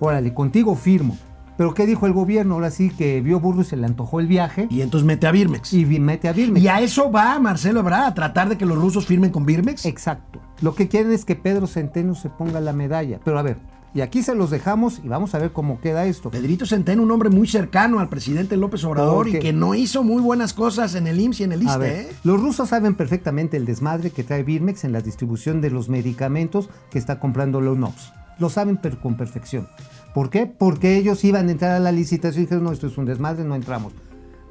órale, 0.00 0.34
contigo 0.34 0.74
firmo. 0.74 1.16
Pero 1.56 1.74
¿qué 1.74 1.86
dijo 1.86 2.06
el 2.06 2.12
gobierno? 2.12 2.54
Ahora 2.54 2.72
sí 2.72 2.90
que 2.90 3.20
vio 3.20 3.38
burro 3.38 3.60
y 3.60 3.64
se 3.64 3.76
le 3.76 3.86
antojó 3.86 4.18
el 4.18 4.26
viaje 4.26 4.66
Y 4.68 4.80
entonces 4.80 5.06
mete 5.06 5.28
a 5.28 5.30
Birmex. 5.30 5.72
y 5.72 5.84
mete 6.00 6.26
a 6.28 6.32
Birmex. 6.32 6.60
Y 6.60 6.66
a 6.66 6.80
eso 6.80 7.12
va 7.12 7.38
Marcelo 7.38 7.78
Ebrard, 7.78 8.06
a 8.06 8.14
tratar 8.14 8.48
de 8.48 8.58
que 8.58 8.66
los 8.66 8.76
rusos 8.76 9.06
firmen 9.06 9.30
con 9.30 9.46
Birmex. 9.46 9.86
Exacto. 9.86 10.40
Lo 10.60 10.74
que 10.74 10.88
quieren 10.88 11.12
es 11.12 11.24
que 11.24 11.36
Pedro 11.36 11.68
Centeno 11.68 12.16
se 12.16 12.30
ponga 12.30 12.60
la 12.60 12.72
medalla. 12.72 13.20
Pero 13.24 13.38
a 13.38 13.42
ver, 13.42 13.58
y 13.94 14.00
aquí 14.00 14.22
se 14.22 14.34
los 14.34 14.50
dejamos 14.50 15.00
y 15.04 15.08
vamos 15.08 15.34
a 15.34 15.38
ver 15.38 15.52
cómo 15.52 15.80
queda 15.80 16.04
esto. 16.06 16.30
Pedrito 16.30 16.66
Centeno, 16.66 17.02
un 17.02 17.10
hombre 17.12 17.30
muy 17.30 17.46
cercano 17.46 18.00
al 18.00 18.08
presidente 18.08 18.56
López 18.56 18.82
Obrador 18.84 19.28
y 19.28 19.38
que 19.38 19.52
no 19.52 19.74
hizo 19.74 20.02
muy 20.02 20.20
buenas 20.20 20.52
cosas 20.52 20.94
en 20.96 21.06
el 21.06 21.20
IMSS 21.20 21.40
y 21.40 21.44
en 21.44 21.52
el 21.52 21.62
ISTE. 21.62 21.78
ver, 21.78 21.96
¿eh? 21.96 22.08
los 22.24 22.40
rusos 22.40 22.68
saben 22.70 22.94
perfectamente 22.96 23.56
el 23.56 23.64
desmadre 23.66 24.10
que 24.10 24.24
trae 24.24 24.42
Birmex 24.42 24.84
en 24.84 24.92
la 24.92 25.00
distribución 25.00 25.60
de 25.60 25.70
los 25.70 25.88
medicamentos 25.88 26.68
que 26.90 26.98
está 26.98 27.20
comprando 27.20 27.60
la 27.60 27.70
UNOPS. 27.70 28.12
Lo 28.40 28.50
saben 28.50 28.76
per- 28.78 28.98
con 28.98 29.16
perfección. 29.16 29.68
¿Por 30.12 30.28
qué? 30.30 30.46
Porque 30.46 30.96
ellos 30.96 31.24
iban 31.24 31.48
a 31.48 31.52
entrar 31.52 31.72
a 31.72 31.80
la 31.80 31.92
licitación 31.92 32.42
y 32.42 32.46
dijeron, 32.46 32.64
no, 32.64 32.72
esto 32.72 32.88
es 32.88 32.98
un 32.98 33.04
desmadre, 33.04 33.44
no 33.44 33.54
entramos. 33.54 33.92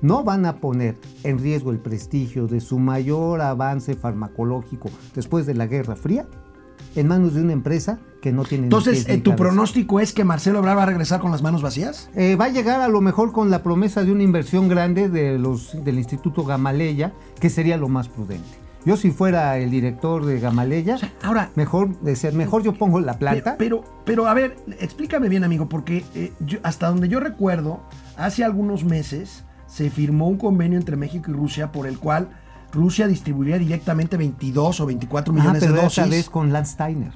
No 0.01 0.23
van 0.23 0.45
a 0.45 0.57
poner 0.57 0.97
en 1.23 1.39
riesgo 1.39 1.71
el 1.71 1.79
prestigio 1.79 2.47
de 2.47 2.59
su 2.59 2.79
mayor 2.79 3.39
avance 3.41 3.93
farmacológico 3.95 4.89
después 5.15 5.45
de 5.45 5.53
la 5.53 5.65
Guerra 5.67 5.95
Fría 5.95 6.25
en 6.95 7.07
manos 7.07 7.33
de 7.33 7.41
una 7.41 7.53
empresa 7.53 7.99
que 8.21 8.31
no 8.31 8.43
tiene 8.43 8.65
Entonces, 8.65 9.07
ni 9.07 9.15
eh, 9.15 9.17
¿tu 9.17 9.35
pronóstico 9.35 9.99
es 9.99 10.13
que 10.13 10.23
Marcelo 10.23 10.59
Ebrard 10.59 10.77
va 10.77 10.83
a 10.83 10.87
regresar 10.87 11.19
con 11.19 11.31
las 11.31 11.41
manos 11.41 11.61
vacías? 11.61 12.09
Eh, 12.15 12.35
va 12.35 12.45
a 12.45 12.49
llegar 12.49 12.79
a 12.81 12.87
lo 12.87 13.01
mejor 13.01 13.31
con 13.31 13.49
la 13.49 13.63
promesa 13.63 14.03
de 14.03 14.11
una 14.11 14.23
inversión 14.23 14.67
grande 14.69 15.09
de 15.09 15.37
los, 15.37 15.83
del 15.83 15.97
Instituto 15.97 16.43
Gamaleya, 16.45 17.11
que 17.39 17.49
sería 17.49 17.75
lo 17.77 17.89
más 17.89 18.07
prudente. 18.09 18.47
Yo 18.85 18.97
si 18.97 19.11
fuera 19.11 19.57
el 19.59 19.71
director 19.71 20.25
de 20.25 20.39
Gamaleya, 20.41 20.97
ahora- 21.21 21.49
mejor, 21.55 21.97
decir, 22.01 22.33
mejor 22.33 22.63
yo 22.63 22.73
pongo 22.73 22.99
la 22.99 23.17
planta. 23.17 23.55
Pero, 23.57 23.83
pero, 24.05 24.27
a 24.27 24.33
ver, 24.33 24.57
explícame 24.79 25.29
bien, 25.29 25.43
amigo, 25.45 25.69
porque 25.69 26.03
eh, 26.15 26.33
yo- 26.41 26.59
hasta 26.63 26.87
donde 26.89 27.07
yo 27.07 27.19
recuerdo, 27.21 27.81
hace 28.17 28.43
algunos 28.43 28.83
meses 28.83 29.43
se 29.67 29.89
firmó 29.89 30.27
un 30.27 30.37
convenio 30.37 30.77
entre 30.77 30.97
México 30.97 31.31
y 31.31 31.33
Rusia 31.33 31.71
por 31.71 31.87
el 31.87 31.97
cual 31.97 32.29
Rusia 32.73 33.07
distribuiría 33.07 33.57
directamente 33.59 34.17
22 34.17 34.79
o 34.81 34.85
24 34.85 35.31
Ah, 35.33 35.35
millones 35.37 35.61
pero 35.61 35.75
de 35.75 35.81
dosis. 35.83 36.09
vez 36.09 36.29
con 36.29 36.51
Lance 36.51 36.73
Steiner. 36.73 37.11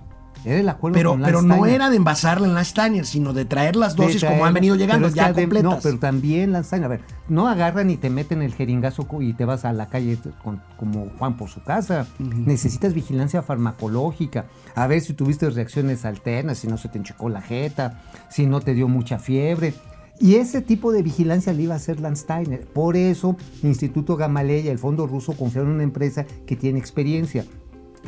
Era 0.46 0.60
el 0.60 0.70
acuerdo 0.70 0.94
Pero, 0.94 1.10
con 1.12 1.22
pero 1.24 1.42
Lance 1.42 1.48
no 1.48 1.56
Steiner. 1.56 1.76
era 1.76 1.90
de 1.90 1.96
envasarla 1.98 2.48
en 2.48 2.54
la 2.54 2.64
Steiner, 2.64 3.06
sino 3.06 3.34
de 3.34 3.44
traer 3.44 3.76
las 3.76 3.96
De 3.98 4.04
dosis 4.06 4.24
como 4.24 4.46
han 4.46 4.54
venido 4.54 4.76
llegando, 4.76 5.08
pero 5.08 5.16
ya 5.16 5.34
completas. 5.34 5.64
No, 5.64 5.80
pero 5.82 5.98
también 6.00 6.52
Lance 6.54 6.68
Steiner. 6.68 6.86
A 6.86 6.90
ver, 6.90 7.02
no 7.28 7.48
agarran 7.50 7.90
y 7.90 7.98
te 7.98 8.10
meten 8.12 8.42
el 8.44 8.54
jeringazo 8.54 9.06
y 9.20 9.34
te 9.34 9.44
vas 9.46 9.66
a 9.66 9.74
la 9.74 9.88
calle 9.88 10.18
con- 10.44 10.62
como 10.78 11.10
Juan 11.18 11.36
por 11.38 11.50
su 11.50 11.64
casa. 11.64 12.06
Necesitas 12.20 12.94
vigilancia 12.94 13.42
farmacológica. 13.42 14.46
A 14.76 14.86
ver 14.88 15.02
si 15.02 15.14
tuviste 15.14 15.50
reacciones 15.50 16.06
alternas, 16.06 16.60
si 16.60 16.68
no 16.68 16.78
se 16.78 16.88
te 16.88 17.00
enchecó 17.00 17.30
la 17.30 17.42
jeta, 17.42 18.04
si 18.30 18.46
no 18.46 18.62
te 18.62 18.74
dio 18.76 18.88
mucha 18.88 19.18
fiebre. 19.20 19.74
Y 20.20 20.36
ese 20.36 20.62
tipo 20.62 20.92
de 20.92 21.04
vigilancia 21.04 21.54
le 21.54 21.64
iba 21.64 21.74
a 21.74 21.78
hacer 21.78 22.00
Lance 22.00 22.24
Steiner. 22.24 22.66
Por 22.68 22.98
eso, 22.98 23.36
Instituto 23.64 24.16
Gamaleya, 24.18 24.72
el 24.72 24.80
fondo 24.80 25.06
ruso, 25.06 25.34
confiaron 25.34 25.70
en 25.72 25.76
una 25.76 25.84
empresa 25.84 26.26
que 26.46 26.56
tiene 26.56 26.80
experiencia. 26.80 27.46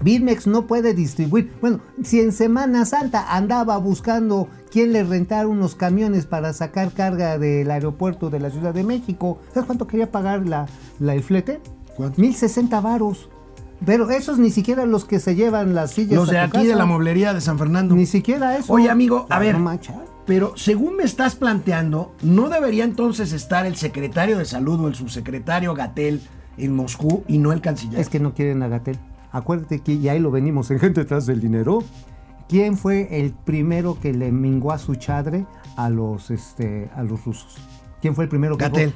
Birmex 0.02 0.48
no 0.48 0.66
puede 0.66 0.94
distribuir. 0.94 1.52
Bueno, 1.60 1.82
si 2.04 2.20
en 2.22 2.32
Semana 2.32 2.86
Santa 2.86 3.36
andaba 3.36 3.78
buscando 3.78 4.48
quién 4.72 4.94
le 4.94 5.04
rentara 5.04 5.48
unos 5.48 5.76
camiones 5.76 6.26
para 6.26 6.54
sacar 6.54 6.92
carga 6.94 7.38
del 7.38 7.70
aeropuerto 7.70 8.30
de 8.30 8.40
la 8.40 8.50
Ciudad 8.50 8.74
de 8.74 8.84
México, 8.84 9.40
¿sabes 9.54 9.66
cuánto 9.68 9.88
quería 9.88 10.10
pagar 10.10 10.48
la, 10.48 10.68
la- 11.00 11.16
el 11.16 11.22
flete? 11.24 11.60
¿Cuánto? 11.98 12.22
1060 12.22 12.80
varos. 12.80 13.30
Pero 13.86 14.10
esos 14.10 14.40
ni 14.40 14.52
siquiera 14.52 14.86
los 14.86 15.06
que 15.06 15.20
se 15.20 15.36
llevan 15.36 15.74
las 15.76 15.92
sillas. 15.92 16.16
Los 16.16 16.30
de 16.30 16.38
a 16.40 16.50
tu 16.50 16.58
aquí 16.58 16.68
de 16.68 16.76
la 16.76 16.86
mueblería 16.86 17.34
de 17.34 17.42
San 17.42 17.58
Fernando. 17.58 17.94
Ni 17.96 18.06
siquiera 18.06 18.58
eso. 18.58 18.72
Oye, 18.74 18.90
amigo, 18.90 19.26
a 19.30 19.40
ver. 19.40 19.54
no 19.56 19.60
mancha. 19.60 19.96
Pero 20.30 20.56
según 20.56 20.96
me 20.96 21.06
estás 21.06 21.34
planteando, 21.34 22.14
¿no 22.22 22.50
debería 22.50 22.84
entonces 22.84 23.34
estar 23.34 23.66
el 23.66 23.76
secretario 23.76 24.38
de 24.38 24.46
salud 24.46 24.80
o 24.80 24.88
el 24.88 24.94
subsecretario 24.94 25.74
Gatel 25.74 26.22
en 26.56 26.76
Moscú 26.76 27.24
y 27.28 27.40
no 27.40 27.52
el 27.52 27.62
canciller? 27.62 28.00
Es 28.00 28.10
que 28.10 28.20
no 28.20 28.36
quieren 28.36 28.62
a 28.62 28.68
Gatel. 28.68 29.00
Acuérdate 29.32 29.80
que, 29.80 29.94
y 29.94 30.08
ahí 30.08 30.20
lo 30.20 30.30
venimos 30.30 30.70
en 30.70 30.78
gente 30.78 31.02
detrás 31.02 31.26
del 31.26 31.42
dinero. 31.42 31.84
¿Quién 32.48 32.78
fue 32.78 33.08
el 33.20 33.32
primero 33.32 34.00
que 34.00 34.14
le 34.14 34.32
mingó 34.32 34.72
a 34.72 34.78
su 34.78 34.94
chadre 34.94 35.48
a 35.76 35.90
los, 35.90 36.30
este, 36.30 36.92
a 36.96 37.02
los 37.02 37.26
rusos? 37.26 37.58
¿Quién 38.00 38.14
fue 38.14 38.26
el 38.26 38.30
primero 38.30 38.56
que 38.56 38.66
Gatell. 38.66 38.94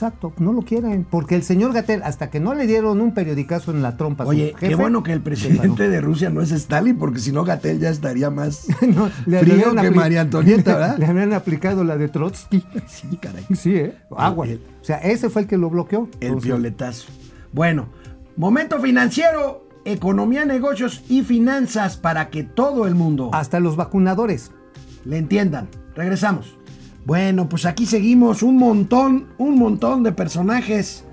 Exacto, 0.00 0.32
no 0.38 0.54
lo 0.54 0.62
quieren. 0.62 1.04
Porque 1.08 1.34
el 1.34 1.42
señor 1.42 1.74
Gatel, 1.74 2.02
hasta 2.04 2.30
que 2.30 2.40
no 2.40 2.54
le 2.54 2.66
dieron 2.66 3.02
un 3.02 3.12
periodicazo 3.12 3.70
en 3.70 3.82
la 3.82 3.98
trompa 3.98 4.24
Oye, 4.24 4.54
qué 4.58 4.74
bueno 4.74 5.02
que 5.02 5.12
el 5.12 5.20
presidente 5.20 5.90
de 5.90 6.00
Rusia 6.00 6.30
no 6.30 6.40
es 6.40 6.52
Stalin, 6.52 6.96
porque 6.96 7.18
si 7.18 7.32
no 7.32 7.44
Gatel 7.44 7.78
ya 7.80 7.90
estaría 7.90 8.30
más. 8.30 8.66
No, 8.96 9.10
le- 9.26 9.40
frío 9.40 9.74
que 9.74 9.90
María 9.90 10.22
Antonieta, 10.22 10.72
¿verdad? 10.78 10.96
Le 10.98 11.04
habían 11.04 11.34
aplicado 11.34 11.84
la 11.84 11.98
de 11.98 12.08
Trotsky. 12.08 12.64
Sí, 12.86 13.18
caray. 13.18 13.44
Sí, 13.54 13.74
¿eh? 13.76 13.94
Agua. 14.16 14.46
El- 14.48 14.62
O 14.80 14.84
sea, 14.84 14.96
ese 14.98 15.28
fue 15.28 15.42
el 15.42 15.48
que 15.48 15.58
lo 15.58 15.68
bloqueó. 15.68 16.08
El 16.20 16.36
violetazo. 16.36 17.08
Bueno, 17.52 17.88
momento 18.38 18.80
financiero, 18.80 19.68
economía, 19.84 20.46
negocios 20.46 21.02
y 21.10 21.20
finanzas 21.24 21.98
para 21.98 22.30
que 22.30 22.42
todo 22.42 22.86
el 22.86 22.94
mundo 22.94 23.28
Hasta 23.34 23.60
los 23.60 23.76
vacunadores. 23.76 24.50
le 25.04 25.18
entiendan. 25.18 25.68
Regresamos. 25.94 26.56
Bueno, 27.06 27.48
pues 27.48 27.66
aquí 27.66 27.86
seguimos 27.86 28.42
un 28.42 28.56
montón, 28.56 29.28
un 29.38 29.58
montón 29.58 30.02
de 30.02 30.12
personajes 30.12 31.04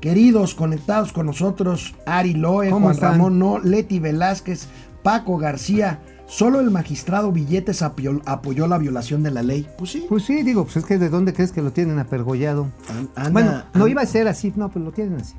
queridos 0.00 0.54
conectados 0.54 1.12
con 1.12 1.26
nosotros. 1.26 1.94
Ari 2.06 2.34
Loe, 2.34 2.70
¿Cómo 2.70 2.86
Juan 2.86 2.94
están? 2.94 3.12
Ramón 3.12 3.38
No, 3.38 3.58
Leti 3.58 3.98
Velázquez, 3.98 4.68
Paco 5.02 5.38
García. 5.38 6.00
Solo 6.26 6.60
el 6.60 6.70
magistrado 6.70 7.32
Billetes 7.32 7.82
apoyó 7.82 8.66
la 8.66 8.78
violación 8.78 9.22
de 9.22 9.30
la 9.30 9.42
ley. 9.42 9.66
Pues 9.76 9.90
sí. 9.90 10.06
Pues 10.08 10.24
sí, 10.24 10.42
digo, 10.42 10.64
pues 10.64 10.78
es 10.78 10.84
que 10.84 10.98
de 10.98 11.10
dónde 11.10 11.34
crees 11.34 11.52
que 11.52 11.62
lo 11.62 11.72
tienen 11.72 11.98
apergollado. 11.98 12.68
Bueno, 13.30 13.62
no 13.74 13.86
iba 13.88 14.02
a 14.02 14.06
ser 14.06 14.26
así, 14.28 14.52
no, 14.56 14.70
pero 14.70 14.86
lo 14.86 14.92
tienen 14.92 15.20
así. 15.20 15.34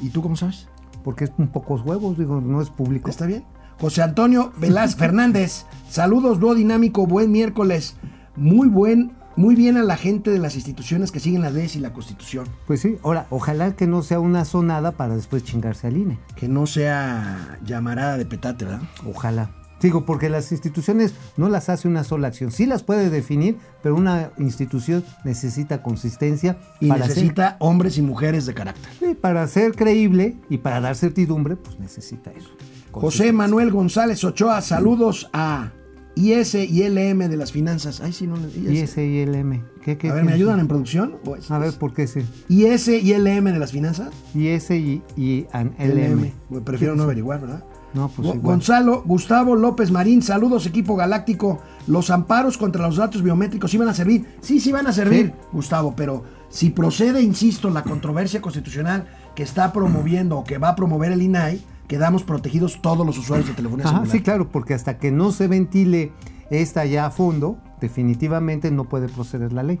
¿Y 0.00 0.10
tú 0.10 0.22
cómo 0.22 0.36
sabes? 0.36 0.68
Porque 1.02 1.24
es 1.24 1.32
un 1.38 1.48
pocos 1.48 1.82
huevos, 1.82 2.18
digo, 2.18 2.40
no 2.40 2.60
es 2.60 2.70
público. 2.70 3.10
¿Está 3.10 3.26
bien? 3.26 3.44
José 3.80 4.02
Antonio 4.02 4.52
Velázquez 4.58 4.96
Fernández, 4.98 5.66
saludos, 5.88 6.40
dúo 6.40 6.54
dinámico, 6.54 7.06
buen 7.06 7.30
miércoles. 7.30 7.96
Muy 8.36 8.68
buen, 8.68 9.12
muy 9.36 9.54
bien 9.54 9.76
a 9.76 9.82
la 9.82 9.96
gente 9.96 10.30
de 10.30 10.38
las 10.38 10.54
instituciones 10.56 11.10
que 11.10 11.20
siguen 11.20 11.42
las 11.42 11.54
leyes 11.54 11.76
y 11.76 11.80
la 11.80 11.92
constitución. 11.92 12.46
Pues 12.66 12.80
sí, 12.80 12.96
ahora, 13.02 13.26
ojalá 13.30 13.74
que 13.76 13.86
no 13.86 14.02
sea 14.02 14.20
una 14.20 14.44
sonada 14.44 14.92
para 14.92 15.16
después 15.16 15.44
chingarse 15.44 15.86
al 15.86 15.96
INE. 15.96 16.18
Que 16.36 16.48
no 16.48 16.66
sea 16.66 17.58
llamarada 17.64 18.18
de 18.18 18.26
petate, 18.26 18.64
¿verdad? 18.64 18.82
Ojalá. 19.06 19.50
Digo, 19.80 20.06
porque 20.06 20.30
las 20.30 20.52
instituciones 20.52 21.14
no 21.36 21.48
las 21.48 21.68
hace 21.68 21.86
una 21.86 22.02
sola 22.02 22.28
acción. 22.28 22.50
Sí 22.50 22.66
las 22.66 22.82
puede 22.82 23.10
definir, 23.10 23.58
pero 23.82 23.94
una 23.94 24.30
institución 24.38 25.04
necesita 25.24 25.82
consistencia 25.82 26.58
Y 26.80 26.88
para 26.88 27.06
necesita 27.06 27.56
hombres 27.60 27.98
y 27.98 28.02
mujeres 28.02 28.46
de 28.46 28.54
carácter. 28.54 28.90
Sí, 28.98 29.14
para 29.14 29.46
ser 29.46 29.72
creíble 29.72 30.36
y 30.48 30.58
para 30.58 30.80
dar 30.80 30.96
certidumbre, 30.96 31.56
pues 31.56 31.78
necesita 31.78 32.32
eso. 32.32 32.48
José. 32.90 33.32
Manuel 33.32 33.70
González 33.70 34.24
Ochoa, 34.24 34.62
saludos 34.62 35.28
a 35.34 35.72
IS 36.16 36.54
y 36.54 36.82
LM 36.88 37.28
de 37.28 37.36
las 37.36 37.52
finanzas. 37.52 38.00
Ay, 38.00 38.12
sí, 38.12 38.26
no. 38.26 38.36
IS. 38.38 38.70
IS 38.70 38.96
y 38.98 39.24
LM. 39.26 39.62
¿Qué, 39.82 39.98
qué, 39.98 40.10
A 40.10 40.14
ver, 40.14 40.24
¿me 40.24 40.32
ayudan 40.32 40.58
en 40.60 40.66
producción? 40.66 41.16
¿O 41.26 41.36
es- 41.36 41.50
A 41.50 41.58
ver, 41.58 41.74
¿por 41.74 41.92
qué 41.92 42.04
ese? 42.04 42.24
IS 42.48 42.88
y 42.88 43.12
LM 43.14 43.52
de 43.52 43.58
las 43.58 43.70
finanzas. 43.70 44.10
IS 44.34 44.70
y, 44.70 45.02
y 45.16 45.46
LM. 45.78 46.32
Prefiero 46.64 46.96
no 46.96 47.02
averiguar, 47.04 47.40
¿verdad? 47.42 47.64
No, 47.94 48.08
pues 48.08 48.26
igual. 48.28 48.40
Gonzalo, 48.40 49.02
Gustavo 49.06 49.56
López 49.56 49.90
Marín, 49.90 50.20
saludos 50.22 50.66
equipo 50.66 50.96
galáctico. 50.96 51.60
Los 51.86 52.10
amparos 52.10 52.58
contra 52.58 52.86
los 52.86 52.96
datos 52.96 53.22
biométricos 53.22 53.72
iban 53.74 53.88
a 53.88 53.94
servir. 53.94 54.24
Sí, 54.40 54.58
sí 54.60 54.72
van 54.72 54.86
a 54.86 54.92
servir, 54.92 55.26
Sí. 55.34 55.48
Gustavo, 55.52 55.94
pero 55.96 56.24
si 56.50 56.70
procede, 56.70 57.22
insisto, 57.22 57.70
la 57.70 57.84
controversia 57.84 58.40
constitucional 58.42 59.06
que 59.34 59.42
está 59.44 59.72
promoviendo 59.72 60.38
o 60.38 60.44
que 60.44 60.58
va 60.58 60.70
a 60.70 60.76
promover 60.76 61.12
el 61.12 61.22
INAI, 61.22 61.60
quedamos 61.88 62.22
protegidos 62.24 62.80
todos 62.82 63.06
los 63.06 63.18
usuarios 63.18 63.48
de 63.48 63.54
telefonía 63.54 63.86
Ajá, 63.86 63.96
celular. 63.98 64.12
sí, 64.16 64.22
claro, 64.22 64.48
porque 64.50 64.74
hasta 64.74 64.98
que 64.98 65.10
no 65.10 65.32
se 65.32 65.48
ventile 65.48 66.12
esta 66.50 66.84
ya 66.84 67.06
a 67.06 67.10
fondo, 67.10 67.58
definitivamente 67.80 68.70
no 68.70 68.84
puede 68.84 69.08
proceder 69.08 69.52
la 69.52 69.62
ley. 69.62 69.80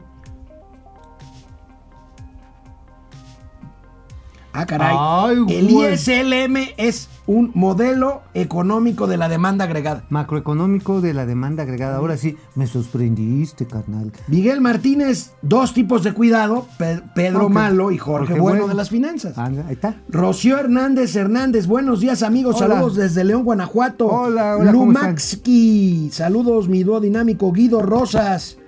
Ah, 4.52 4.64
caray. 4.64 4.96
Ay, 4.98 5.36
el. 5.54 5.70
ISLM 5.70 6.56
es 6.78 7.08
un 7.26 7.50
modelo 7.54 8.22
económico 8.34 9.06
de 9.06 9.16
la 9.16 9.28
demanda 9.28 9.64
agregada. 9.64 10.04
Macroeconómico 10.10 11.00
de 11.00 11.12
la 11.14 11.26
demanda 11.26 11.64
agregada. 11.64 11.96
Ahora 11.96 12.16
sí, 12.16 12.36
me 12.54 12.66
sorprendiste, 12.66 13.66
carnal. 13.66 14.12
Miguel 14.28 14.60
Martínez, 14.60 15.32
dos 15.42 15.74
tipos 15.74 16.02
de 16.04 16.12
cuidado, 16.12 16.66
Pe- 16.78 17.02
Pedro. 17.14 17.48
Malo 17.48 17.90
y 17.90 17.98
Jorge, 17.98 18.26
Jorge 18.28 18.40
bueno, 18.40 18.58
Bueno. 18.60 18.68
de 18.68 18.74
las 18.74 18.90
finanzas. 18.90 19.34
Ah, 19.36 19.46
ahí 19.46 19.72
está. 19.74 19.96
Rocío 20.08 20.58
Hernández 20.58 21.14
Hernández, 21.16 21.66
buenos 21.66 22.00
días 22.00 22.22
amigos, 22.22 22.56
Hola. 22.60 22.74
saludos 22.76 22.96
desde 22.96 23.24
León, 23.24 23.44
Guanajuato. 23.44 24.06
Hola, 24.06 24.56
hola, 24.56 24.72
¿cómo 24.72 24.86
Lumaxki, 24.86 26.10
saludos 26.12 26.68
mi 26.68 26.82
dúo 26.84 27.00
dinámico, 27.00 27.50
Guido 27.52 27.82
Rosas. 27.82 28.58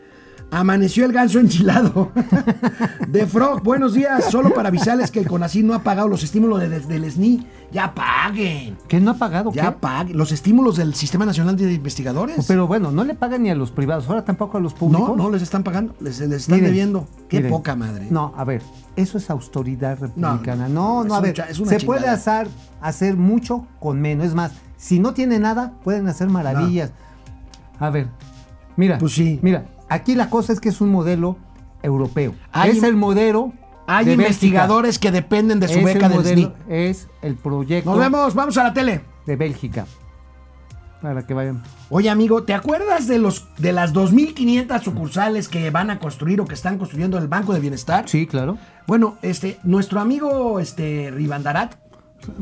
Amaneció 0.50 1.04
el 1.04 1.12
ganso 1.12 1.38
enchilado. 1.40 2.10
De 3.08 3.26
Frog, 3.26 3.62
buenos 3.62 3.92
días. 3.92 4.24
Solo 4.30 4.54
para 4.54 4.68
avisarles 4.68 5.10
que 5.10 5.20
el 5.20 5.28
CONACYT 5.28 5.64
no 5.64 5.74
ha 5.74 5.82
pagado 5.82 6.08
los 6.08 6.22
estímulos 6.22 6.60
de- 6.60 6.80
del 6.80 7.04
SNI. 7.10 7.46
Ya 7.70 7.94
paguen. 7.94 8.78
¿Que 8.88 8.98
no 8.98 9.10
ha 9.10 9.14
pagado? 9.18 9.52
Ya 9.52 9.72
qué? 9.72 9.72
paguen. 9.78 10.16
Los 10.16 10.32
estímulos 10.32 10.76
del 10.78 10.94
Sistema 10.94 11.26
Nacional 11.26 11.54
de 11.56 11.70
Investigadores. 11.74 12.46
Pero 12.48 12.66
bueno, 12.66 12.90
no 12.90 13.04
le 13.04 13.14
pagan 13.14 13.42
ni 13.42 13.50
a 13.50 13.54
los 13.54 13.72
privados, 13.72 14.08
ahora 14.08 14.24
tampoco 14.24 14.56
a 14.56 14.60
los 14.60 14.72
públicos. 14.72 15.10
no, 15.10 15.16
no 15.24 15.30
les 15.30 15.42
están 15.42 15.62
pagando. 15.62 15.94
Les, 16.00 16.18
les 16.20 16.32
están 16.32 16.56
Miren, 16.56 16.70
debiendo. 16.70 17.06
Qué 17.28 17.36
miren. 17.38 17.52
poca 17.52 17.76
madre. 17.76 18.06
No, 18.10 18.32
a 18.34 18.44
ver, 18.44 18.62
eso 18.96 19.18
es 19.18 19.28
austeridad 19.28 19.98
republicana. 20.00 20.66
No, 20.68 21.04
no, 21.04 21.14
a 21.14 21.20
ver, 21.20 21.36
se 21.52 21.80
puede 21.80 22.08
hacer, 22.08 22.48
hacer 22.80 23.16
mucho 23.18 23.66
con 23.80 24.00
menos. 24.00 24.26
Es 24.28 24.34
más, 24.34 24.52
si 24.78 24.98
no 24.98 25.12
tiene 25.12 25.38
nada, 25.38 25.74
pueden 25.84 26.08
hacer 26.08 26.30
maravillas. 26.30 26.92
A 27.78 27.90
ver, 27.90 28.08
mira, 28.76 28.96
Pues 28.96 29.12
sí. 29.12 29.38
mira, 29.42 29.66
aquí 29.88 30.14
la 30.14 30.30
cosa 30.30 30.52
es 30.52 30.60
que 30.60 30.68
es 30.68 30.80
un 30.80 30.90
modelo 30.90 31.36
europeo. 31.82 32.34
Hay 32.52 32.70
es 32.72 32.82
el 32.82 32.96
modelo. 32.96 33.52
Hay 33.86 34.04
de 34.04 34.16
Bélgica. 34.16 34.28
investigadores 34.28 34.98
que 34.98 35.10
dependen 35.10 35.60
de 35.60 35.68
su 35.68 35.78
Es 35.78 35.84
beca 35.84 36.06
el 36.06 36.22
del 36.22 36.24
SNI. 36.24 36.52
es 36.68 37.08
el 37.22 37.36
proyecto 37.36 37.90
Nos 37.90 37.98
vemos, 37.98 38.34
vamos 38.34 38.58
a 38.58 38.64
la 38.64 38.74
tele. 38.74 39.00
de 39.24 39.36
Bélgica. 39.36 39.86
Para 41.00 41.24
que 41.26 41.32
vayan. 41.32 41.62
Oye, 41.90 42.10
amigo, 42.10 42.42
¿te 42.42 42.52
acuerdas 42.54 43.06
de 43.06 43.18
los 43.18 43.46
de 43.56 43.72
las 43.72 43.92
2500 43.92 44.82
sucursales 44.82 45.48
que 45.48 45.70
van 45.70 45.90
a 45.90 46.00
construir 46.00 46.40
o 46.40 46.44
que 46.44 46.54
están 46.54 46.76
construyendo 46.76 47.16
el 47.18 47.28
Banco 47.28 47.54
de 47.54 47.60
Bienestar? 47.60 48.08
Sí, 48.08 48.26
claro. 48.26 48.58
Bueno, 48.86 49.16
este 49.22 49.58
nuestro 49.62 50.00
amigo 50.00 50.58
este 50.60 51.10
Ribandarat, 51.12 51.76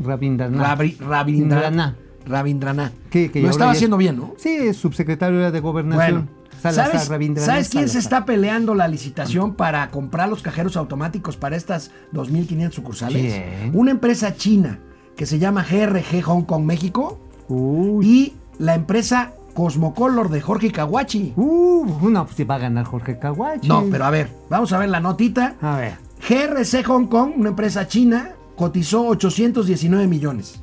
Rabindranath. 0.03 0.99
Rabindranath, 0.99 1.95
Rabindranath. 2.25 2.93
Lo 3.35 3.49
estaba 3.49 3.71
haciendo 3.71 3.95
bien, 3.95 4.17
¿no? 4.17 4.33
Sí, 4.37 4.49
es 4.49 4.77
subsecretario 4.77 5.51
de 5.51 5.59
Gobernación. 5.59 6.25
Bueno, 6.25 6.27
Salazar, 6.71 6.93
¿sabes, 6.93 7.09
Rabindranath 7.09 7.49
¿sabes 7.49 7.69
quién 7.69 7.89
se 7.89 7.99
está 7.99 8.25
peleando 8.25 8.75
la 8.75 8.87
licitación 8.87 9.55
para 9.55 9.89
comprar 9.89 10.29
los 10.29 10.41
cajeros 10.41 10.77
automáticos 10.77 11.37
para 11.37 11.55
estas 11.55 11.91
2.500 12.13 12.71
sucursales? 12.71 13.41
Una 13.73 13.91
empresa 13.91 14.35
china 14.35 14.79
que 15.15 15.25
se 15.25 15.39
llama 15.39 15.65
GRG 15.69 16.21
Hong 16.23 16.43
Kong 16.43 16.63
México 16.63 17.19
Uy. 17.47 18.05
y 18.05 18.33
la 18.59 18.75
empresa 18.75 19.33
Cosmocolor 19.53 20.29
de 20.29 20.39
Jorge 20.39 20.71
Kawachi. 20.71 21.33
Uh, 21.35 22.09
no, 22.09 22.25
pues 22.27 22.47
va 22.47 22.55
a 22.55 22.59
ganar 22.59 22.85
Jorge 22.85 23.17
Kawachi. 23.17 23.67
No, 23.67 23.85
pero 23.89 24.05
a 24.05 24.11
ver, 24.11 24.29
vamos 24.51 24.71
a 24.71 24.77
ver 24.77 24.89
la 24.89 24.99
notita. 24.99 25.55
A 25.61 25.77
ver. 25.77 25.97
GRC 26.29 26.85
Hong 26.85 27.07
Kong, 27.07 27.31
una 27.35 27.49
empresa 27.49 27.87
china, 27.87 28.33
cotizó 28.55 29.07
819 29.07 30.07
millones 30.07 30.61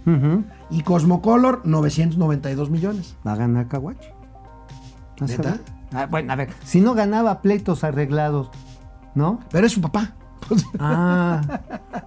y 0.71 0.83
Cosmocolor 0.83 1.63
992 1.65 2.71
millones. 2.71 3.17
Va 3.27 3.33
a 3.33 3.37
ganar 3.37 3.67
Kawachi. 3.67 4.09
¿Neta? 5.21 5.59
Ah, 5.95 6.07
bueno, 6.11 6.33
a 6.33 6.37
ver, 6.37 6.51
si 6.65 6.81
no 6.81 6.95
ganaba 6.95 7.41
pleitos 7.41 7.85
arreglados, 7.85 8.51
¿no? 9.15 9.41
Pero 9.51 9.67
es 9.67 9.73
su 9.73 9.81
papá. 9.81 10.13
Ah, 10.79 11.41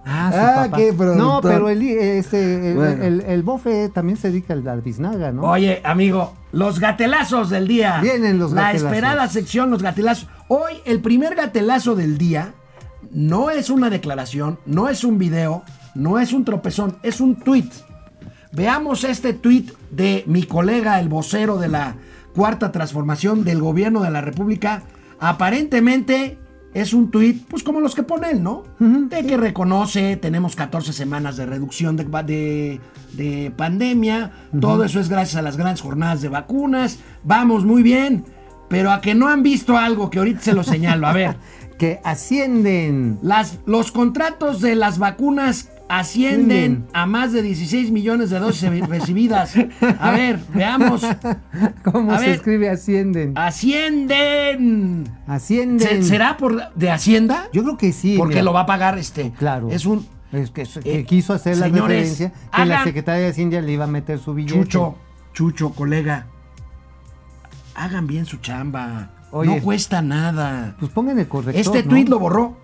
ah, 0.06 0.30
su 0.32 0.38
Ah, 0.38 0.54
papá. 0.66 0.76
qué. 0.76 0.92
No, 0.92 1.40
pero 1.42 1.68
el, 1.68 1.82
este, 1.82 2.70
el, 2.70 2.76
Bueno. 2.76 3.02
el- 3.04 3.20
el 3.22 3.42
bofe 3.42 3.88
también 3.88 4.16
se 4.16 4.28
dedica 4.30 4.52
al 4.54 4.66
al 4.68 4.80
biznaga, 4.82 5.32
¿no? 5.32 5.42
Oye, 5.42 5.80
amigo, 5.84 6.34
los 6.52 6.78
gatelazos 6.78 7.50
del 7.50 7.66
día. 7.66 8.00
Vienen 8.00 8.38
los 8.38 8.52
La 8.52 8.62
gatelazos. 8.62 8.86
esperada 8.92 9.28
sección, 9.28 9.70
los 9.70 9.82
gatelazos. 9.82 10.28
Hoy, 10.48 10.74
el 10.84 11.00
primer 11.00 11.34
gatelazo 11.34 11.94
del 11.96 12.16
día 12.18 12.52
no 13.10 13.50
es 13.50 13.70
una 13.70 13.90
declaración, 13.90 14.58
no 14.66 14.88
es 14.88 15.02
un 15.02 15.18
video, 15.18 15.62
no 15.94 16.18
es 16.20 16.32
un 16.32 16.44
tropezón, 16.44 16.96
es 17.02 17.20
un 17.20 17.36
tweet. 17.36 17.70
Veamos 18.52 19.04
este 19.04 19.32
tweet 19.34 19.66
de 19.90 20.22
mi 20.26 20.44
colega, 20.44 21.00
el 21.00 21.08
vocero 21.08 21.58
de 21.58 21.68
la 21.68 21.96
cuarta 22.38 22.70
transformación 22.70 23.42
del 23.42 23.60
gobierno 23.60 24.00
de 24.02 24.10
la 24.12 24.20
República. 24.20 24.82
Aparentemente 25.18 26.38
es 26.74 26.92
un 26.92 27.10
tweet, 27.10 27.36
pues 27.48 27.62
como 27.64 27.80
los 27.80 27.94
que 27.96 28.02
pone 28.04 28.30
él, 28.30 28.42
¿no? 28.42 28.62
De 28.78 29.24
que 29.26 29.36
reconoce, 29.36 30.16
tenemos 30.16 30.54
14 30.54 30.92
semanas 30.92 31.36
de 31.36 31.46
reducción 31.46 31.96
de, 31.96 32.04
de- 32.04 32.80
de 33.14 33.50
pandemia, 33.56 34.30
todo 34.60 34.84
eso 34.84 35.00
es 35.00 35.08
gracias 35.08 35.36
a 35.36 35.42
las 35.42 35.56
grandes 35.56 35.80
jornadas 35.80 36.20
de 36.22 36.28
vacunas, 36.28 36.98
vamos 37.24 37.64
muy 37.64 37.82
bien, 37.82 38.24
pero 38.68 38.92
a 38.92 39.00
que 39.00 39.14
no 39.14 39.28
han 39.28 39.42
visto 39.42 39.76
algo 39.76 40.10
que 40.10 40.18
ahorita 40.18 40.40
se 40.40 40.52
lo 40.52 40.62
señalo, 40.62 41.06
a 41.08 41.12
ver. 41.12 41.36
Que 41.78 42.00
ascienden. 42.02 43.20
Las, 43.22 43.58
los 43.64 43.92
contratos 43.92 44.60
de 44.60 44.74
las 44.74 44.98
vacunas 44.98 45.70
ascienden 45.88 46.86
a 46.92 47.06
más 47.06 47.32
de 47.32 47.42
16 47.42 47.90
millones 47.90 48.30
de 48.30 48.38
dosis 48.38 48.68
recibidas. 48.88 49.54
A 50.00 50.10
ver, 50.12 50.38
veamos. 50.54 51.02
¿Cómo 51.84 52.12
A 52.12 52.18
se 52.18 52.26
ver. 52.26 52.34
escribe 52.36 52.68
ascienden? 52.70 53.32
Ascienden. 53.36 55.08
Ascienden. 55.26 55.78
¿Se- 55.80 56.02
¿Será 56.02 56.36
por 56.36 56.74
de 56.74 56.90
Hacienda? 56.90 57.48
Yo 57.52 57.62
creo 57.62 57.76
que 57.76 57.92
sí. 57.92 58.16
Porque 58.18 58.34
mira. 58.36 58.44
lo 58.44 58.52
va 58.52 58.60
a 58.60 58.66
pagar 58.66 58.98
este. 58.98 59.32
Claro. 59.38 59.68
Es 59.70 59.86
un 59.86 60.06
Es 60.32 60.50
que, 60.50 60.64
que 60.82 60.98
Eh, 61.00 61.04
quiso 61.04 61.32
hacer 61.32 61.56
la 61.56 61.66
señores, 61.66 61.88
referencia 61.88 62.32
que 62.54 62.64
la 62.66 62.84
Secretaría 62.84 63.22
de 63.24 63.30
Hacienda 63.30 63.60
le 63.60 63.72
iba 63.72 63.84
a 63.84 63.88
meter 63.88 64.18
su 64.18 64.34
billete. 64.34 64.58
chucho, 64.60 64.94
chucho, 65.32 65.70
colega. 65.70 66.26
Hagan 67.74 68.06
bien 68.06 68.26
su 68.26 68.38
chamba. 68.38 69.10
Oye. 69.30 69.56
no 69.56 69.62
cuesta 69.62 70.00
nada. 70.02 70.74
Pues 70.78 70.90
pongan 70.90 71.18
el 71.18 71.28
corrector. 71.28 71.60
Este 71.60 71.82
¿no? 71.82 71.90
tweet 71.90 72.06
lo 72.06 72.18
borró. 72.18 72.56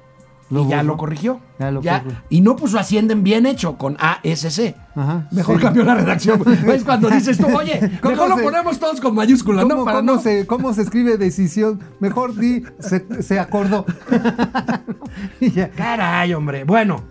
Lo 0.51 0.65
y 0.65 0.69
ya 0.69 0.83
lo 0.83 0.97
corrigió. 0.97 1.41
Ya 1.59 1.71
lo. 1.71 1.81
Y 2.29 2.41
no 2.43 2.55
puso 2.55 2.79
ascienden 2.79 3.23
bien 3.25 3.47
hecho 3.47 3.77
con 3.79 3.97
ASC. 3.99 4.75
Ajá, 4.95 5.27
Mejor 5.31 5.57
sí. 5.57 5.63
cambió 5.63 5.85
la 5.85 5.95
redacción. 5.95 6.43
Es 6.69 6.85
cuando 6.85 7.09
dices 7.09 7.39
tú, 7.39 7.47
oye, 7.47 7.81
¿Cómo 8.03 8.15
mejor 8.15 8.29
lo 8.29 8.37
se- 8.37 8.43
ponemos 8.43 8.79
todos 8.79 9.01
con 9.01 9.15
mayúscula, 9.15 9.63
¿Cómo, 9.63 9.75
¿no? 9.77 9.85
Para 9.85 9.99
cómo 10.01 10.13
no. 10.15 10.21
se, 10.21 10.47
¿Cómo 10.47 10.73
se 10.75 10.83
escribe 10.83 11.17
decisión? 11.17 11.81
Mejor 11.99 12.35
di, 12.37 12.63
se, 12.79 13.23
se 13.23 13.39
acordó. 13.39 13.87
Y 15.41 15.51
ya. 15.51 15.71
Caray, 15.71 16.35
hombre. 16.35 16.65
Bueno, 16.65 17.03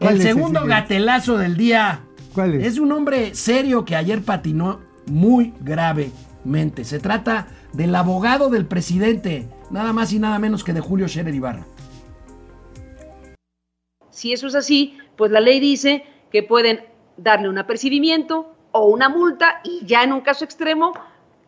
¿Cuál 0.00 0.16
el 0.16 0.22
segundo 0.22 0.64
gatelazo 0.66 1.38
del 1.38 1.56
día. 1.56 2.00
¿Cuál 2.34 2.54
es? 2.54 2.66
Es 2.74 2.78
un 2.78 2.92
hombre 2.92 3.34
serio 3.34 3.84
que 3.84 3.96
ayer 3.96 4.22
patinó 4.22 4.80
muy 5.06 5.54
gravemente. 5.60 6.84
Se 6.84 6.98
trata 6.98 7.48
del 7.72 7.94
abogado 7.94 8.50
del 8.50 8.66
presidente, 8.66 9.48
nada 9.70 9.92
más 9.92 10.12
y 10.12 10.18
nada 10.18 10.38
menos 10.38 10.62
que 10.64 10.72
de 10.74 10.80
Julio 10.80 11.08
Scherer 11.08 11.34
Ibarra. 11.34 11.64
Si 14.18 14.32
eso 14.32 14.48
es 14.48 14.56
así, 14.56 14.98
pues 15.14 15.30
la 15.30 15.38
ley 15.38 15.60
dice 15.60 16.02
que 16.32 16.42
pueden 16.42 16.80
darle 17.16 17.48
un 17.48 17.56
apercibimiento 17.56 18.52
o 18.72 18.88
una 18.88 19.08
multa 19.08 19.60
y 19.62 19.86
ya 19.86 20.02
en 20.02 20.12
un 20.12 20.22
caso 20.22 20.44
extremo, 20.44 20.92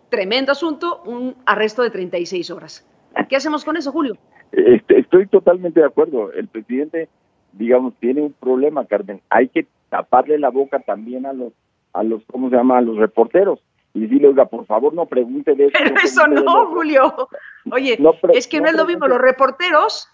tremendo 0.09 0.53
asunto, 0.53 1.03
un 1.05 1.35
arresto 1.47 1.83
de 1.83 1.91
36 1.91 2.49
horas. 2.53 2.87
¿Qué 3.29 3.35
hacemos 3.35 3.65
con 3.65 3.77
eso, 3.77 3.91
Julio? 3.91 4.17
Este, 4.53 5.01
estoy 5.01 5.27
totalmente 5.27 5.81
de 5.81 5.87
acuerdo. 5.87 6.33
El 6.33 6.47
presidente, 6.47 7.09
digamos, 7.55 7.93
tiene 7.99 8.21
un 8.21 8.35
problema, 8.35 8.85
Carmen. 8.85 9.21
Hay 9.31 9.49
que 9.49 9.67
taparle 9.89 10.39
la 10.39 10.51
boca 10.51 10.79
también 10.79 11.27
a 11.27 11.33
los, 11.33 11.53
a 11.93 12.05
los, 12.05 12.23
¿cómo 12.27 12.51
se 12.51 12.57
llama? 12.57 12.79
A 12.79 12.83
los 12.83 12.99
reporteros 12.99 13.59
y 13.95 14.03
decirle, 14.03 14.29
oiga, 14.29 14.45
por 14.45 14.65
favor, 14.67 14.95
no 14.95 15.07
pregunte 15.07 15.57
de 15.57 15.65
eso. 15.65 15.73
Pero 15.77 15.91
no 15.93 16.01
eso 16.01 16.27
no, 16.29 16.41
otro". 16.41 16.67
Julio. 16.69 17.29
Oye, 17.73 17.97
No 17.99 18.15
es 18.33 18.47
que 18.47 18.59
no, 18.59 18.63
no 18.63 18.71
es 18.71 18.77
lo 18.77 18.87
mismo 18.87 19.09
los 19.09 19.21
reporteros 19.21 20.09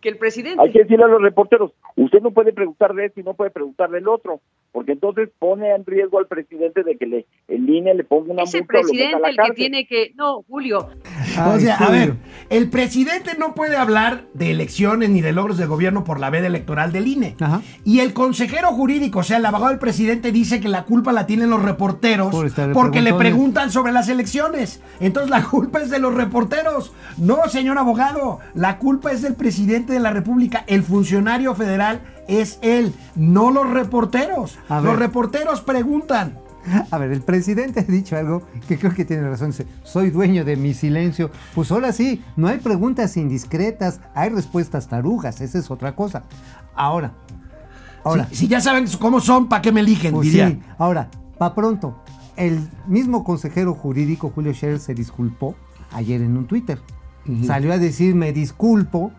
que 0.00 0.08
el 0.08 0.18
presidente. 0.18 0.62
Hay 0.62 0.72
que 0.72 0.80
decirle 0.80 1.04
a 1.04 1.08
los 1.08 1.22
reporteros, 1.22 1.72
usted 1.96 2.20
no 2.20 2.30
puede 2.30 2.52
preguntar 2.52 2.94
de 2.94 3.06
esto 3.06 3.20
y 3.20 3.22
no 3.22 3.34
puede 3.34 3.50
preguntar 3.50 3.90
del 3.90 4.08
otro, 4.08 4.40
porque 4.72 4.92
entonces 4.92 5.28
pone 5.38 5.74
en 5.74 5.84
riesgo 5.84 6.18
al 6.18 6.26
presidente 6.26 6.82
de 6.82 6.96
que 6.96 7.06
le, 7.06 7.26
el 7.48 7.68
INE 7.68 7.94
le 7.94 8.04
ponga 8.04 8.32
una 8.32 8.42
es 8.44 8.54
el 8.54 8.60
multa 8.60 8.78
o 8.78 8.82
lo 8.82 8.92
meta 8.92 9.16
a 9.16 9.20
presidente 9.20 9.20
la 9.20 9.28
el 9.28 9.36
que 9.36 9.54
tiene 9.54 9.86
que... 9.86 10.12
No, 10.14 10.42
Julio, 10.42 10.78
o 10.80 10.90
Ay, 11.36 11.60
sea, 11.60 11.76
a 11.76 11.90
ver, 11.90 12.14
el 12.50 12.70
presidente 12.70 13.32
no 13.38 13.54
puede 13.54 13.76
hablar 13.76 14.24
de 14.34 14.50
elecciones 14.50 15.10
ni 15.10 15.20
de 15.20 15.32
logros 15.32 15.56
de 15.58 15.66
gobierno 15.66 16.04
por 16.04 16.20
la 16.20 16.30
veda 16.30 16.46
electoral 16.46 16.92
del 16.92 17.08
INE. 17.08 17.36
Ajá. 17.40 17.62
Y 17.84 18.00
el 18.00 18.12
consejero 18.12 18.68
jurídico, 18.68 19.20
o 19.20 19.22
sea, 19.22 19.38
el 19.38 19.46
abogado 19.46 19.70
del 19.70 19.78
presidente, 19.78 20.32
dice 20.32 20.60
que 20.60 20.68
la 20.68 20.84
culpa 20.84 21.12
la 21.12 21.26
tienen 21.26 21.50
los 21.50 21.62
reporteros 21.62 22.30
Por 22.30 22.72
porque 22.72 23.00
le 23.00 23.14
preguntan 23.14 23.70
sobre 23.70 23.92
las 23.92 24.08
elecciones. 24.08 24.82
Entonces 25.00 25.30
la 25.30 25.42
culpa 25.42 25.80
es 25.80 25.90
de 25.90 25.98
los 25.98 26.14
reporteros. 26.14 26.92
No, 27.18 27.48
señor 27.48 27.78
abogado, 27.78 28.38
la 28.54 28.78
culpa 28.78 29.12
es 29.12 29.22
del 29.22 29.34
presidente 29.34 29.92
de 29.92 30.00
la 30.00 30.10
República. 30.10 30.64
El 30.66 30.82
funcionario 30.82 31.54
federal 31.54 32.00
es 32.30 32.58
él, 32.62 32.94
no 33.16 33.50
los 33.50 33.68
reporteros. 33.70 34.58
Los 34.68 34.98
reporteros 34.98 35.60
preguntan. 35.60 36.38
A 36.90 36.98
ver, 36.98 37.10
el 37.12 37.22
presidente 37.22 37.80
ha 37.80 37.82
dicho 37.84 38.16
algo 38.16 38.42
que 38.68 38.78
creo 38.78 38.94
que 38.94 39.04
tiene 39.04 39.28
razón. 39.28 39.50
Dice, 39.50 39.66
soy 39.82 40.10
dueño 40.10 40.44
de 40.44 40.56
mi 40.56 40.74
silencio. 40.74 41.30
Pues 41.54 41.70
ahora 41.72 41.92
sí, 41.92 42.22
no 42.36 42.48
hay 42.48 42.58
preguntas 42.58 43.16
indiscretas, 43.16 44.00
hay 44.14 44.30
respuestas 44.30 44.88
tarugas, 44.88 45.40
esa 45.40 45.58
es 45.58 45.70
otra 45.70 45.96
cosa. 45.96 46.24
Ahora, 46.74 47.12
Ahora. 48.04 48.28
si, 48.30 48.36
si 48.36 48.48
ya 48.48 48.60
saben 48.60 48.86
cómo 48.98 49.20
son, 49.20 49.48
¿para 49.48 49.62
qué 49.62 49.72
me 49.72 49.80
eligen? 49.80 50.12
Pues 50.12 50.26
diría. 50.28 50.48
sí, 50.48 50.60
ahora, 50.78 51.08
pa' 51.38 51.54
pronto. 51.54 52.02
El 52.36 52.68
mismo 52.86 53.24
consejero 53.24 53.74
jurídico 53.74 54.30
Julio 54.34 54.54
Scherer 54.54 54.78
se 54.78 54.94
disculpó 54.94 55.56
ayer 55.92 56.22
en 56.22 56.36
un 56.36 56.46
Twitter. 56.46 56.80
Salió 57.44 57.72
a 57.72 57.78
decir, 57.78 58.14
me 58.14 58.32
disculpo 58.32 59.12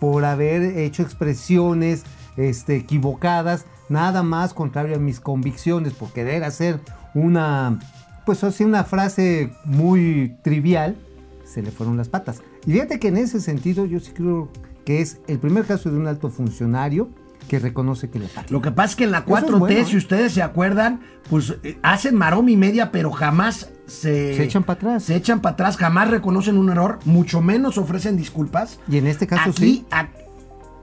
por 0.00 0.24
haber 0.24 0.78
hecho 0.78 1.02
expresiones 1.02 2.04
este, 2.38 2.76
equivocadas, 2.76 3.66
nada 3.90 4.22
más 4.22 4.54
contrario 4.54 4.96
a 4.96 4.98
mis 4.98 5.20
convicciones, 5.20 5.92
por 5.92 6.10
querer 6.12 6.44
hacer 6.44 6.80
una, 7.14 7.78
pues 8.24 8.42
así 8.44 8.64
una 8.64 8.84
frase 8.84 9.52
muy 9.64 10.36
trivial, 10.42 10.96
se 11.44 11.62
le 11.62 11.70
fueron 11.70 11.96
las 11.98 12.08
patas. 12.08 12.40
Y 12.66 12.72
fíjate 12.72 12.98
que 12.98 13.08
en 13.08 13.16
ese 13.18 13.40
sentido 13.40 13.84
yo 13.84 14.00
sí 14.00 14.12
creo 14.12 14.48
que 14.84 15.00
es 15.02 15.20
el 15.26 15.38
primer 15.38 15.64
caso 15.66 15.90
de 15.90 15.98
un 15.98 16.06
alto 16.06 16.30
funcionario 16.30 17.10
que 17.48 17.58
reconoce 17.58 18.10
que 18.10 18.18
le 18.18 18.28
falta. 18.28 18.52
Lo 18.52 18.60
que 18.60 18.70
pasa 18.70 18.90
es 18.90 18.96
que 18.96 19.04
en 19.04 19.10
la 19.12 19.24
Eso 19.26 19.36
es 19.38 19.44
4T, 19.44 19.58
bueno, 19.58 19.86
si 19.86 19.94
¿eh? 19.94 19.98
ustedes 19.98 20.32
se 20.32 20.42
acuerdan, 20.42 21.00
pues 21.30 21.54
eh, 21.62 21.78
hacen 21.82 22.14
maroma 22.14 22.50
y 22.50 22.56
media, 22.56 22.92
pero 22.92 23.10
jamás 23.10 23.70
se... 23.86 24.34
Se 24.34 24.44
echan 24.44 24.64
para 24.64 24.76
atrás. 24.78 25.04
Se 25.04 25.16
echan 25.16 25.40
para 25.40 25.54
atrás, 25.54 25.78
jamás 25.78 26.10
reconocen 26.10 26.58
un 26.58 26.68
error, 26.68 26.98
mucho 27.06 27.40
menos 27.40 27.78
ofrecen 27.78 28.18
disculpas. 28.18 28.80
Y 28.86 28.98
en 28.98 29.06
este 29.06 29.26
caso 29.26 29.50
Aquí, 29.50 29.62
sí. 29.62 29.86
a- 29.90 30.08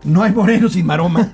no 0.05 0.23
hay 0.23 0.31
moreno 0.33 0.69
sin 0.69 0.85
maroma. 0.85 1.29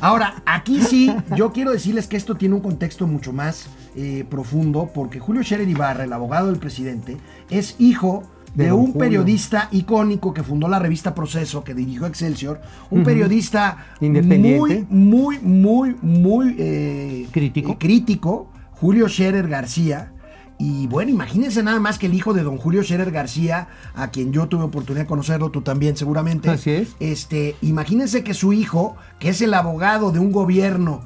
Ahora, 0.00 0.42
aquí 0.46 0.80
sí, 0.80 1.14
yo 1.36 1.52
quiero 1.52 1.70
decirles 1.72 2.06
que 2.06 2.16
esto 2.16 2.34
tiene 2.36 2.54
un 2.54 2.60
contexto 2.60 3.06
mucho 3.06 3.32
más 3.32 3.66
eh, 3.94 4.24
profundo, 4.28 4.90
porque 4.92 5.20
Julio 5.20 5.42
Scherer 5.42 5.68
Ibarra, 5.68 6.04
el 6.04 6.12
abogado 6.12 6.48
del 6.48 6.58
presidente, 6.58 7.18
es 7.50 7.76
hijo 7.78 8.22
de, 8.54 8.72
un 8.72 8.86
Julio. 8.86 8.98
periodista 8.98 9.68
icónico 9.70 10.34
que 10.34 10.42
fundó 10.42 10.68
la 10.68 10.78
revista 10.78 11.14
Proceso, 11.14 11.62
que 11.64 11.74
dirigió 11.74 12.06
Excelsior, 12.06 12.60
un 12.90 13.02
periodista 13.04 13.86
Independiente. 14.00 14.86
muy, 14.90 15.38
muy, 15.38 15.38
muy, 15.40 15.96
muy 16.02 16.56
eh, 16.58 17.28
Crítico. 17.30 17.72
eh, 17.72 17.76
crítico, 17.78 18.50
Julio 18.72 19.08
Scherer 19.08 19.48
García. 19.48 20.12
Y 20.58 20.86
bueno, 20.86 21.10
imagínense 21.10 21.62
nada 21.62 21.80
más 21.80 21.98
que 21.98 22.06
el 22.06 22.14
hijo 22.14 22.34
de 22.34 22.42
don 22.44 22.56
Julio 22.56 22.82
Scherer 22.84 23.10
García, 23.10 23.66
a 23.94 24.08
quien 24.10 24.32
yo 24.32 24.46
tuve 24.46 24.64
oportunidad 24.64 25.04
de 25.04 25.08
conocerlo, 25.08 25.50
tú 25.50 25.62
también 25.62 25.96
seguramente. 25.96 26.50
Así 26.50 26.70
es. 26.70 26.94
Este, 27.00 27.56
imagínense 27.62 28.22
que 28.22 28.32
su 28.34 28.52
hijo, 28.52 28.96
que 29.18 29.30
es 29.30 29.40
el 29.42 29.54
abogado 29.54 30.12
de 30.12 30.20
un 30.20 30.30
gobierno 30.30 31.02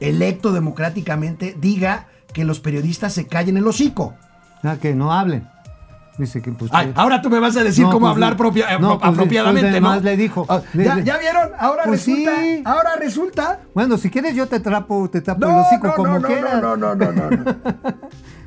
electo 0.00 0.52
democráticamente, 0.52 1.56
diga 1.58 2.08
que 2.34 2.44
los 2.44 2.60
periodistas 2.60 3.12
se 3.14 3.26
callen 3.26 3.56
el 3.56 3.66
hocico. 3.66 4.14
Ah, 4.62 4.76
que 4.80 4.94
no 4.94 5.12
hablen. 5.12 5.48
Dice 6.18 6.42
que 6.42 6.52
pues. 6.52 6.70
Ay, 6.74 6.88
que- 6.88 7.00
ahora 7.00 7.22
tú 7.22 7.30
me 7.30 7.38
vas 7.38 7.56
a 7.56 7.64
decir 7.64 7.84
No, 7.84 7.92
cómo 7.92 8.06
pues, 8.06 8.12
hablar 8.12 8.36
propia- 8.36 8.78
no, 8.78 8.96
apro- 8.96 9.00
pues, 9.00 9.12
apropiadamente, 9.12 9.80
¿no? 9.80 9.98
le 10.00 10.16
dijo. 10.18 10.44
Ah, 10.50 10.60
Le- 10.74 10.84
¿Ya, 10.84 10.94
le- 10.96 11.04
ya 11.04 11.16
vieron? 11.16 11.48
Ahora 11.58 11.84
Pues 11.86 12.06
resulta. 12.06 12.36
sí. 12.42 12.62
Ahora 12.66 12.90
resulta. 12.98 13.60
Bueno, 13.74 13.96
si 13.96 14.10
quieres 14.10 14.34
yo 14.34 14.46
te 14.46 14.60
trapo, 14.60 15.08
te 15.08 15.22
tapo 15.22 15.40
No, 15.40 15.48
el 15.48 15.64
hocico 15.64 15.86
no, 15.86 15.94
como 15.94 16.18
no, 16.18 16.28
quieras. 16.28 16.60
no, 16.60 16.76
no, 16.76 16.94
no, 16.94 17.10
no, 17.10 17.30
no, 17.30 17.30
no. 17.30 17.56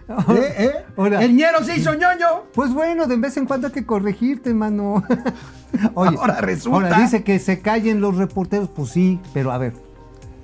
¿Eh, 0.07 0.53
eh? 0.57 0.71
Ahora- 0.97 1.23
El 1.23 1.35
ñero 1.35 1.63
se 1.63 1.77
hizo 1.77 1.93
ñoño. 1.93 2.43
Pues 2.53 2.73
bueno, 2.73 3.07
de 3.07 3.15
vez 3.17 3.37
en 3.37 3.45
cuando 3.45 3.67
hay 3.67 3.73
que 3.73 3.85
corregirte, 3.85 4.53
mano. 4.53 5.03
Oye, 5.95 6.17
Ahora 6.17 6.41
resulta. 6.41 6.87
Ahora 6.89 6.99
dice 7.01 7.23
que 7.23 7.39
se 7.39 7.59
callen 7.61 8.01
los 8.01 8.17
reporteros. 8.17 8.69
Pues 8.69 8.89
sí, 8.89 9.19
pero 9.33 9.51
a 9.51 9.57
ver, 9.57 9.73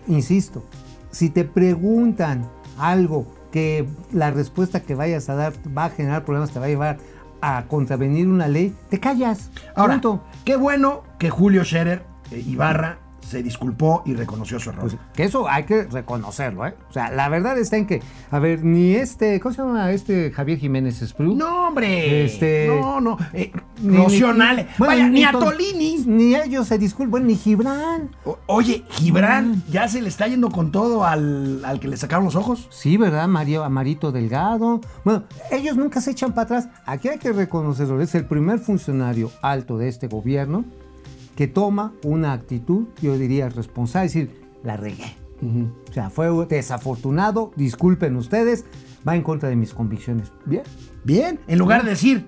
insisto, 0.07 0.63
si 1.11 1.29
te 1.29 1.43
preguntan 1.43 2.49
algo 2.77 3.25
que 3.51 3.87
la 4.11 4.31
respuesta 4.31 4.81
que 4.81 4.95
vayas 4.95 5.29
a 5.29 5.35
dar 5.35 5.53
va 5.77 5.85
a 5.85 5.89
generar 5.89 6.23
problemas, 6.23 6.51
te 6.51 6.59
va 6.59 6.65
a 6.65 6.69
llevar 6.69 6.97
a 7.41 7.65
contravenir 7.67 8.27
una 8.27 8.47
ley, 8.47 8.75
te 8.89 8.99
callas. 8.99 9.49
Ahora, 9.75 9.93
Punto. 9.95 10.23
qué 10.45 10.55
bueno 10.55 11.03
que 11.17 11.29
Julio 11.29 11.63
Scherer 11.63 12.03
eh, 12.31 12.43
Ibarra 12.47 12.99
se 13.29 13.43
disculpó 13.43 14.01
y 14.05 14.13
reconoció 14.15 14.59
su 14.59 14.69
error. 14.71 14.81
Pues, 14.81 14.97
que 15.13 15.23
eso 15.23 15.47
hay 15.47 15.63
que 15.63 15.83
reconocerlo, 15.83 16.65
¿eh? 16.65 16.73
O 16.89 16.93
sea, 16.93 17.11
la 17.11 17.29
verdad 17.29 17.57
está 17.57 17.77
en 17.77 17.85
que, 17.87 18.01
a 18.31 18.39
ver, 18.39 18.63
ni 18.63 18.95
este, 18.95 19.39
¿cómo 19.39 19.53
se 19.53 19.61
llama 19.61 19.91
este 19.91 20.31
Javier 20.31 20.57
Jiménez 20.59 21.01
Espriu? 21.01 21.35
no, 21.35 21.67
hombre. 21.67 22.25
Este- 22.25 22.67
No, 22.67 22.99
no. 22.99 23.17
Eh, 23.33 23.51
Ni- 23.81 23.95
Rocío 23.97 24.33
ni- 24.33 24.39
Nale. 24.39 24.67
bueno, 24.77 24.93
Vaya, 24.93 25.07
ni 25.09 25.23
a 25.23 25.31
to- 25.31 25.39
Tolini. 25.39 26.03
Ni 26.05 26.35
ellos 26.35 26.67
se 26.67 26.77
disculpan, 26.77 27.25
ni 27.27 27.35
Gibran. 27.35 28.09
O- 28.25 28.37
Oye, 28.47 28.83
Gibran 28.89 29.51
Mm. 29.51 29.63
ya 29.71 29.87
se 29.87 30.01
le 30.01 30.09
está 30.09 30.27
yendo 30.27 30.49
con 30.49 30.71
todo 30.71 31.05
al, 31.05 31.63
al 31.63 31.79
que 31.79 31.87
le 31.87 31.95
sacaron 31.97 32.25
los 32.25 32.35
ojos. 32.35 32.67
Sí, 32.71 32.97
¿verdad? 32.97 33.27
Mario 33.27 33.63
Amarito 33.63 34.11
Delgado. 34.11 34.81
Bueno, 35.05 35.23
ellos 35.51 35.77
nunca 35.77 36.01
se 36.01 36.11
echan 36.11 36.31
para 36.33 36.43
atrás. 36.43 36.69
Aquí 36.85 37.07
hay 37.07 37.19
que 37.19 37.31
reconocerlo. 37.31 38.01
Es 38.01 38.15
el 38.15 38.25
primer 38.25 38.59
funcionario 38.59 39.31
alto 39.41 39.77
de 39.77 39.87
este 39.87 40.07
gobierno 40.07 40.65
que 41.39 41.47
toma 41.47 41.93
una 42.03 42.33
actitud, 42.33 42.87
yo 43.01 43.17
diría, 43.17 43.47
responsable. 43.47 44.07
Es 44.07 44.13
decir, 44.13 44.41
la 44.61 44.75
regué. 44.75 45.15
O 45.89 45.93
sea, 45.93 46.09
fue 46.09 46.27
desafortunado. 46.47 47.51
Disculpen 47.55 48.17
ustedes. 48.17 48.65
Va 49.07 49.15
en 49.15 49.21
contra 49.23 49.47
de 49.47 49.55
mis 49.55 49.73
convicciones. 49.73 50.33
Bien. 50.45 50.63
Bien, 51.05 51.39
en 51.47 51.57
lugar 51.57 51.85
de 51.85 51.91
decir, 51.91 52.27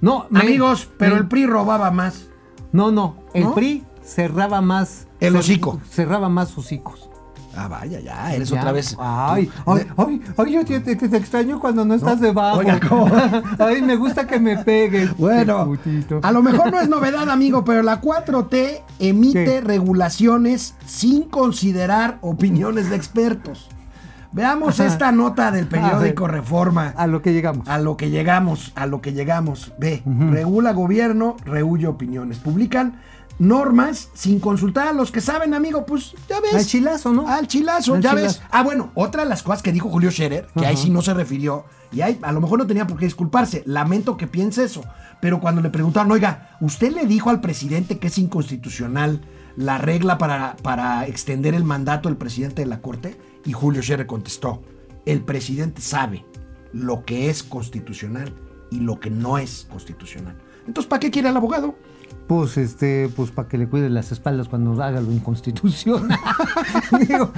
No, 0.00 0.26
me- 0.30 0.40
amigos, 0.40 0.88
pero 0.98 1.14
me- 1.14 1.20
el 1.20 1.28
PRI 1.28 1.46
robaba 1.46 1.92
más. 1.92 2.28
No, 2.72 2.90
no. 2.90 3.18
El 3.34 3.44
¿No? 3.44 3.54
PRI 3.54 3.84
cerraba 4.02 4.60
más. 4.60 5.06
El 5.20 5.36
hocico. 5.36 5.80
Cerraba 5.88 6.28
más 6.28 6.58
hocicos. 6.58 7.08
Ah, 7.56 7.66
vaya, 7.68 7.98
ya, 8.00 8.32
eres 8.32 8.48
Ya. 8.50 8.60
otra 8.60 8.72
vez. 8.72 8.96
Ay, 8.98 9.50
ay, 9.66 9.86
ay, 9.96 10.22
ay, 10.36 10.52
yo 10.52 10.64
te, 10.64 10.80
te- 10.80 10.96
te 10.96 11.16
extraño 11.16 11.58
cuando 11.58 11.84
no 11.84 11.94
estás 11.94 12.20
debajo. 12.20 12.58
oiga, 12.58 12.78
¿cómo? 12.88 13.10
ay, 13.58 13.82
me 13.82 13.96
gusta 13.96 14.26
que 14.26 14.38
me 14.38 14.58
pegues. 14.58 15.10
Bueno, 15.18 15.76
a 16.22 16.32
lo 16.32 16.42
mejor 16.42 16.70
no 16.72 16.80
es 16.80 16.88
novedad, 16.88 17.28
amigo, 17.28 17.64
pero 17.64 17.82
la 17.82 18.00
4T 18.00 18.82
emite 19.00 19.44
¿Qué? 19.44 19.60
regulaciones 19.60 20.74
sin 20.86 21.24
considerar 21.24 22.18
opiniones 22.20 22.88
de 22.90 22.96
expertos. 22.96 23.68
Veamos 24.32 24.78
Ajá. 24.78 24.88
esta 24.88 25.10
nota 25.12 25.50
del 25.50 25.66
periódico 25.66 26.24
A 26.24 26.28
ver. 26.28 26.40
Reforma. 26.40 26.94
A 26.96 27.08
lo 27.08 27.20
que 27.20 27.32
llegamos. 27.32 27.66
A 27.68 27.78
lo 27.78 27.96
que 27.96 28.10
llegamos, 28.10 28.70
a 28.76 28.86
lo 28.86 29.00
que 29.00 29.12
llegamos. 29.12 29.72
Ve, 29.78 30.02
regula 30.30 30.72
gobierno, 30.72 31.36
rehuye 31.44 31.88
opiniones. 31.88 32.38
Publican 32.38 33.00
normas 33.40 34.10
sin 34.14 34.38
consultar 34.38 34.86
a 34.86 34.92
los 34.92 35.10
que 35.10 35.20
saben, 35.20 35.54
amigo. 35.54 35.84
Pues 35.84 36.14
ya 36.28 36.40
ves. 36.40 36.54
Al 36.54 36.66
chilazo, 36.66 37.12
¿no? 37.12 37.26
Al 37.26 37.48
chilazo, 37.48 37.94
Al 37.94 38.02
ya 38.02 38.10
chilazo. 38.10 38.38
ves. 38.40 38.42
Ah, 38.52 38.62
bueno, 38.62 38.92
otra 38.94 39.24
de 39.24 39.28
las 39.28 39.42
cosas 39.42 39.62
que 39.62 39.72
dijo 39.72 39.88
Julio 39.88 40.10
Scherer, 40.10 40.46
que 40.56 40.66
ahí 40.66 40.76
sí 40.76 40.90
no 40.90 41.02
se 41.02 41.14
refirió, 41.14 41.64
y 41.90 42.02
ahí 42.02 42.18
a 42.22 42.30
lo 42.32 42.40
mejor 42.40 42.58
no 42.60 42.66
tenía 42.66 42.86
por 42.86 42.98
qué 42.98 43.06
disculparse. 43.06 43.64
Lamento 43.66 44.16
que 44.16 44.28
piense 44.28 44.62
eso. 44.62 44.84
Pero 45.20 45.40
cuando 45.40 45.60
le 45.62 45.70
preguntaron, 45.70 46.12
oiga, 46.12 46.56
¿usted 46.60 46.92
le 46.92 47.06
dijo 47.06 47.30
al 47.30 47.40
presidente 47.40 47.98
que 47.98 48.06
es 48.06 48.18
inconstitucional 48.18 49.22
la 49.56 49.78
regla 49.78 50.18
para, 50.18 50.56
para 50.62 51.06
extender 51.06 51.54
el 51.54 51.64
mandato 51.64 52.08
del 52.08 52.16
presidente 52.18 52.62
de 52.62 52.66
la 52.66 52.80
Corte? 52.80 53.18
Y 53.44 53.52
Julio 53.52 53.82
Scherer 53.82 54.06
contestó, 54.06 54.62
el 55.06 55.22
presidente 55.22 55.80
sabe 55.80 56.24
lo 56.72 57.04
que 57.04 57.30
es 57.30 57.42
constitucional 57.42 58.34
y 58.70 58.80
lo 58.80 59.00
que 59.00 59.10
no 59.10 59.38
es 59.38 59.66
constitucional. 59.70 60.36
Entonces, 60.66 60.88
¿para 60.88 61.00
qué 61.00 61.10
quiere 61.10 61.28
al 61.28 61.36
abogado? 61.36 61.74
Pues 62.26 62.56
este, 62.56 63.08
pues 63.16 63.30
para 63.32 63.48
que 63.48 63.58
le 63.58 63.68
cuide 63.68 63.90
las 63.90 64.12
espaldas 64.12 64.48
cuando 64.48 64.80
haga 64.82 65.00
lo 65.00 65.10
inconstitucional. 65.10 66.18
Digo. 67.08 67.32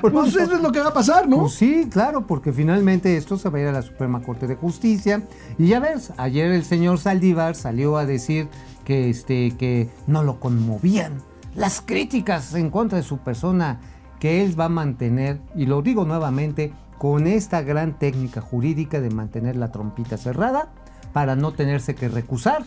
Pues 0.00 0.34
eso 0.36 0.56
es 0.56 0.60
lo 0.60 0.72
que 0.72 0.80
va 0.80 0.88
a 0.88 0.92
pasar, 0.92 1.28
¿no? 1.28 1.40
Pues 1.40 1.54
sí, 1.54 1.88
claro, 1.90 2.26
porque 2.26 2.52
finalmente 2.52 3.16
esto 3.16 3.36
se 3.36 3.48
va 3.48 3.58
a 3.58 3.60
ir 3.60 3.68
a 3.68 3.72
la 3.72 3.82
Suprema 3.82 4.22
Corte 4.22 4.46
de 4.46 4.56
Justicia. 4.56 5.22
Y 5.56 5.68
ya 5.68 5.78
ves, 5.78 6.12
ayer 6.16 6.50
el 6.50 6.64
señor 6.64 6.98
Saldívar 6.98 7.54
salió 7.54 7.96
a 7.96 8.06
decir 8.06 8.48
que, 8.84 9.08
este, 9.08 9.52
que 9.56 9.88
no 10.08 10.24
lo 10.24 10.40
conmovían 10.40 11.22
las 11.54 11.80
críticas 11.80 12.54
en 12.54 12.70
contra 12.70 12.98
de 12.98 13.04
su 13.04 13.18
persona, 13.18 13.80
que 14.18 14.44
él 14.44 14.58
va 14.58 14.66
a 14.66 14.70
mantener, 14.70 15.40
y 15.54 15.66
lo 15.66 15.82
digo 15.82 16.04
nuevamente, 16.04 16.72
con 16.98 17.26
esta 17.26 17.62
gran 17.62 17.98
técnica 17.98 18.40
jurídica 18.40 19.00
de 19.00 19.10
mantener 19.10 19.56
la 19.56 19.70
trompita 19.70 20.16
cerrada 20.16 20.72
para 21.12 21.36
no 21.36 21.52
tenerse 21.52 21.94
que 21.94 22.08
recusar 22.08 22.64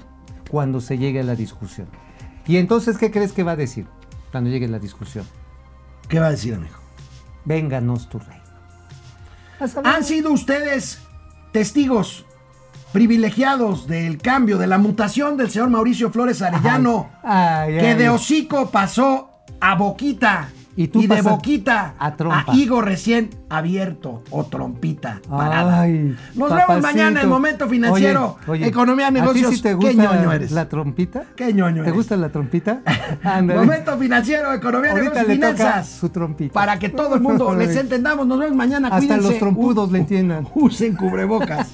cuando 0.50 0.82
se 0.82 0.98
llegue 0.98 1.20
a 1.20 1.24
la 1.24 1.36
discusión. 1.36 1.88
Y 2.46 2.58
entonces, 2.58 2.98
¿qué 2.98 3.12
crees 3.12 3.34
que 3.34 3.44
va 3.44 3.54
a 3.54 3.56
decir 3.56 3.86
cuando 4.32 4.50
llegue 4.50 4.68
la 4.68 4.80
discusión? 4.80 5.26
¿Qué 6.08 6.20
va 6.20 6.28
a 6.28 6.32
decir, 6.32 6.54
amigo? 6.54 6.76
Vénganos 7.46 8.10
tu 8.10 8.20
reino. 8.20 8.44
Han 9.84 10.04
sido 10.04 10.32
ustedes 10.32 11.00
testigos 11.52 12.26
privilegiados 12.94 13.88
del 13.88 14.18
cambio, 14.20 14.58
de 14.58 14.68
la 14.68 14.78
mutación 14.78 15.36
del 15.38 15.50
señor 15.50 15.70
Mauricio 15.70 16.12
Flores 16.12 16.42
Arellano, 16.42 17.10
Ay, 17.24 17.74
que 17.78 17.88
ay. 17.88 17.96
de 17.98 18.10
hocico 18.10 18.70
pasó 18.70 19.30
a 19.60 19.76
boquita. 19.76 20.50
Y 20.80 20.90
tú 20.90 21.02
de 21.08 21.22
boquita 21.24 21.96
a 21.98 22.16
trompa. 22.16 22.54
higo 22.54 22.82
recién 22.82 23.32
abierto 23.50 24.22
o 24.30 24.44
trompita 24.46 25.22
parada. 25.28 25.82
Ay, 25.82 26.16
Nos 26.36 26.50
papacito. 26.50 26.68
vemos 26.68 26.82
mañana 26.84 27.22
en 27.24 27.30
Momento 27.30 27.68
Financiero, 27.68 28.38
Oye, 28.48 28.52
oye, 28.62 28.68
Economía, 28.68 29.08
¿a 29.08 29.10
ti 29.10 29.16
Negocios. 29.16 29.56
sí 29.56 29.62
te 29.64 29.76
¿Qué 29.78 29.96
ñoño 29.96 30.32
eres? 30.32 30.52
la 30.52 30.70
trompita? 30.70 31.24
¿Qué 31.36 31.52
ñoño 31.52 31.78
¿Te 31.78 31.90
eres? 31.90 31.94
gusta 31.96 32.16
la 32.16 32.30
trompita? 32.30 32.82
Momento 33.44 33.98
Financiero, 33.98 34.54
Economía, 34.54 34.92
Ahorita 34.92 35.24
Negocios, 35.24 35.28
le 35.28 35.36
toca 35.38 35.56
Finanzas. 35.56 35.90
su 35.90 36.10
trompita. 36.10 36.54
Para 36.54 36.78
que 36.78 36.90
todo 36.90 37.16
el 37.16 37.22
mundo 37.22 37.56
les 37.58 37.76
entendamos. 37.76 38.28
Nos 38.28 38.38
vemos 38.40 38.56
mañana. 38.56 38.90
Hasta 38.90 39.00
Cuídense. 39.00 39.28
los 39.30 39.40
trompudos 39.40 39.92
le 39.92 39.98
entiendan. 39.98 40.48
Usen 40.56 40.96
cubrebocas. 40.96 41.70